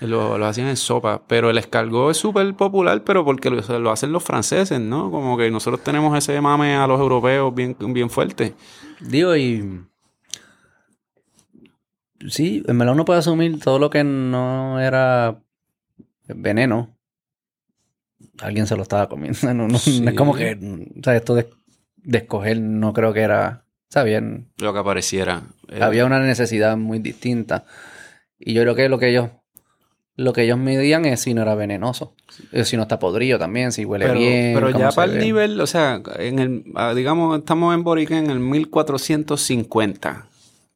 [0.00, 1.22] Lo, lo hacían en sopa.
[1.26, 5.10] Pero el escargot es súper popular, pero porque lo, lo hacen los franceses, ¿no?
[5.10, 8.54] Como que nosotros tenemos ese mame a los europeos bien, bien fuerte.
[9.00, 9.84] Digo, y.
[12.28, 15.42] Sí, en verdad uno puede asumir todo lo que no era
[16.28, 16.96] veneno.
[18.40, 19.38] Alguien se lo estaba comiendo.
[19.54, 20.00] No, no- Sí.
[20.00, 20.58] no es como que.
[20.98, 21.48] O sea, esto de,
[21.96, 23.64] de escoger no creo que era.
[23.88, 24.48] Está bien.
[24.58, 25.42] Lo que apareciera.
[25.68, 27.64] Eh, Había una necesidad muy distinta.
[28.38, 29.30] Y yo creo que lo que ellos.
[30.16, 32.14] Lo que ellos medían es si no era venenoso.
[32.52, 34.52] Eh, Si no está podrido también, si huele pero, bien.
[34.54, 35.24] pero ya para el ve.
[35.24, 40.26] nivel, o sea, en el, ah, digamos, estamos en Borica en el 1450.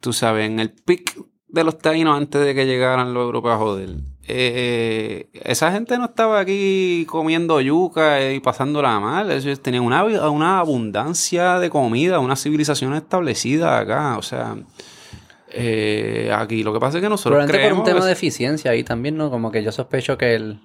[0.01, 1.17] Tú sabes, en el pic
[1.55, 3.91] de los taínos antes de que llegaran los europeos a joder.
[4.27, 9.31] Eh, esa gente no estaba aquí comiendo yuca y pasándola mal.
[9.31, 14.17] Ellos tenían una, una abundancia de comida, una civilización establecida acá.
[14.19, 14.57] O sea,
[15.51, 17.79] eh, aquí lo que pasa es que nosotros Probablemente por creemos...
[17.81, 19.31] un tema es- de eficiencia ahí también, ¿no?
[19.31, 20.61] Como que yo sospecho que el...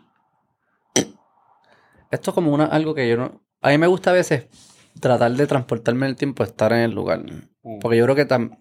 [2.11, 3.41] Esto es como una, algo que yo no...
[3.61, 4.47] A mí me gusta a veces
[4.99, 7.21] tratar de transportarme el tiempo, estar en el lugar.
[7.61, 7.79] Mm.
[7.79, 8.57] Porque yo creo que tam-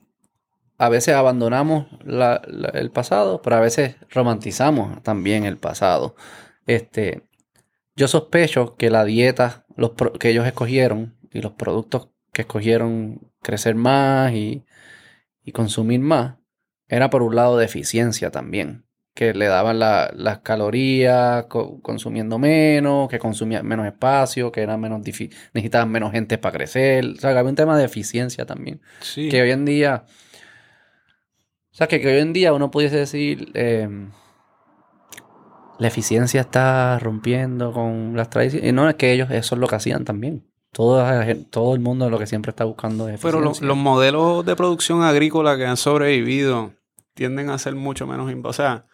[0.78, 6.14] a veces abandonamos la- la- el pasado, pero a veces romantizamos también el pasado.
[6.66, 7.22] Este,
[7.96, 13.20] yo sospecho que la dieta los pro- que ellos escogieron y los productos que escogieron
[13.42, 14.64] crecer más y,
[15.44, 16.36] y consumir más,
[16.88, 18.84] era por un lado de eficiencia también.
[19.14, 24.80] Que le daban la- las calorías co- consumiendo menos, que consumían menos espacio, que eran
[24.80, 27.04] menos necesitaban menos gente para crecer.
[27.04, 28.80] O sea, que había un tema de eficiencia también.
[29.00, 29.28] Sí.
[29.28, 30.04] Que hoy en día.
[31.78, 33.52] O sea, que, que hoy en día uno pudiese decir.
[33.54, 33.88] eh,
[35.78, 38.68] la eficiencia está rompiendo con las tradiciones.
[38.68, 40.44] Y no es que ellos eso es lo que hacían también.
[40.72, 41.06] Todo,
[41.50, 43.66] todo el mundo lo que siempre está buscando es Pero lo- eficiencia.
[43.68, 46.72] los modelos de producción agrícola que han sobrevivido
[47.14, 48.28] tienden a ser mucho menos...
[48.42, 48.86] O sea,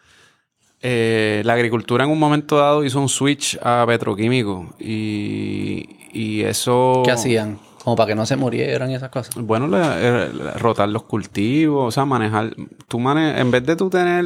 [0.83, 7.01] eh, la agricultura en un momento dado hizo un switch a petroquímico y, y eso...
[7.03, 7.57] ¿Qué hacían?
[7.85, 9.35] Como para que no se murieran y esas cosas.
[9.35, 12.55] Bueno, eh, rotar los cultivos, o sea, manejar...
[12.87, 14.25] Tú mane en vez de tú tener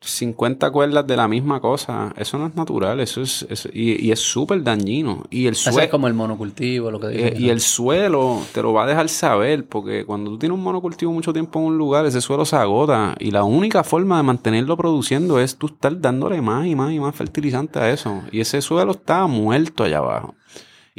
[0.00, 3.46] 50 cuerdas de la misma cosa, eso no es natural, eso es...
[3.74, 5.24] y, y es súper dañino.
[5.28, 5.90] Y el Eso es suelo...
[5.90, 7.42] como el monocultivo, lo que Eh, dicen.
[7.42, 11.12] y el suelo te lo va a dejar saber, porque cuando tú tienes un monocultivo
[11.12, 13.14] mucho tiempo en un lugar, ese suelo se agota.
[13.20, 16.98] Y la única forma de mantenerlo produciendo es tú estar dándole más y más y
[16.98, 18.22] más fertilizante a eso.
[18.32, 20.34] Y ese suelo está muerto allá abajo.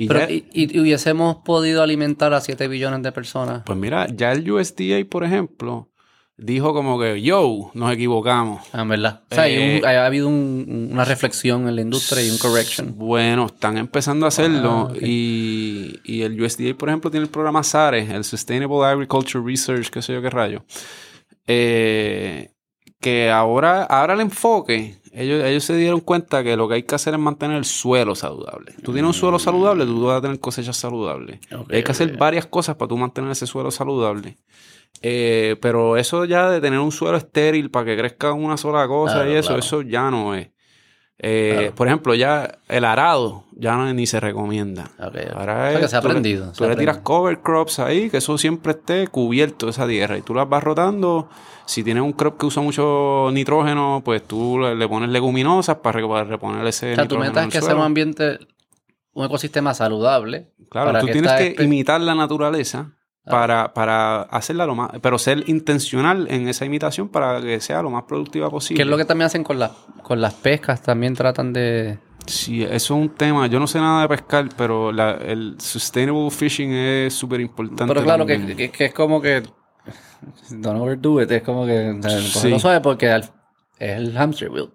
[0.03, 3.61] Y Pero, ya- y, hubiésemos podido alimentar a 7 billones de personas.
[3.65, 5.89] pues mira, ya el USDA, por ejemplo,
[6.37, 8.65] dijo como que, yo, nos equivocamos.
[8.73, 9.21] Ah, en verdad.
[9.29, 12.95] O sea, un- Eh, ha habido un- una reflexión en la industria y un correction.
[12.97, 17.61] Bueno, están empezando a hacerlo Ah, y, y el USDA, por ejemplo, tiene el programa
[17.63, 20.65] SARE, el Sustainable Agriculture Research, qué sé yo qué rayo.
[21.47, 22.49] Eh,
[23.01, 26.95] que ahora, ahora el enfoque, ellos, ellos se dieron cuenta que lo que hay que
[26.95, 28.73] hacer es mantener el suelo saludable.
[28.83, 31.39] Tú tienes un suelo saludable, tú vas a tener cosechas saludables.
[31.69, 34.37] Hay que hacer varias cosas para tú mantener ese suelo saludable.
[35.01, 39.15] Eh, pero eso ya de tener un suelo estéril para que crezca una sola cosa
[39.15, 39.59] Claro, y eso, claro.
[39.59, 40.49] eso ya no es.
[41.23, 41.75] Eh, Claro.
[41.75, 44.91] Por ejemplo, ya el arado ya no, ni se recomienda.
[44.99, 45.17] Ok, ok.
[45.35, 46.97] Ahora O sea, que es- se ha tú le- aprendido, Tú se ha le tiras
[46.97, 51.29] cover crops ahí, que eso siempre esté cubierto esa tierra y tú las vas rotando.
[51.71, 56.07] Si tienes un crop que usa mucho nitrógeno, pues tú le, pones leguminosas para, re-
[56.07, 58.39] para reponer ese O sea, tu meta es que sea un ambiente,
[59.13, 62.91] un ecosistema saludable, Claro, ¿Para tú tienes que imitar la naturaleza
[63.23, 63.29] Ah.
[63.29, 64.89] para, para hacerla lo más...
[64.99, 68.77] Pero ser intencional en esa imitación para que sea lo más productiva posible.
[68.79, 69.71] Que es lo que también hacen con, las
[70.01, 71.99] con las pescas, también tratan de...
[72.25, 73.45] Sí, eso es un tema.
[73.47, 77.85] Yo no sé nada de pescar, pero la- el sustainable fishing es súper importante.
[77.93, 79.43] Pero claro, que- que es como que...
[80.51, 81.89] Don't overdo it, es como que...
[81.89, 82.31] o sea, Sí.
[82.33, 83.31] cógelo suave porque es
[83.79, 84.69] el hamster wheel.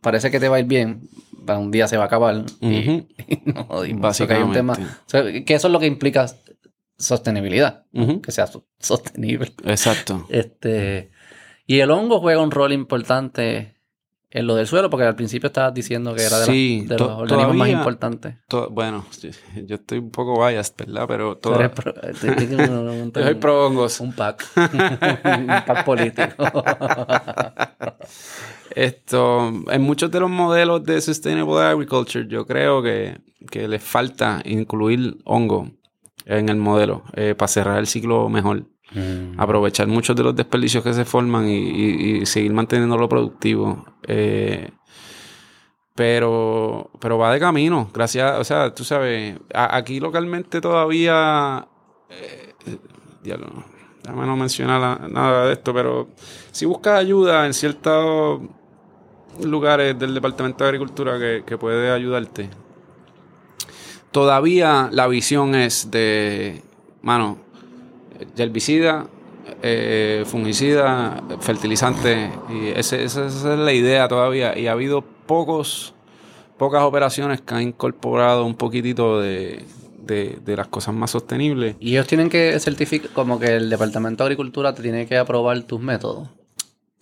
[0.00, 1.08] parece que te va a ir bien,
[1.44, 2.44] para un día se va a acabar.
[2.60, 3.08] y- Ujú.
[3.28, 4.74] y, no, que hay un tema...
[4.74, 4.80] Básicamente.
[4.80, 6.26] o sea, que eso es lo que implica
[6.96, 7.84] sostenibilidad.
[8.22, 9.52] Que sea so- sostenible.
[9.64, 10.26] Exacto.
[10.28, 11.10] Este,
[11.66, 13.74] y el hongo juega un rol importante
[14.30, 17.08] en lo del suelo, porque al principio estabas diciendo que era de, Sí, de los
[17.08, 18.34] organismos más todavía- importantes.
[18.70, 19.06] Bueno,
[19.66, 21.06] yo estoy un poco biased, ¿verdad?
[21.08, 24.00] Pero eres pro- te- te- te- un- Yo soy pro hongos.
[24.00, 24.44] Un pack.
[24.56, 26.34] un pack político.
[28.74, 33.18] Esto, en muchos de los modelos de Sustainable Agriculture, yo creo que,
[33.50, 35.70] que les falta incluir hongo
[36.26, 38.64] en el modelo eh, para cerrar el ciclo mejor.
[38.94, 39.38] Mm.
[39.38, 43.84] Aprovechar muchos de los desperdicios que se forman y, y- y seguir manteniéndolo productivo.
[44.06, 44.70] Eh,
[45.94, 51.66] pero, pero va de camino, gracias, o sea, tú sabes, aquí localmente todavía,
[52.08, 52.54] eh,
[53.22, 53.64] diablo, no,
[54.04, 56.08] déjame no mencionar nada de esto, pero
[56.52, 58.40] si buscas ayuda en ciertos
[59.42, 62.48] lugares del Departamento de Agricultura que, que puede ayudarte,
[64.12, 66.62] todavía la visión es de,
[67.02, 67.38] mano,
[68.36, 69.06] herbicida,
[69.62, 74.56] eh, fungicida, fertilizante, y esa, esa es la idea todavía.
[74.58, 75.94] Y ha habido pocos,
[76.56, 79.64] pocas operaciones que han incorporado un poquitito de,
[80.04, 81.76] de- de las cosas más sostenibles.
[81.80, 85.62] Y ellos tienen que certificar, como que el Departamento de Agricultura te tiene que aprobar
[85.62, 86.28] tus métodos.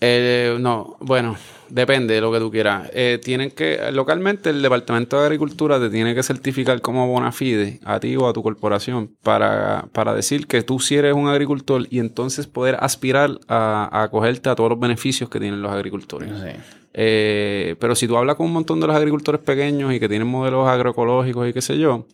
[0.01, 1.37] Eh, no, bueno,
[1.71, 2.91] depende de lo que tú quieras.
[2.93, 7.81] Eh, tienen que, localmente el Departamento de Agricultura te tiene que certificar como bona fide
[7.85, 11.87] a ti o a tu corporación para, para decir que tú sí eres un agricultor
[11.91, 16.31] y entonces poder aspirar a, a acogerte a todos los beneficios que tienen los agricultores.
[16.31, 16.61] Sí.
[16.99, 20.27] Eh, pero si tú hablas con un montón de los agricultores pequeños y que tienen
[20.27, 22.07] modelos agroecológicos y qué sé yo,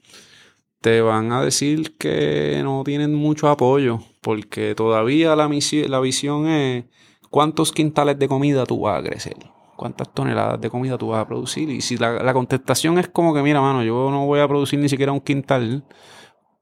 [0.80, 6.84] te van a decir que no tienen mucho apoyo porque todavía la, la visión es
[7.32, 9.36] cuántos quintales de comida tú vas a crecer,
[9.76, 11.68] cuántas toneladas de comida tú vas a producir.
[11.70, 14.78] Y si la, la contestación es como que, mira, mano, yo no voy a producir
[14.78, 15.82] ni siquiera un quintal,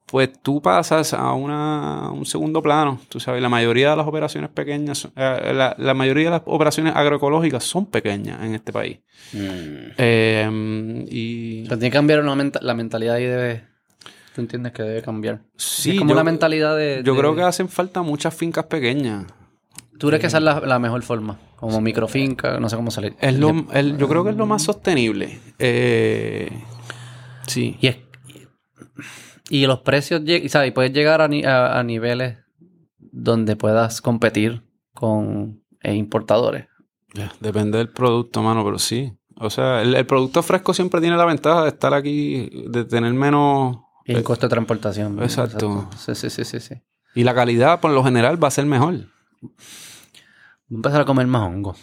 [0.06, 2.98] pues tú pasas a, una, un segundo plano.
[3.08, 6.94] Tú sabes, la mayoría de las operaciones pequeñas, eh, la, la mayoría de las operaciones
[6.96, 8.98] agroecológicas son pequeñas en este país.
[9.32, 9.92] Mm.
[9.98, 13.64] Eh, y Pero tiene que cambiar una menta- la mentalidad ahí debe...
[14.34, 15.40] ¿Tú entiendes que debe cambiar?
[15.56, 17.02] sí, es como yo, una mentalidad de...
[17.04, 19.26] yo de- creo que hacen falta muchas fincas pequeñas.
[20.00, 21.38] ¿Tú crees que esa es la, la mejor forma?
[21.56, 23.14] Como microfinca, no sé cómo salir.
[23.20, 25.38] Es lo, el- yo creo que es lo más sostenible.
[25.58, 26.50] Eh,
[27.46, 27.76] sí.
[27.80, 27.98] Y, es-
[29.50, 30.72] y los precios, ¿sabes?
[30.72, 32.38] Puedes llegar a, ni- a- a niveles
[32.98, 34.62] donde puedas competir
[34.94, 36.66] con eh, importadores.
[37.40, 39.12] Depende del producto, mano, pero sí.
[39.36, 43.12] O sea, el, el producto fresco siempre tiene la ventaja de estar aquí, de tener
[43.12, 43.78] menos...
[44.04, 45.16] Y el costo de transportación.
[45.16, 45.22] ¿no?
[45.24, 45.88] exacto.
[45.96, 46.74] Sí, sí, sí, sí, sí.
[47.14, 48.94] Y la calidad, por lo general, va a ser mejor.
[50.70, 51.76] Voy a empezar a comer más hongo.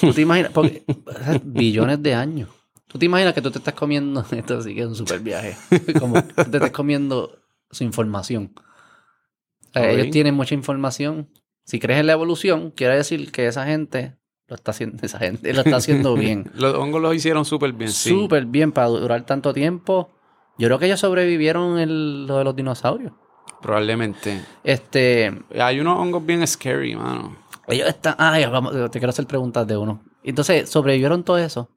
[0.00, 0.52] ¿Tú te imaginas?
[0.52, 0.84] Porque,
[1.44, 2.50] billones de años.
[2.88, 4.24] ¿Tú te imaginas que tú te estás comiendo?
[4.30, 5.56] Esto sí que es un super viaje.
[5.98, 7.38] Como tú te estás comiendo
[7.70, 8.52] su información.
[9.74, 11.30] Ellos tienen mucha información.
[11.64, 14.16] Si crees en la evolución, quiere decir que esa gente
[14.48, 16.50] lo está haciendo, esa gente lo está haciendo bien.
[16.54, 18.08] Los hongos los hicieron súper bien, sí.
[18.08, 20.10] Súper bien para durar tanto tiempo.
[20.58, 23.12] Yo creo que ellos sobrevivieron en lo de los dinosaurios.
[23.62, 24.40] Probablemente.
[24.64, 27.36] Este, Hay unos hongos bien scary, mano.
[27.66, 28.14] Ellos están.
[28.18, 30.02] Ay, vamos, te quiero hacer preguntas de uno.
[30.22, 31.70] Entonces, sobrevivieron todo eso.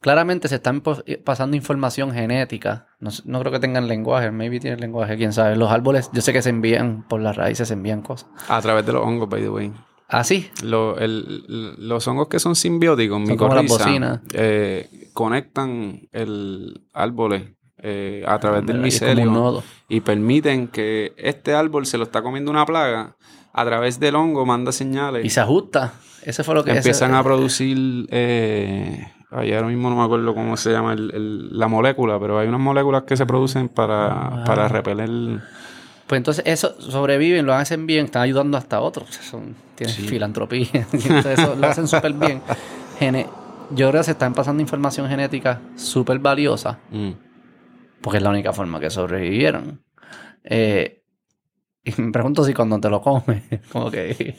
[0.00, 0.82] Claramente se están
[1.24, 2.86] pasando información genética.
[3.00, 4.30] No, no creo que tengan lenguaje.
[4.30, 5.56] Maybe tienen lenguaje, quién sabe.
[5.56, 8.28] Los árboles, yo sé que se envían por las raíces, se envían cosas.
[8.48, 9.72] A través de los hongos, by the way.
[10.08, 10.48] Ah, sí.
[10.62, 14.20] Lo- el- los hongos que son simbióticos, Son como las micorriza, bocinas.
[14.34, 21.98] eh, conectan el árboles eh, a través del micelio y permiten que este árbol se
[21.98, 23.16] lo está comiendo una plaga,
[23.52, 25.24] a través del hongo manda señales.
[25.24, 25.94] Y se ajusta.
[26.22, 30.34] Ese fue lo que empiezan ese- a producir, eh, ay, ahora mismo no me acuerdo
[30.34, 34.08] cómo se llama el- el- la molécula, pero hay unas moléculas que se producen para,
[34.40, 34.44] Ah.
[34.44, 35.40] para repeler.
[36.06, 39.08] Pues entonces eso sobreviven, lo hacen bien, están ayudando hasta otros.
[39.10, 40.02] Son, tienen Sí.
[40.08, 40.68] filantropía.
[40.92, 42.40] Entonces eso lo hacen súper bien.
[42.98, 43.26] Gene-
[43.70, 46.78] Yo creo que se están pasando información genética súper valiosa.
[46.92, 47.10] Mm.
[48.00, 49.82] Porque es la única forma que sobrevivieron.
[50.44, 51.02] Eh,
[51.84, 54.36] Y me pregunto si cuando te lo comes, como que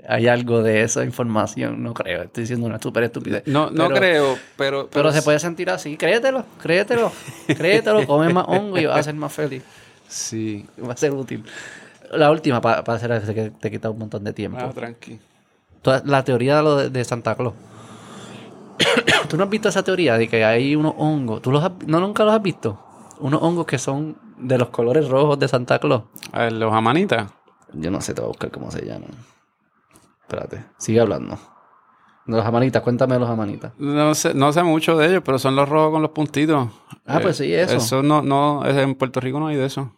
[0.08, 1.82] hay algo de esa información.
[1.82, 3.44] No creo, estoy diciendo una súper estupidez.
[3.46, 4.88] No, no Pero- creo, pero...
[4.90, 5.96] Pero se puede sentir así.
[5.96, 7.12] Créetelo, créetelo,
[7.46, 8.06] créetelo.
[8.06, 9.62] Come más hongo y vas a ser más feliz.
[10.08, 10.66] Sí.
[10.84, 11.44] Va a ser útil.
[12.12, 14.58] La última, para hacer eso, que te quita un montón de tiempo.
[14.60, 15.20] Ah, tranqui.
[15.82, 17.54] Toda- La teoría de lo de, de Santa Claus.
[19.28, 21.40] ¿Tú no has visto esa teoría de que hay unos hongos?
[21.40, 22.84] ¿Tú los has- no nunca los has visto?
[23.20, 26.04] Unos hongos que son de los colores rojos de Santa Claus.
[26.32, 27.30] A ver, los amanitas.
[27.72, 29.10] Yo no sé, te voy a buscar cómo se llaman.
[30.22, 31.38] Espérate, sigue hablando.
[32.26, 33.72] De los amanitas, cuéntame de los amanitas.
[33.78, 36.68] No sé, no sé mucho de ellos, pero son los rojos con los puntitos.
[37.06, 37.76] Ah, pues sí, eso.
[37.76, 39.94] Eso no, no, en Puerto Rico no hay de eso.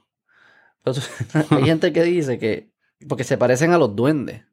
[1.51, 2.73] Hay gente que dice que.
[3.09, 4.45] Porque se parecen a los duendes.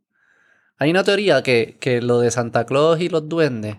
[0.77, 3.77] Hay una teoría que, que lo de Santa Claus y los duendes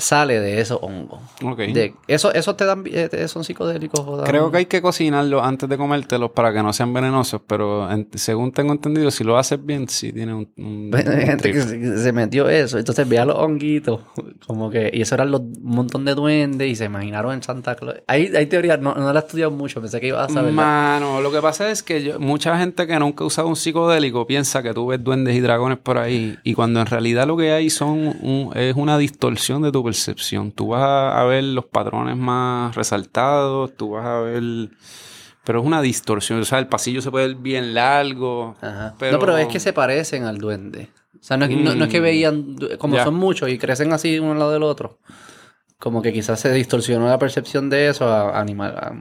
[0.00, 1.20] sale de esos hongos.
[1.44, 1.58] Ok.
[1.58, 4.00] De, eso, ¿Esos te dan, eh, son psicodélicos?
[4.00, 7.40] o dan- Creo que hay que cocinarlos antes de comértelos para que no sean venenosos,
[7.46, 10.48] pero en- según tengo entendido, si lo haces bien, sí tiene un...
[10.56, 10.90] un-
[11.26, 12.78] gente que se, se metió eso.
[12.78, 14.00] Entonces veía los honguitos.
[14.46, 14.90] Como que.
[14.92, 17.96] Y eso eran los, un montón de duendes y se imaginaron en Santa Claus.
[18.06, 19.80] Hay, hay teorías, no, no la he estudiado mucho.
[19.80, 20.52] Pensé que ibas a saber.
[20.52, 24.26] Mano, lo que pasa es que yo- mucha gente que nunca ha usado un psicodélico
[24.26, 27.52] piensa que tú ves duendes y dragones por ahí y cuando en realidad lo que
[27.52, 30.52] hay son un- es una distorsión de tu percepción.
[30.52, 30.82] Tú vas
[31.14, 34.42] a, ver los patrones más resaltados, tú vas a ver...
[35.44, 38.56] Pero es una distorsión, o sea, el pasillo se puede ver bien largo.
[38.60, 38.94] Ajá.
[38.98, 40.90] Pero- No, pero es que se parecen al duende.
[41.14, 42.02] O sea, no es, no- no es que Mm.
[42.02, 44.98] veían, como son muchos y crecen así uno al lado del otro,
[45.78, 48.92] como que quizás se distorsionó la percepción de eso a, animal, a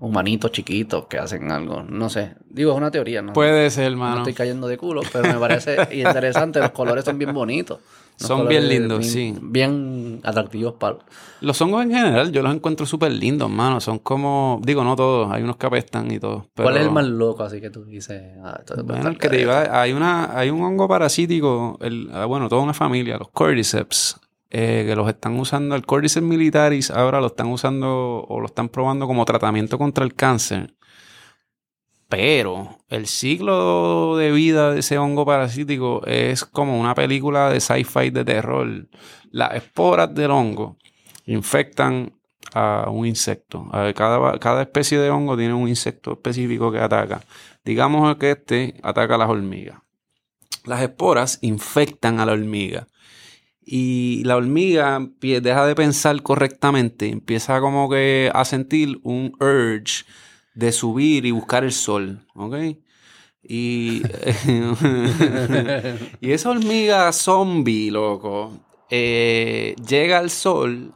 [0.00, 1.82] humanitos chiquitos que hacen algo.
[1.82, 2.34] No sé.
[2.48, 3.32] Digo, es una teoría, ¿no?
[3.32, 4.18] Puede ser, no hermano.
[4.18, 6.60] estoy cayendo de culo, pero me parece interesante.
[6.60, 7.80] Los colores son bien bonitos.
[8.26, 9.34] Son bien lindos, bien- sí.
[9.40, 10.96] Bien atractivos para...
[11.40, 13.80] Los hongos en general, yo los encuentro súper lindos, mano.
[13.80, 16.46] Son como, digo, no todos, hay unos que apestan y todo.
[16.54, 17.42] ¿Cuál es el más loco?
[17.44, 18.22] Así que tú dices...
[18.44, 19.68] ah, esto es Bueno, bastante el que te careta.
[19.70, 24.20] iba, hay una, hay un hongo parasítico, el, ah, bueno, toda una familia, los cordyceps,
[24.50, 28.68] eh, que los están usando, el cordyceps militaris, ahora lo están usando o lo están
[28.68, 30.74] probando como tratamiento contra el cáncer.
[32.10, 38.10] Pero el ciclo de vida de ese hongo parasítico es como una película de sci-fi
[38.10, 38.88] de terror.
[39.30, 40.76] Las esporas del hongo
[41.26, 42.12] infectan
[42.52, 43.64] a un insecto.
[43.94, 47.22] Cada, cada especie de hongo tiene un insecto específico que ataca.
[47.64, 49.78] Digamos que este ataca a las hormigas.
[50.64, 52.88] Las esporas infectan a la hormiga.
[53.64, 60.04] Y la hormiga deja de pensar correctamente, empieza como que a sentir un urge
[60.54, 62.56] de subir y buscar el sol, ¿ok?
[63.42, 64.02] Y,
[66.20, 68.52] y esa hormiga zombie, loco,
[68.90, 70.92] eh, llega al sol,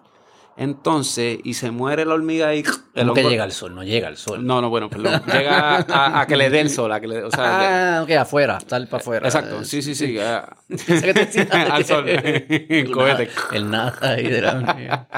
[0.56, 2.58] entonces, y se muere la hormiga ahí.
[2.94, 3.74] el ¿Cómo que hongo- llega al sol?
[3.74, 4.46] No llega al sol.
[4.46, 5.20] No, no, bueno, perdón.
[5.26, 8.10] Llega a, a que le dé el sol, a que le, o sea, Ah, ok,
[8.12, 9.26] afuera, tal para afuera.
[9.26, 10.16] Exacto, sí, sí, sí.
[11.50, 13.30] Al sol, en El cohete.
[13.52, 15.08] El nada ahí de la hormiga.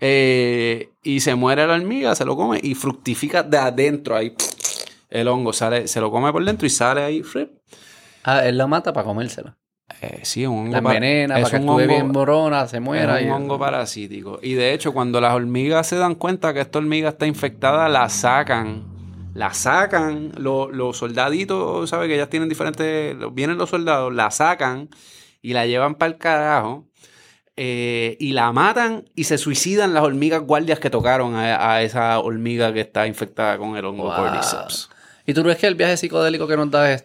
[0.00, 4.34] Eh, y se muere la hormiga, se lo come y fructifica de adentro ahí.
[5.10, 7.22] El hongo sale, se lo come por dentro y sale ahí.
[8.24, 9.56] Ah, él la mata para comérsela.
[10.02, 10.72] Eh, sí, un hongo.
[10.72, 13.18] La envenena es para que hongo- bien morona, se muera.
[13.18, 14.38] Es un y- hongo parasítico.
[14.42, 18.08] Y de hecho, cuando las hormigas se dan cuenta que esta hormiga está infectada, la
[18.08, 18.84] sacan.
[19.34, 20.32] La sacan.
[20.36, 22.08] Lo- los soldaditos, ¿sabes?
[22.08, 23.16] Que ellas tienen diferentes.
[23.32, 24.90] Vienen los soldados, la sacan
[25.40, 26.84] y la llevan para el carajo.
[27.60, 32.20] Eh, y la matan y se suicidan las hormigas guardias que tocaron a, a esa
[32.20, 34.14] hormiga que está infectada con el hongo Wow.
[34.14, 34.88] Cordyceps.
[35.26, 37.04] ¿Y tú crees que el viaje psicodélico que nos da es,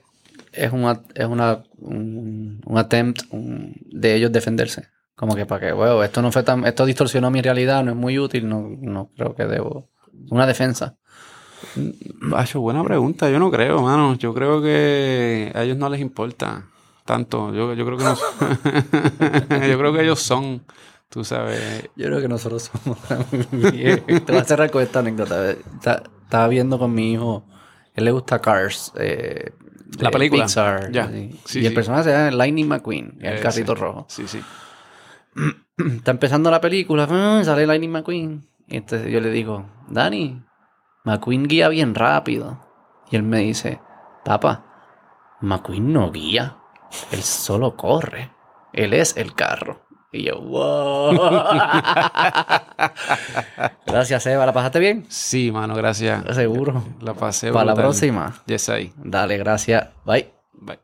[0.51, 4.87] es, una, es una, un, un attempt un- de ellos defenderse?
[5.15, 7.97] Como que para que, bueno, esto no fue tan, esto distorsionó mi realidad, no es
[7.97, 9.89] muy útil, no, no creo que debo.
[10.29, 10.97] Una defensa.
[12.19, 13.29] Macho, buena pregunta.
[13.29, 14.15] Yo no creo, mano.
[14.15, 16.65] Yo creo que a ellos no les importa
[17.05, 17.53] tanto.
[17.53, 18.15] Yo, yo creo que no.
[19.67, 20.63] yo creo que ellos son,
[21.09, 21.89] tú sabes.
[21.95, 24.03] Yo creo que nosotros somos también.
[24.25, 25.51] Te voy a cerrar con esta anécdota.
[25.51, 27.45] Está- Estaba viendo con mi hijo,
[27.93, 28.91] él le gusta Cars.
[28.97, 29.51] eh,
[29.99, 30.45] La película.
[30.45, 30.91] Pixar.
[30.91, 31.07] Ya.
[31.09, 31.39] sí.
[31.45, 31.75] Sí, y el sí.
[31.75, 34.05] personaje se llama Lightning McQueen, el Eh, carrito rojo.
[34.09, 34.41] Sí, sí.
[35.77, 38.47] Está empezando la película, ah, sale Lightning McQueen.
[38.67, 40.41] Y entonces yo le digo, Dani,
[41.03, 42.59] McQueen guía bien rápido.
[43.11, 43.79] Y él me dice,
[44.25, 44.65] papá,
[45.41, 46.57] McQueen no guía,
[47.11, 48.31] él solo corre.
[48.73, 49.81] Él es el carro.
[50.11, 51.11] Y yo, wow.
[53.87, 54.45] Gracias, Eva.
[54.45, 55.05] ¿La pasaste bien?
[55.09, 56.23] Sí, mano, gracias.
[56.35, 56.83] Seguro.
[57.01, 57.51] La pasé.
[57.51, 58.33] Para la próxima.
[58.45, 58.93] Yes, ahí.
[58.95, 59.87] Dale, gracias.
[60.05, 60.31] Bye.
[60.53, 60.82] Bye.